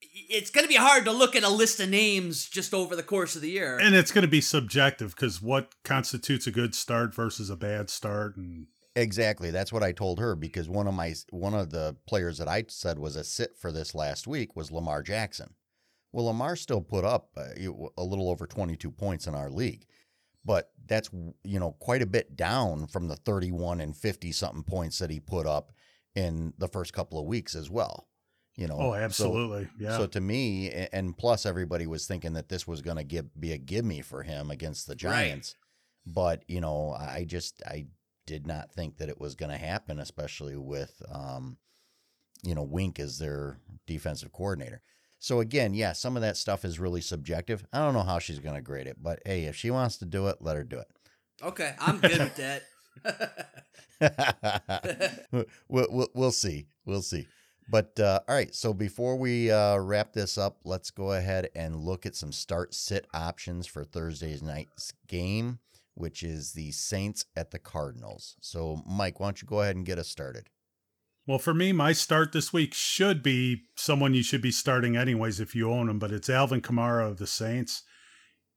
it's 0.00 0.50
going 0.50 0.64
to 0.64 0.68
be 0.68 0.76
hard 0.76 1.04
to 1.06 1.12
look 1.12 1.34
at 1.34 1.42
a 1.42 1.48
list 1.48 1.80
of 1.80 1.90
names 1.90 2.48
just 2.48 2.72
over 2.72 2.94
the 2.94 3.02
course 3.02 3.34
of 3.34 3.42
the 3.42 3.50
year. 3.50 3.78
And 3.78 3.96
it's 3.96 4.12
going 4.12 4.22
to 4.22 4.28
be 4.28 4.40
subjective 4.40 5.16
because 5.16 5.42
what 5.42 5.74
constitutes 5.84 6.46
a 6.46 6.52
good 6.52 6.74
start 6.76 7.12
versus 7.12 7.50
a 7.50 7.56
bad 7.56 7.90
start, 7.90 8.36
and 8.36 8.68
Exactly. 8.94 9.50
That's 9.50 9.72
what 9.72 9.82
I 9.82 9.92
told 9.92 10.18
her 10.20 10.34
because 10.34 10.70
one 10.70 10.86
of 10.86 10.94
my 10.94 11.14
one 11.30 11.54
of 11.54 11.70
the 11.70 11.96
players 12.06 12.38
that 12.38 12.48
I 12.48 12.64
said 12.68 12.98
was 12.98 13.14
a 13.14 13.24
sit 13.24 13.58
for 13.58 13.70
this 13.70 13.94
last 13.94 14.26
week 14.26 14.56
was 14.56 14.72
Lamar 14.72 15.02
Jackson. 15.02 15.54
Well, 16.16 16.24
Lamar 16.26 16.56
still 16.56 16.80
put 16.80 17.04
up 17.04 17.28
uh, 17.36 17.48
a 17.98 18.02
little 18.02 18.30
over 18.30 18.46
22 18.46 18.90
points 18.90 19.26
in 19.26 19.34
our 19.34 19.50
league. 19.50 19.84
but 20.46 20.70
that's 20.86 21.10
you 21.44 21.58
know 21.60 21.72
quite 21.72 22.00
a 22.00 22.06
bit 22.06 22.36
down 22.36 22.86
from 22.86 23.08
the 23.08 23.16
31 23.16 23.80
and 23.82 23.94
50 23.94 24.32
something 24.32 24.62
points 24.62 24.98
that 25.00 25.10
he 25.10 25.20
put 25.20 25.44
up 25.46 25.72
in 26.14 26.54
the 26.56 26.68
first 26.68 26.92
couple 26.94 27.18
of 27.18 27.26
weeks 27.26 27.54
as 27.54 27.68
well. 27.68 28.08
You 28.54 28.66
know, 28.68 28.76
Oh, 28.78 28.90
So- 28.92 28.94
absolutely. 28.94 29.68
yeah. 29.78 29.98
So 29.98 30.06
to 30.06 30.20
me, 30.22 30.70
and 30.70 31.18
plus 31.18 31.44
everybody 31.44 31.86
was 31.86 32.06
thinking 32.06 32.32
that 32.32 32.48
this 32.48 32.66
was 32.66 32.80
going 32.80 32.96
to 32.96 33.04
give 33.04 33.38
be 33.38 33.52
a 33.52 33.58
gimme 33.58 34.00
for 34.00 34.22
him 34.22 34.50
against 34.50 34.86
the 34.86 34.94
Giants, 34.94 35.54
but 36.06 36.44
you 36.48 36.62
know, 36.62 36.92
I 36.98 37.24
just 37.24 37.62
I 37.66 37.88
did 38.24 38.46
not 38.46 38.72
think 38.72 38.96
that 38.96 39.10
it 39.10 39.20
was 39.20 39.34
going 39.34 39.50
to 39.52 39.58
happen, 39.58 39.98
especially 40.00 40.56
with 40.56 41.02
um, 41.10 41.58
you 42.42 42.54
know 42.54 42.62
Wink 42.62 42.98
as 42.98 43.18
their 43.18 43.58
defensive 43.86 44.32
coordinator. 44.32 44.80
So 45.18 45.40
again, 45.40 45.74
yeah, 45.74 45.92
some 45.92 46.16
of 46.16 46.22
that 46.22 46.36
stuff 46.36 46.64
is 46.64 46.78
really 46.78 47.00
subjective. 47.00 47.64
I 47.72 47.78
don't 47.78 47.94
know 47.94 48.02
how 48.02 48.18
she's 48.18 48.38
going 48.38 48.54
to 48.54 48.60
grade 48.60 48.86
it, 48.86 48.98
but 49.02 49.20
hey, 49.24 49.44
if 49.44 49.56
she 49.56 49.70
wants 49.70 49.96
to 49.98 50.04
do 50.04 50.28
it, 50.28 50.36
let 50.40 50.56
her 50.56 50.64
do 50.64 50.78
it. 50.78 50.88
Okay, 51.42 51.74
I'm 51.80 51.98
good 51.98 52.18
with 52.18 52.36
that. 52.36 52.62
we'll, 55.68 55.86
we'll, 55.90 56.08
we'll 56.14 56.30
see. 56.30 56.66
We'll 56.84 57.02
see. 57.02 57.26
But 57.68 57.98
uh, 57.98 58.20
all 58.28 58.34
right, 58.34 58.54
so 58.54 58.72
before 58.72 59.16
we 59.16 59.50
uh, 59.50 59.78
wrap 59.78 60.12
this 60.12 60.38
up, 60.38 60.58
let's 60.64 60.90
go 60.90 61.12
ahead 61.12 61.48
and 61.54 61.76
look 61.76 62.06
at 62.06 62.14
some 62.14 62.30
start 62.30 62.74
sit 62.74 63.06
options 63.12 63.66
for 63.66 63.84
Thursday's 63.84 64.42
night's 64.42 64.92
game, 65.08 65.58
which 65.94 66.22
is 66.22 66.52
the 66.52 66.70
Saints 66.70 67.26
at 67.34 67.50
the 67.50 67.58
Cardinals. 67.58 68.36
So, 68.40 68.82
Mike, 68.86 69.18
why 69.18 69.26
don't 69.26 69.42
you 69.42 69.48
go 69.48 69.62
ahead 69.62 69.76
and 69.76 69.84
get 69.84 69.98
us 69.98 70.08
started? 70.08 70.48
Well, 71.26 71.40
for 71.40 71.52
me, 71.52 71.72
my 71.72 71.92
start 71.92 72.30
this 72.30 72.52
week 72.52 72.72
should 72.72 73.20
be 73.20 73.64
someone 73.74 74.14
you 74.14 74.22
should 74.22 74.42
be 74.42 74.52
starting 74.52 74.96
anyways 74.96 75.40
if 75.40 75.56
you 75.56 75.72
own 75.72 75.88
him, 75.88 75.98
but 75.98 76.12
it's 76.12 76.30
Alvin 76.30 76.60
Kamara 76.60 77.10
of 77.10 77.16
the 77.16 77.26
Saints. 77.26 77.82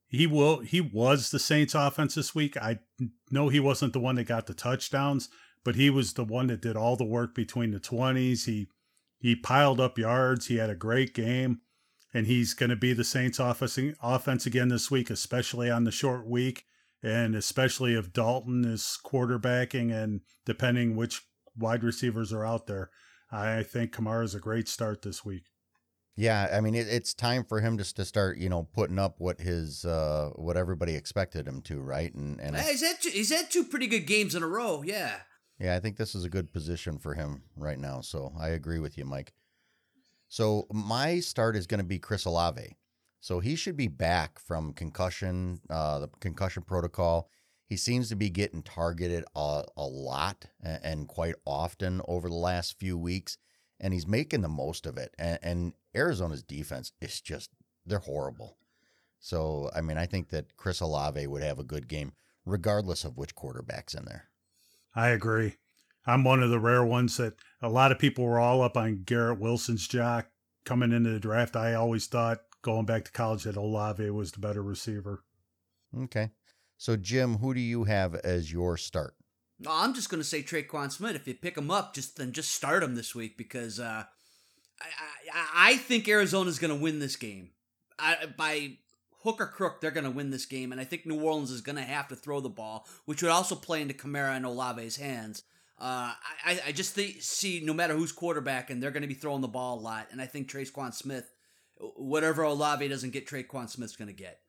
He 0.07 0.27
will 0.27 0.59
he 0.59 0.79
was 0.79 1.31
the 1.31 1.39
Saints 1.39 1.73
offense 1.73 2.15
this 2.15 2.35
week. 2.35 2.57
I 2.57 2.79
know 3.31 3.49
he 3.49 3.59
wasn't 3.59 3.93
the 3.93 3.99
one 3.99 4.15
that 4.15 4.25
got 4.25 4.45
the 4.45 4.53
touchdowns, 4.53 5.29
but 5.63 5.75
he 5.75 5.89
was 5.89 6.13
the 6.13 6.23
one 6.23 6.47
that 6.47 6.61
did 6.61 6.75
all 6.75 6.95
the 6.95 7.05
work 7.05 7.33
between 7.33 7.71
the 7.71 7.79
20s. 7.79 8.45
He 8.45 8.67
he 9.19 9.35
piled 9.35 9.79
up 9.79 9.97
yards. 9.97 10.47
He 10.47 10.57
had 10.57 10.69
a 10.69 10.75
great 10.75 11.15
game, 11.15 11.61
and 12.13 12.27
he's 12.27 12.53
going 12.53 12.69
to 12.69 12.75
be 12.75 12.93
the 12.93 13.03
Saints 13.03 13.39
offense 13.39 13.79
offense 14.01 14.45
again 14.45 14.69
this 14.69 14.91
week, 14.91 15.09
especially 15.09 15.71
on 15.71 15.85
the 15.85 15.91
short 15.91 16.27
week, 16.27 16.65
and 17.01 17.33
especially 17.33 17.95
if 17.95 18.13
Dalton 18.13 18.63
is 18.63 18.99
quarterbacking 19.03 19.91
and 19.91 20.21
depending 20.45 20.95
which 20.95 21.23
wide 21.59 21.83
receivers 21.83 22.31
are 22.33 22.45
out 22.45 22.67
there. 22.67 22.89
I 23.31 23.63
think 23.63 23.91
Kamara 23.93 24.23
is 24.23 24.33
a 24.35 24.39
great 24.39 24.67
start 24.67 25.01
this 25.03 25.23
week. 25.23 25.43
Yeah, 26.15 26.49
I 26.51 26.59
mean 26.59 26.75
it, 26.75 26.87
it's 26.89 27.13
time 27.13 27.45
for 27.45 27.61
him 27.61 27.77
just 27.77 27.95
to 27.95 28.03
start, 28.05 28.37
you 28.37 28.49
know, 28.49 28.67
putting 28.73 28.99
up 28.99 29.15
what 29.19 29.39
his 29.39 29.85
uh, 29.85 30.31
what 30.35 30.57
everybody 30.57 30.95
expected 30.95 31.47
him 31.47 31.61
to, 31.63 31.79
right? 31.79 32.13
And 32.13 32.41
and 32.41 32.57
I- 32.57 32.61
he's 32.63 32.81
had 32.81 33.01
two, 33.01 33.09
he's 33.09 33.31
had 33.31 33.49
two 33.49 33.63
pretty 33.63 33.87
good 33.87 34.05
games 34.07 34.35
in 34.35 34.43
a 34.43 34.47
row. 34.47 34.81
Yeah. 34.83 35.13
Yeah, 35.59 35.75
I 35.75 35.79
think 35.79 35.97
this 35.97 36.15
is 36.15 36.23
a 36.23 36.29
good 36.29 36.51
position 36.53 36.97
for 36.99 37.13
him 37.13 37.43
right 37.57 37.77
now. 37.77 38.01
So 38.01 38.33
I 38.39 38.49
agree 38.49 38.79
with 38.79 38.97
you, 38.97 39.05
Mike. 39.05 39.33
So 40.29 40.67
my 40.71 41.19
start 41.19 41.55
is 41.55 41.67
going 41.67 41.79
to 41.79 41.85
be 41.85 41.99
Chris 41.99 42.25
Olave. 42.25 42.77
So 43.19 43.39
he 43.41 43.55
should 43.55 43.75
be 43.75 43.87
back 43.89 44.39
from 44.39 44.71
concussion, 44.73 45.59
uh, 45.69 45.99
the 45.99 46.07
concussion 46.21 46.63
protocol. 46.63 47.29
He 47.69 47.77
seems 47.77 48.09
to 48.09 48.15
be 48.15 48.31
getting 48.31 48.63
targeted 48.63 49.25
a, 49.35 49.63
a 49.77 49.85
lot 49.85 50.47
and, 50.59 51.07
quite 51.07 51.35
often 51.45 52.01
over 52.07 52.27
the 52.27 52.33
last 52.33 52.79
few 52.79 52.97
weeks, 52.97 53.37
and 53.79 53.93
he's 53.93 54.07
making 54.07 54.41
the 54.41 54.49
most 54.49 54.87
of 54.87 54.97
it. 54.97 55.13
And, 55.19 55.37
and 55.43 55.73
Arizona's 55.95 56.41
defense 56.41 56.91
is 56.99 57.21
just, 57.21 57.51
they're 57.85 57.99
horrible. 57.99 58.57
So, 59.19 59.69
I 59.75 59.81
mean, 59.81 59.99
I 59.99 60.07
think 60.07 60.29
that 60.29 60.57
Chris 60.57 60.79
Olave 60.81 61.27
would 61.27 61.43
have 61.43 61.59
a 61.59 61.63
good 61.63 61.87
game, 61.87 62.13
regardless 62.43 63.03
of 63.03 63.17
which 63.17 63.35
quarterback's 63.35 63.93
in 63.93 64.05
there. 64.05 64.29
I 64.95 65.09
agree. 65.09 65.57
I'm 66.07 66.23
one 66.23 66.41
of 66.41 66.49
the 66.49 66.59
rare 66.59 66.83
ones 66.83 67.17
that 67.17 67.35
a 67.61 67.69
lot 67.69 67.91
of 67.91 67.99
people 67.99 68.25
were 68.25 68.39
all 68.39 68.63
up 68.63 68.77
on 68.77 69.03
Garrett 69.05 69.39
Wilson's 69.39 69.87
jock 69.87 70.25
coming 70.65 70.91
into 70.91 71.11
the 71.11 71.19
draft. 71.19 71.55
I 71.55 71.75
always 71.75 72.07
thought 72.07 72.39
going 72.63 72.87
back 72.87 73.05
to 73.05 73.11
college 73.11 73.43
that 73.43 73.57
Olave 73.57 74.09
was 74.09 74.31
the 74.31 74.39
better 74.39 74.63
receiver. 74.63 75.23
Okay. 75.95 76.31
So, 76.79 76.95
Jim, 76.95 77.39
who 77.39 77.53
do 77.53 77.59
you 77.59 77.83
have 77.83 78.15
as 78.15 78.53
your 78.53 78.77
start? 78.77 79.13
No, 79.59 79.69
I'm 79.69 79.93
just 79.93 80.09
gonna 80.09 80.23
say 80.23 80.41
Tre'Quan 80.41 80.89
Smith. 80.89 81.13
If 81.13 81.27
you 81.27 81.33
pick 81.33 81.57
him 81.57 81.69
up, 81.69 81.93
just 81.93 82.15
then 82.15 82.31
just 82.31 82.51
start 82.55 82.81
him 82.81 82.95
this 82.95 83.13
week 83.13 83.37
because 83.37 83.81
uh, 83.81 84.05
I, 84.81 84.85
I 85.33 85.71
I 85.71 85.77
think 85.77 86.07
Arizona's 86.07 86.57
gonna 86.57 86.77
win 86.77 86.99
this 86.99 87.17
game. 87.17 87.51
I, 87.99 88.27
by 88.37 88.77
hook 89.23 89.41
or 89.41 89.47
crook, 89.47 89.81
they're 89.81 89.91
gonna 89.91 90.09
win 90.09 90.31
this 90.31 90.45
game, 90.45 90.71
and 90.71 90.79
I 90.79 90.85
think 90.85 91.05
New 91.05 91.19
Orleans 91.19 91.51
is 91.51 91.59
gonna 91.59 91.81
have 91.81 92.07
to 92.07 92.15
throw 92.15 92.39
the 92.39 92.47
ball, 92.47 92.87
which 93.03 93.21
would 93.21 93.31
also 93.31 93.55
play 93.55 93.81
into 93.81 93.93
Kamara 93.93 94.37
and 94.37 94.45
Olave's 94.45 94.95
hands. 94.95 95.43
Uh, 95.77 96.15
I, 96.45 96.61
I 96.67 96.71
just 96.71 96.95
think, 96.95 97.21
see 97.21 97.61
no 97.61 97.73
matter 97.73 97.93
who's 97.93 98.13
quarterback, 98.13 98.69
and 98.69 98.81
they're 98.81 98.91
going 98.91 99.01
to 99.01 99.07
be 99.07 99.13
throwing 99.13 99.39
the 99.39 99.47
ball 99.47 99.79
a 99.79 99.81
lot, 99.81 100.07
and 100.11 100.21
I 100.21 100.25
think 100.25 100.49
Tre'Quan 100.49 100.93
Smith, 100.93 101.31
whatever 101.95 102.43
Olave 102.43 102.85
doesn't 102.85 103.11
get, 103.11 103.25
Tre'Quan 103.25 103.69
Smith's 103.69 103.95
going 103.95 104.09
to 104.09 104.13
get. 104.13 104.41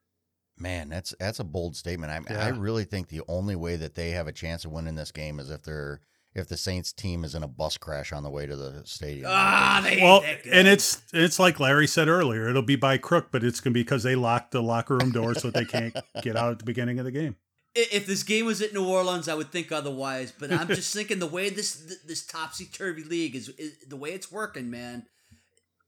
Man, 0.60 0.90
that's 0.90 1.14
that's 1.18 1.40
a 1.40 1.44
bold 1.44 1.74
statement. 1.74 2.12
I 2.12 2.32
Yeah. 2.32 2.44
I 2.44 2.48
really 2.50 2.84
think 2.84 3.08
the 3.08 3.22
only 3.28 3.56
way 3.56 3.76
that 3.76 3.94
they 3.94 4.10
have 4.10 4.28
a 4.28 4.32
chance 4.32 4.64
of 4.64 4.72
winning 4.72 4.94
this 4.94 5.10
game 5.10 5.40
is 5.40 5.50
if 5.50 5.62
they're 5.62 6.00
if 6.34 6.48
the 6.48 6.56
Saints 6.56 6.92
team 6.92 7.24
is 7.24 7.34
in 7.34 7.42
a 7.42 7.48
bus 7.48 7.76
crash 7.76 8.12
on 8.12 8.22
the 8.22 8.30
way 8.30 8.46
to 8.46 8.54
the 8.54 8.82
stadium. 8.84 9.26
Ah, 9.28 9.80
they 9.82 10.00
Well, 10.02 10.22
and 10.50 10.68
it's 10.68 11.02
it's 11.12 11.38
like 11.38 11.58
Larry 11.58 11.86
said 11.86 12.08
earlier. 12.08 12.48
It'll 12.48 12.62
be 12.62 12.76
by 12.76 12.98
crook, 12.98 13.28
but 13.32 13.42
it's 13.42 13.60
gonna 13.60 13.74
be 13.74 13.82
because 13.82 14.02
they 14.02 14.14
locked 14.14 14.52
the 14.52 14.62
locker 14.62 14.98
room 14.98 15.10
door 15.10 15.34
so 15.34 15.50
they 15.50 15.64
can't 15.64 15.96
get 16.22 16.36
out 16.36 16.52
at 16.52 16.58
the 16.58 16.64
beginning 16.64 16.98
of 16.98 17.04
the 17.04 17.10
game. 17.10 17.36
If 17.74 18.06
this 18.06 18.24
game 18.24 18.46
was 18.46 18.60
at 18.60 18.74
New 18.74 18.86
Orleans, 18.86 19.28
I 19.28 19.34
would 19.34 19.52
think 19.52 19.70
otherwise. 19.70 20.32
But 20.36 20.52
I'm 20.52 20.68
just 20.68 20.92
thinking 20.92 21.20
the 21.20 21.26
way 21.26 21.48
this 21.48 21.98
this 22.06 22.26
topsy 22.26 22.66
turvy 22.66 23.04
league 23.04 23.34
is, 23.34 23.48
is 23.50 23.78
the 23.88 23.96
way 23.96 24.10
it's 24.10 24.30
working, 24.30 24.70
man. 24.70 25.06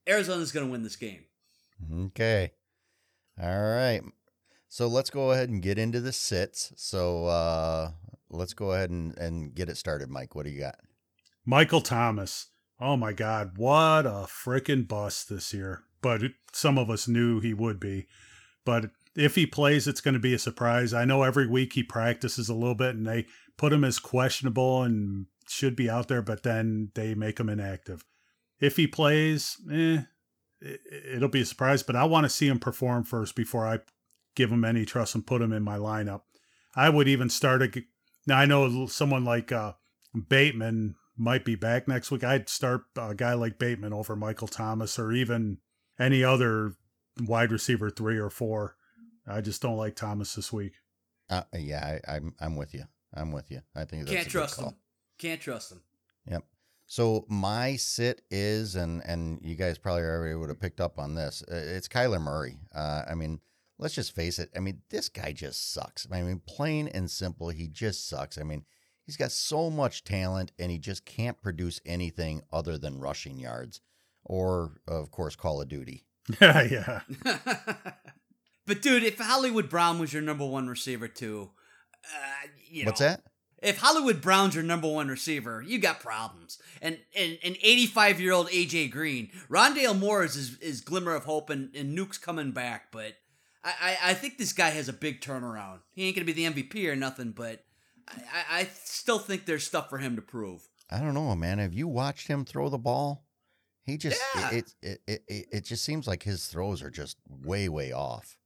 Arizona's 0.08 0.52
going 0.52 0.66
to 0.66 0.72
win 0.72 0.82
this 0.82 0.96
game. 0.96 1.24
Okay. 1.92 2.52
All 3.40 3.48
right. 3.48 4.00
So 4.72 4.88
let's 4.88 5.10
go 5.10 5.32
ahead 5.32 5.50
and 5.50 5.60
get 5.60 5.76
into 5.76 6.00
the 6.00 6.14
sits. 6.14 6.72
So 6.76 7.26
uh 7.26 7.90
let's 8.30 8.54
go 8.54 8.72
ahead 8.72 8.88
and, 8.88 9.14
and 9.18 9.54
get 9.54 9.68
it 9.68 9.76
started, 9.76 10.08
Mike. 10.08 10.34
What 10.34 10.46
do 10.46 10.50
you 10.50 10.60
got? 10.60 10.76
Michael 11.44 11.82
Thomas. 11.82 12.48
Oh 12.80 12.96
my 12.96 13.12
God, 13.12 13.58
what 13.58 14.06
a 14.06 14.26
freaking 14.26 14.88
bust 14.88 15.28
this 15.28 15.52
year. 15.52 15.82
But 16.00 16.22
some 16.54 16.78
of 16.78 16.88
us 16.88 17.06
knew 17.06 17.38
he 17.38 17.52
would 17.52 17.78
be. 17.78 18.06
But 18.64 18.86
if 19.14 19.34
he 19.34 19.44
plays, 19.44 19.86
it's 19.86 20.00
going 20.00 20.14
to 20.14 20.18
be 20.18 20.32
a 20.32 20.38
surprise. 20.38 20.94
I 20.94 21.04
know 21.04 21.22
every 21.22 21.46
week 21.46 21.74
he 21.74 21.82
practices 21.82 22.48
a 22.48 22.54
little 22.54 22.74
bit 22.74 22.94
and 22.94 23.06
they 23.06 23.26
put 23.58 23.74
him 23.74 23.84
as 23.84 23.98
questionable 23.98 24.84
and 24.84 25.26
should 25.50 25.76
be 25.76 25.90
out 25.90 26.08
there, 26.08 26.22
but 26.22 26.44
then 26.44 26.92
they 26.94 27.14
make 27.14 27.38
him 27.38 27.50
inactive. 27.50 28.06
If 28.58 28.76
he 28.76 28.86
plays, 28.86 29.58
eh, 29.70 30.04
it, 30.62 30.80
it'll 31.12 31.28
be 31.28 31.42
a 31.42 31.44
surprise, 31.44 31.82
but 31.82 31.94
I 31.94 32.04
want 32.04 32.24
to 32.24 32.30
see 32.30 32.48
him 32.48 32.58
perform 32.58 33.04
first 33.04 33.36
before 33.36 33.66
I 33.66 33.80
give 34.34 34.50
him 34.50 34.64
any 34.64 34.84
trust 34.84 35.14
and 35.14 35.26
put 35.26 35.42
him 35.42 35.52
in 35.52 35.62
my 35.62 35.76
lineup. 35.76 36.22
I 36.74 36.88
would 36.88 37.08
even 37.08 37.28
start 37.28 37.62
a. 37.62 37.82
Now 38.26 38.38
I 38.38 38.46
know 38.46 38.86
someone 38.86 39.24
like 39.24 39.52
uh, 39.52 39.72
Bateman 40.28 40.94
might 41.16 41.44
be 41.44 41.54
back 41.54 41.86
next 41.88 42.10
week. 42.10 42.24
I'd 42.24 42.48
start 42.48 42.82
a 42.96 43.14
guy 43.14 43.34
like 43.34 43.58
Bateman 43.58 43.92
over 43.92 44.16
Michael 44.16 44.48
Thomas 44.48 44.98
or 44.98 45.12
even 45.12 45.58
any 45.98 46.24
other 46.24 46.72
wide 47.20 47.52
receiver 47.52 47.90
three 47.90 48.18
or 48.18 48.30
four. 48.30 48.76
I 49.26 49.40
just 49.40 49.62
don't 49.62 49.76
like 49.76 49.94
Thomas 49.96 50.34
this 50.34 50.52
week. 50.52 50.72
Uh, 51.28 51.42
yeah, 51.54 51.98
I, 52.06 52.14
I'm 52.16 52.34
I'm 52.40 52.56
with 52.56 52.74
you. 52.74 52.84
I'm 53.14 53.32
with 53.32 53.50
you. 53.50 53.60
I 53.74 53.84
think 53.84 54.04
that's 54.04 54.12
Can't 54.14 54.26
good 54.26 54.30
trust 54.32 54.56
call. 54.56 54.68
him. 54.70 54.74
Can't 55.18 55.40
trust 55.40 55.72
him. 55.72 55.82
Yep. 56.26 56.44
So 56.86 57.24
my 57.28 57.76
sit 57.76 58.22
is, 58.30 58.74
and 58.76 59.02
and 59.06 59.38
you 59.42 59.54
guys 59.54 59.78
probably 59.78 60.02
already 60.02 60.34
would 60.34 60.48
have 60.48 60.60
picked 60.60 60.80
up 60.80 60.98
on 60.98 61.14
this. 61.14 61.42
uh, 61.50 61.54
It's 61.54 61.88
Kyler 61.88 62.20
Murray. 62.20 62.58
Uh, 62.74 63.02
I 63.08 63.14
mean, 63.14 63.40
let's 63.82 63.94
just 63.94 64.14
face 64.14 64.38
it. 64.38 64.48
I 64.56 64.60
mean, 64.60 64.82
this 64.90 65.08
guy 65.08 65.32
just 65.32 65.72
sucks. 65.72 66.06
I 66.10 66.22
mean, 66.22 66.40
plain 66.46 66.86
and 66.86 67.10
simple, 67.10 67.48
he 67.48 67.66
just 67.66 68.08
sucks. 68.08 68.38
I 68.38 68.44
mean, 68.44 68.64
he's 69.04 69.16
got 69.16 69.32
so 69.32 69.70
much 69.70 70.04
talent, 70.04 70.52
and 70.58 70.70
he 70.70 70.78
just 70.78 71.04
can't 71.04 71.42
produce 71.42 71.80
anything 71.84 72.42
other 72.52 72.78
than 72.78 73.00
rushing 73.00 73.38
yards, 73.38 73.80
or 74.24 74.76
of 74.86 75.10
course, 75.10 75.34
Call 75.34 75.60
of 75.60 75.68
Duty. 75.68 76.06
yeah, 76.40 76.62
yeah. 76.62 77.00
but 78.66 78.80
dude, 78.80 79.02
if 79.02 79.18
Hollywood 79.18 79.68
Brown 79.68 79.98
was 79.98 80.12
your 80.12 80.22
number 80.22 80.46
one 80.46 80.68
receiver 80.68 81.08
too, 81.08 81.50
uh, 82.04 82.46
you 82.70 82.84
know, 82.84 82.90
What's 82.90 83.00
that? 83.00 83.22
If 83.60 83.78
Hollywood 83.78 84.20
Brown's 84.20 84.56
your 84.56 84.64
number 84.64 84.88
one 84.88 85.06
receiver, 85.06 85.62
you 85.64 85.78
got 85.78 86.00
problems. 86.00 86.58
And 86.80 86.98
and 87.16 87.38
an 87.44 87.56
85 87.62 88.20
year 88.20 88.32
old 88.32 88.48
AJ 88.48 88.90
Green, 88.90 89.30
Rondale 89.48 89.98
Moore 89.98 90.24
is 90.24 90.34
his, 90.34 90.58
his 90.60 90.80
glimmer 90.80 91.14
of 91.14 91.24
hope, 91.24 91.48
and, 91.50 91.74
and 91.74 91.94
Nuke's 91.94 92.18
coming 92.18 92.50
back. 92.50 92.90
But 92.90 93.14
I, 93.64 93.72
I, 93.80 93.96
I 94.10 94.14
think 94.14 94.38
this 94.38 94.52
guy 94.52 94.70
has 94.70 94.88
a 94.88 94.92
big 94.92 95.20
turnaround. 95.20 95.80
He 95.92 96.04
ain't 96.06 96.16
gonna 96.16 96.24
be 96.26 96.32
the 96.32 96.46
MVP 96.46 96.88
or 96.88 96.96
nothing, 96.96 97.30
but 97.30 97.64
I, 98.08 98.14
I, 98.14 98.60
I 98.60 98.68
still 98.84 99.18
think 99.18 99.46
there's 99.46 99.66
stuff 99.66 99.88
for 99.88 99.98
him 99.98 100.16
to 100.16 100.22
prove. 100.22 100.68
I 100.90 100.98
don't 100.98 101.14
know, 101.14 101.34
man. 101.34 101.58
Have 101.58 101.72
you 101.72 101.88
watched 101.88 102.28
him 102.28 102.44
throw 102.44 102.68
the 102.68 102.78
ball? 102.78 103.24
He 103.84 103.96
just 103.96 104.20
Yeah. 104.36 104.50
it, 104.50 104.74
it, 104.82 105.00
it 105.06 105.24
it 105.28 105.46
it 105.52 105.64
just 105.64 105.84
seems 105.84 106.06
like 106.06 106.22
his 106.22 106.46
throws 106.46 106.82
are 106.82 106.90
just 106.90 107.16
way 107.28 107.68
way 107.68 107.92
off. 107.92 108.36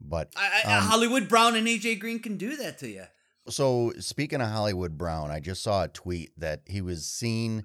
But 0.00 0.32
I, 0.36 0.62
I, 0.64 0.76
um, 0.76 0.84
Hollywood 0.84 1.28
Brown 1.28 1.54
and 1.54 1.66
AJ 1.66 2.00
Green 2.00 2.18
can 2.18 2.36
do 2.36 2.56
that 2.56 2.78
to 2.78 2.88
you. 2.88 3.04
So, 3.48 3.92
speaking 3.98 4.40
of 4.40 4.48
Hollywood 4.48 4.96
Brown, 4.96 5.30
I 5.30 5.40
just 5.40 5.62
saw 5.62 5.84
a 5.84 5.88
tweet 5.88 6.32
that 6.38 6.62
he 6.66 6.80
was 6.80 7.06
seen 7.06 7.64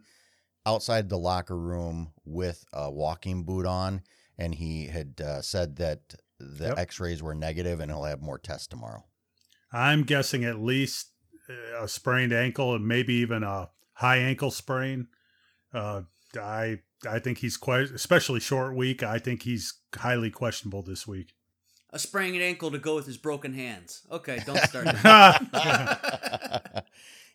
outside 0.66 1.10
the 1.10 1.18
locker 1.18 1.58
room 1.58 2.14
with 2.26 2.66
a 2.74 2.92
walking 2.92 3.44
boot 3.44 3.66
on, 3.66 4.02
and 4.38 4.56
he 4.56 4.88
had 4.88 5.22
uh, 5.22 5.42
said 5.42 5.76
that 5.78 6.16
the 6.40 6.66
Yep. 6.70 6.78
x 6.78 7.00
rays 7.00 7.22
were 7.24 7.36
negative 7.36 7.80
and 7.80 7.92
he'll 7.92 8.04
have 8.04 8.22
more 8.22 8.38
tests 8.38 8.68
tomorrow. 8.68 9.06
I'm 9.72 10.04
guessing 10.04 10.46
at 10.46 10.60
least 10.60 11.12
uh, 11.50 11.84
a 11.84 11.88
sprained 11.88 12.34
ankle 12.34 12.74
and 12.76 12.88
maybe 12.88 13.14
even 13.16 13.44
a 13.44 13.70
high 13.94 14.18
ankle 14.18 14.52
sprain. 14.52 15.08
Uh, 15.74 16.04
I 16.40 16.80
I 17.08 17.20
think 17.20 17.40
he's 17.40 17.58
quite, 17.58 17.92
especially 17.92 18.40
short 18.40 18.76
week. 18.76 19.04
I 19.04 19.20
think 19.20 19.44
he's 19.44 19.74
highly 19.96 20.32
questionable 20.32 20.82
this 20.84 21.06
week. 21.08 21.34
A 21.92 22.00
sprained 22.00 22.36
ankle 22.42 22.70
to 22.72 22.80
go 22.80 22.96
with 22.96 23.06
his 23.06 23.18
broken 23.18 23.54
hands. 23.54 24.02
Okay, 24.12 24.40
don't 24.46 24.58
start. 24.60 24.88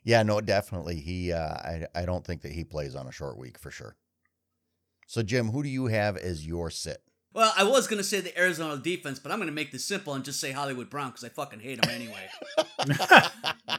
yeah, 0.04 0.22
no, 0.22 0.40
definitely. 0.40 0.96
He, 0.96 1.32
uh, 1.32 1.38
I, 1.54 1.86
I 1.94 2.04
don't 2.04 2.24
think 2.24 2.42
that 2.42 2.52
he 2.52 2.64
plays 2.64 2.94
on 2.94 3.06
a 3.06 3.12
short 3.12 3.38
week 3.38 3.58
for 3.58 3.70
sure. 3.70 3.96
So, 5.06 5.22
Jim, 5.22 5.48
who 5.50 5.62
do 5.62 5.68
you 5.68 5.86
have 5.86 6.16
as 6.16 6.46
your 6.46 6.70
sit? 6.70 7.02
Well, 7.34 7.52
I 7.56 7.64
was 7.64 7.86
gonna 7.86 8.02
say 8.04 8.20
the 8.20 8.36
Arizona 8.38 8.76
defense, 8.76 9.18
but 9.18 9.32
I'm 9.32 9.38
gonna 9.38 9.52
make 9.52 9.72
this 9.72 9.84
simple 9.84 10.14
and 10.14 10.24
just 10.24 10.40
say 10.40 10.52
Hollywood 10.52 10.90
Brown 10.90 11.10
because 11.10 11.24
I 11.24 11.28
fucking 11.28 11.60
hate 11.60 11.84
him 11.84 11.90
anyway. 11.90 12.28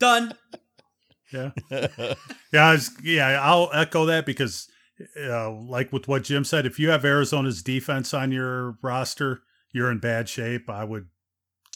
Done. 0.00 0.32
Yeah, 1.32 1.50
yeah, 2.52 2.66
I 2.68 2.72
was- 2.72 2.90
yeah. 3.02 3.40
I'll 3.42 3.70
echo 3.72 4.06
that 4.06 4.24
because, 4.26 4.68
uh, 5.20 5.50
like 5.50 5.92
with 5.92 6.06
what 6.06 6.22
Jim 6.24 6.44
said, 6.44 6.64
if 6.66 6.78
you 6.78 6.90
have 6.90 7.04
Arizona's 7.04 7.62
defense 7.62 8.14
on 8.14 8.30
your 8.30 8.78
roster, 8.82 9.42
you're 9.72 9.90
in 9.90 9.98
bad 9.98 10.28
shape. 10.28 10.70
I 10.70 10.84
would 10.84 11.08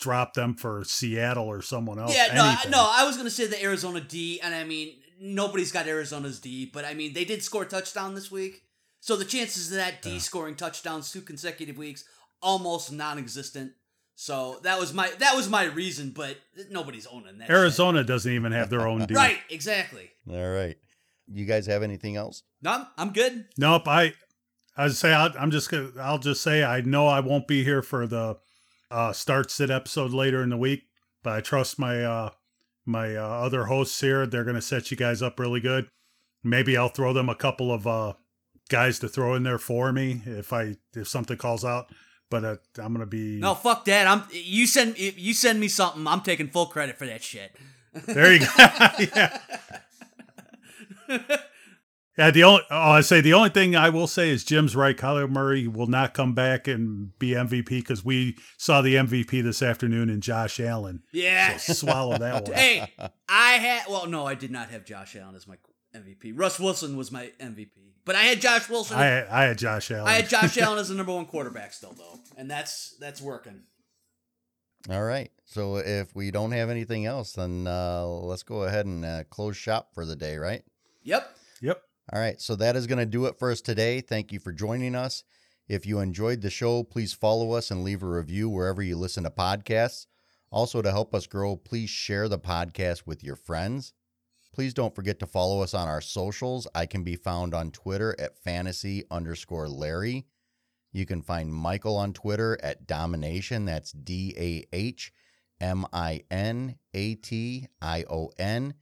drop 0.01 0.35
them 0.35 0.55
for 0.55 0.85
Seattle 0.85 1.47
or 1.47 1.61
someone 1.63 1.99
else. 1.99 2.15
Yeah, 2.15 2.33
no, 2.35 2.45
anything. 2.47 2.71
no. 2.71 2.89
I 2.93 3.05
was 3.05 3.17
gonna 3.17 3.31
say 3.31 3.47
the 3.47 3.61
Arizona 3.63 4.01
D, 4.01 4.41
and 4.41 4.55
I 4.55 4.63
mean 4.65 4.95
nobody's 5.21 5.73
got 5.73 5.89
Arizona's 5.89 6.39
D, 6.39 6.71
but 6.73 6.85
I 6.85 6.95
mean 6.95 7.13
they 7.15 7.25
did 7.25 7.43
score 7.43 7.63
a 7.65 7.67
touchdown 7.67 8.15
this 8.15 8.31
week, 8.31 8.63
so 9.09 9.17
the 9.17 9.25
chances 9.25 9.71
of 9.71 9.79
that 9.79 10.03
D 10.03 10.19
scoring 10.19 10.55
touchdowns 10.55 11.11
two 11.11 11.23
consecutive 11.23 11.79
weeks 11.79 12.05
almost 12.43 12.93
non-existent. 12.93 13.73
So 14.17 14.59
that 14.65 14.79
was 14.79 14.93
my 14.93 15.11
that 15.19 15.35
was 15.35 15.49
my 15.49 15.65
reason, 15.65 16.11
but 16.11 16.37
nobody's 16.71 17.07
owning 17.07 17.39
that. 17.39 17.47
shit. 17.47 17.57
Arizona 17.57 18.05
doesn't 18.05 18.31
even 18.31 18.53
have 18.53 18.69
their 18.69 18.87
own 18.87 19.07
D. 19.07 19.15
right? 19.15 19.39
Exactly. 19.49 20.11
All 20.31 20.51
right. 20.51 20.77
You 21.27 21.47
guys 21.47 21.65
have 21.65 21.83
anything 21.83 22.17
else? 22.17 22.43
No, 22.61 22.71
I'm, 22.73 22.87
I'm 22.99 23.13
good. 23.15 23.47
Nope. 23.57 23.89
I 23.89 24.13
I 24.77 24.89
say 24.89 25.15
I'll, 25.15 25.33
I'm 25.41 25.53
just 25.53 25.71
gonna. 25.71 25.89
I'll 25.99 26.19
just 26.19 26.43
say 26.43 26.63
I 26.63 26.83
know 26.83 27.07
I 27.07 27.21
won't 27.21 27.49
be 27.49 27.65
here 27.65 27.81
for 27.81 28.07
the 28.07 28.37
uh, 28.91 29.15
start 29.15 29.51
sit 29.51 29.71
episode 29.71 30.11
later 30.13 30.43
in 30.43 30.51
the 30.51 30.59
week, 30.59 30.83
but 31.23 31.33
I 31.33 31.41
trust 31.41 31.79
my 31.79 32.05
uh, 32.05 32.31
my 32.85 33.17
uh, 33.17 33.23
other 33.23 33.65
hosts 33.65 33.99
here. 34.03 34.27
They're 34.27 34.45
gonna 34.45 34.61
set 34.61 34.91
you 34.91 34.99
guys 34.99 35.23
up 35.23 35.41
really 35.41 35.61
good. 35.61 35.89
Maybe 36.45 36.77
I'll 36.77 36.91
throw 36.91 37.15
them 37.15 37.31
a 37.31 37.35
couple 37.35 37.73
of 37.73 37.87
uh, 37.87 38.13
guys 38.69 38.99
to 39.01 39.09
throw 39.09 39.35
in 39.35 39.43
there 39.43 39.59
for 39.59 39.93
me 39.93 40.23
if 40.27 40.53
I 40.53 40.77
if 40.95 41.09
something 41.09 41.37
calls 41.37 41.65
out. 41.65 41.91
But 42.31 42.45
uh, 42.45 42.57
I'm 42.79 42.93
gonna 42.93 43.07
be 43.07 43.39
No, 43.39 43.55
fuck 43.55 43.85
that. 43.87 44.07
I'm 44.07 44.25
you 44.31 44.67
send 44.67 44.99
you 44.99 45.33
send 45.35 45.61
me 45.61 45.69
something. 45.69 46.07
I'm 46.07 46.21
taking 46.21 46.49
full 46.49 46.67
credit 46.67 46.99
for 46.99 47.07
that 47.07 47.23
shit. 47.23 47.57
There 48.07 48.33
you 48.35 48.41
go. 48.41 48.47
yeah. 49.15 49.39
Yeah, 52.19 52.33
the 52.33 52.43
only 52.43 52.63
oh, 52.69 52.91
I 52.91 53.01
say 53.01 53.21
the 53.21 53.33
only 53.35 53.51
thing 53.51 53.77
I 53.77 53.91
will 53.91 54.09
say 54.09 54.31
is 54.31 54.43
Jim's 54.43 54.75
right. 54.75 54.97
Kyler 54.97 55.31
Murray 55.31 55.69
will 55.69 55.87
not 55.87 56.15
come 56.15 56.35
back 56.35 56.67
and 56.67 57.17
be 57.21 57.31
MVP 57.31 57.69
because 57.69 58.05
we 58.05 58.37
saw 58.57 58.83
the 58.83 58.97
MVP 58.97 59.41
this 59.45 59.63
afternoon 59.63 60.11
in 60.11 60.21
Josh 60.21 60.59
Allen. 60.59 61.05
Yeah. 61.13 61.59
So 61.59 61.75
swallow 61.75 62.19
that 62.19 62.43
one. 62.49 62.53
hey, 62.55 62.93
I 63.29 63.53
had 63.53 63.85
well, 63.89 64.09
no, 64.09 64.27
I 64.27 64.35
did 64.35 64.51
not 64.51 64.71
have 64.71 64.85
Josh 64.85 65.15
Allen 65.15 65.37
as 65.37 65.47
my 65.47 65.59
MVP. 65.99 66.33
Russ 66.35 66.59
Wilson 66.59 66.97
was 66.97 67.11
my 67.11 67.31
MVP, 67.41 67.71
but 68.05 68.17
I 68.17 68.23
had 68.23 68.41
Josh 68.41 68.69
Wilson. 68.69 68.99
I 68.99 69.05
had, 69.05 69.29
I 69.29 69.43
had 69.45 69.59
Josh 69.59 69.91
Allen. 69.91 70.09
I 70.09 70.13
had 70.15 70.29
Josh 70.29 70.57
Allen 70.59 70.79
as 70.79 70.89
the 70.89 70.95
number 70.95 71.13
one 71.13 71.27
quarterback 71.27 71.73
still 71.73 71.95
though, 71.97 72.19
and 72.37 72.51
that's 72.51 72.97
that's 73.01 73.21
working. 73.21 73.63
All 74.91 75.05
right. 75.05 75.31
So, 75.45 75.77
if 75.77 76.15
we 76.15 76.31
don't 76.31 76.53
have 76.53 76.71
anything 76.71 77.07
else, 77.07 77.33
then 77.33 77.67
uh, 77.67 78.07
let's 78.07 78.43
go 78.43 78.65
ahead 78.65 78.87
and 78.87 79.05
uh, 79.05 79.25
close 79.31 79.57
shop 79.57 79.95
for 79.95 80.05
the 80.05 80.15
day, 80.15 80.37
right? 80.37 80.63
Yep. 81.03 81.37
Yep. 81.63 81.83
All 82.11 82.21
right, 82.21 82.41
so 82.41 82.57
that 82.57 82.75
is 82.75 82.87
going 82.87 83.01
to 83.01 83.07
do 83.07 83.27
it 83.27 83.39
for 83.39 83.51
us 83.51 83.61
today. 83.61 84.01
Thank 84.01 84.33
you 84.33 84.39
for 84.39 84.51
joining 84.51 84.95
us. 84.95 85.25
If 85.69 85.85
you 85.85 86.01
enjoyed 86.01 86.41
the 86.41 86.49
show, 86.49 86.83
please 86.83 87.13
follow 87.13 87.53
us 87.53 87.71
and 87.71 87.85
leave 87.85 88.03
a 88.03 88.07
review 88.07 88.49
wherever 88.49 88.83
you 88.83 88.97
listen 88.97 89.25
to 89.25 89.31
podcasts. 89.31 90.07
Also, 90.51 90.81
to 90.81 90.91
help 90.91 91.15
us 91.15 91.27
grow, 91.27 91.57
please 91.57 91.91
share 91.91 92.27
the 92.27 92.39
podcast 92.39 93.07
with 93.07 93.23
your 93.23 93.37
friends. 93.37 93.93
Please 94.59 94.75
don't 94.75 94.93
forget 94.93 95.21
to 95.21 95.27
follow 95.29 95.63
us 95.63 95.73
on 95.73 95.87
our 95.87 96.01
socials. 96.01 96.67
I 96.75 96.87
can 96.87 97.05
be 97.05 97.15
found 97.15 97.55
on 97.55 97.71
Twitter 97.71 98.17
at 98.19 98.41
fantasy 98.41 99.05
underscore 99.09 99.69
Larry. 99.69 100.27
You 100.91 101.07
can 101.07 101.23
find 101.23 101.55
Michael 101.55 101.97
on 101.97 102.13
Twitter 102.13 102.59
at 102.61 102.85
Dahmination. 102.85 103.67
That's 103.67 103.93
D 103.93 104.35
A 104.37 104.65
H 104.75 105.13
M 105.61 105.87
I 105.93 106.25
N 106.29 106.75
A 106.93 107.15
T 107.15 107.69
I 107.81 108.03
O 108.11 108.33
N 108.37 108.75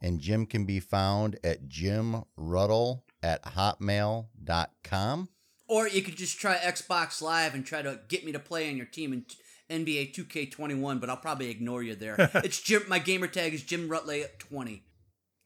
and 0.00 0.20
Jim 0.20 0.46
can 0.46 0.66
be 0.66 0.78
found 0.78 1.36
at 1.42 1.66
Jim 1.66 2.22
Ruttle 2.38 3.02
at 3.20 3.42
hotmail.com. 3.42 5.28
Or 5.66 5.88
you 5.88 6.02
could 6.02 6.16
just 6.16 6.38
try 6.38 6.58
Xbox 6.58 7.20
Live 7.20 7.54
and 7.54 7.66
try 7.66 7.82
to 7.82 7.98
get 8.06 8.24
me 8.24 8.30
to 8.30 8.38
play 8.38 8.70
on 8.70 8.76
your 8.76 8.86
team 8.86 9.12
in 9.12 9.84
NBA 9.84 10.14
2K21, 10.14 11.00
but 11.00 11.10
I'll 11.10 11.16
probably 11.16 11.50
ignore 11.50 11.82
you 11.82 11.96
there. 11.96 12.14
it's 12.36 12.60
Jim. 12.60 12.84
My 12.86 13.00
gamer 13.00 13.26
tag 13.26 13.52
is 13.52 13.64
Jim 13.64 13.88
Rutley 13.88 14.24
20. 14.38 14.84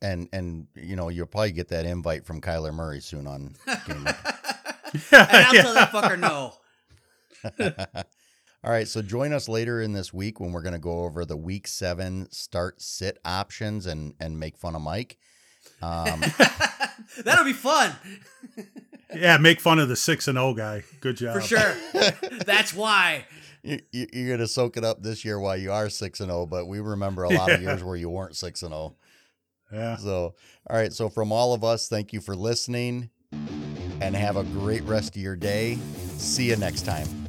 And 0.02 0.28
and 0.32 0.66
you 0.74 0.96
know, 0.96 1.08
you'll 1.08 1.26
probably 1.26 1.52
get 1.52 1.68
that 1.68 1.86
invite 1.86 2.26
from 2.26 2.40
Kyler 2.40 2.74
Murray 2.74 3.00
soon 3.00 3.26
on 3.26 3.54
Game 3.86 4.04
And 4.06 4.16
I'll 5.12 5.52
tell 5.52 5.74
that 5.74 5.90
fucker 5.92 6.18
no. 6.18 6.54
All 8.64 8.70
right, 8.70 8.86
so 8.86 9.02
join 9.02 9.32
us 9.32 9.48
later 9.48 9.80
in 9.82 9.92
this 9.92 10.12
week 10.12 10.38
when 10.38 10.52
we're 10.52 10.62
going 10.62 10.74
to 10.74 10.78
go 10.78 11.00
over 11.04 11.24
the 11.24 11.36
week 11.36 11.66
seven 11.66 12.28
start 12.30 12.80
sit 12.80 13.18
options 13.24 13.86
and 13.86 14.14
and 14.20 14.38
make 14.38 14.56
fun 14.56 14.74
of 14.76 14.82
Mike. 14.82 15.18
Um, 15.80 16.20
That'll 17.24 17.44
be 17.44 17.52
fun 17.52 17.92
Yeah, 19.14 19.36
make 19.38 19.60
fun 19.60 19.78
of 19.78 19.88
the 19.88 19.96
six 19.96 20.28
and 20.28 20.36
zero 20.36 20.54
guy. 20.54 20.84
Good 21.00 21.16
job. 21.16 21.34
for 21.34 21.40
sure. 21.40 21.74
That's 22.46 22.72
why. 22.74 23.26
you, 23.62 23.80
you- 23.92 24.06
you're 24.12 24.26
going 24.28 24.40
to 24.40 24.48
soak 24.48 24.76
it 24.76 24.84
up 24.84 25.02
this 25.02 25.24
year 25.24 25.38
while 25.40 25.56
you 25.56 25.72
are 25.72 25.88
six 25.88 26.20
and 26.20 26.30
zero, 26.30 26.46
but 26.46 26.66
we 26.66 26.80
remember 26.80 27.24
a 27.24 27.30
lot 27.30 27.50
of 27.50 27.62
years 27.62 27.82
where 27.84 27.96
you 27.96 28.10
weren't 28.10 28.36
six 28.36 28.62
and 28.62 28.72
zero. 28.72 28.94
Yeah. 29.72 29.96
So, 29.96 30.34
all 30.68 30.76
right. 30.76 30.92
So, 30.92 31.08
from 31.08 31.32
all 31.32 31.54
of 31.54 31.64
us, 31.64 31.88
thank 31.88 32.12
you 32.12 32.20
for 32.20 32.36
listening 32.36 33.10
and 34.00 34.14
have 34.16 34.36
a 34.36 34.44
great 34.44 34.82
rest 34.84 35.16
of 35.16 35.22
your 35.22 35.36
day. 35.36 35.76
See 36.18 36.48
you 36.48 36.56
next 36.56 36.82
time. 36.82 37.21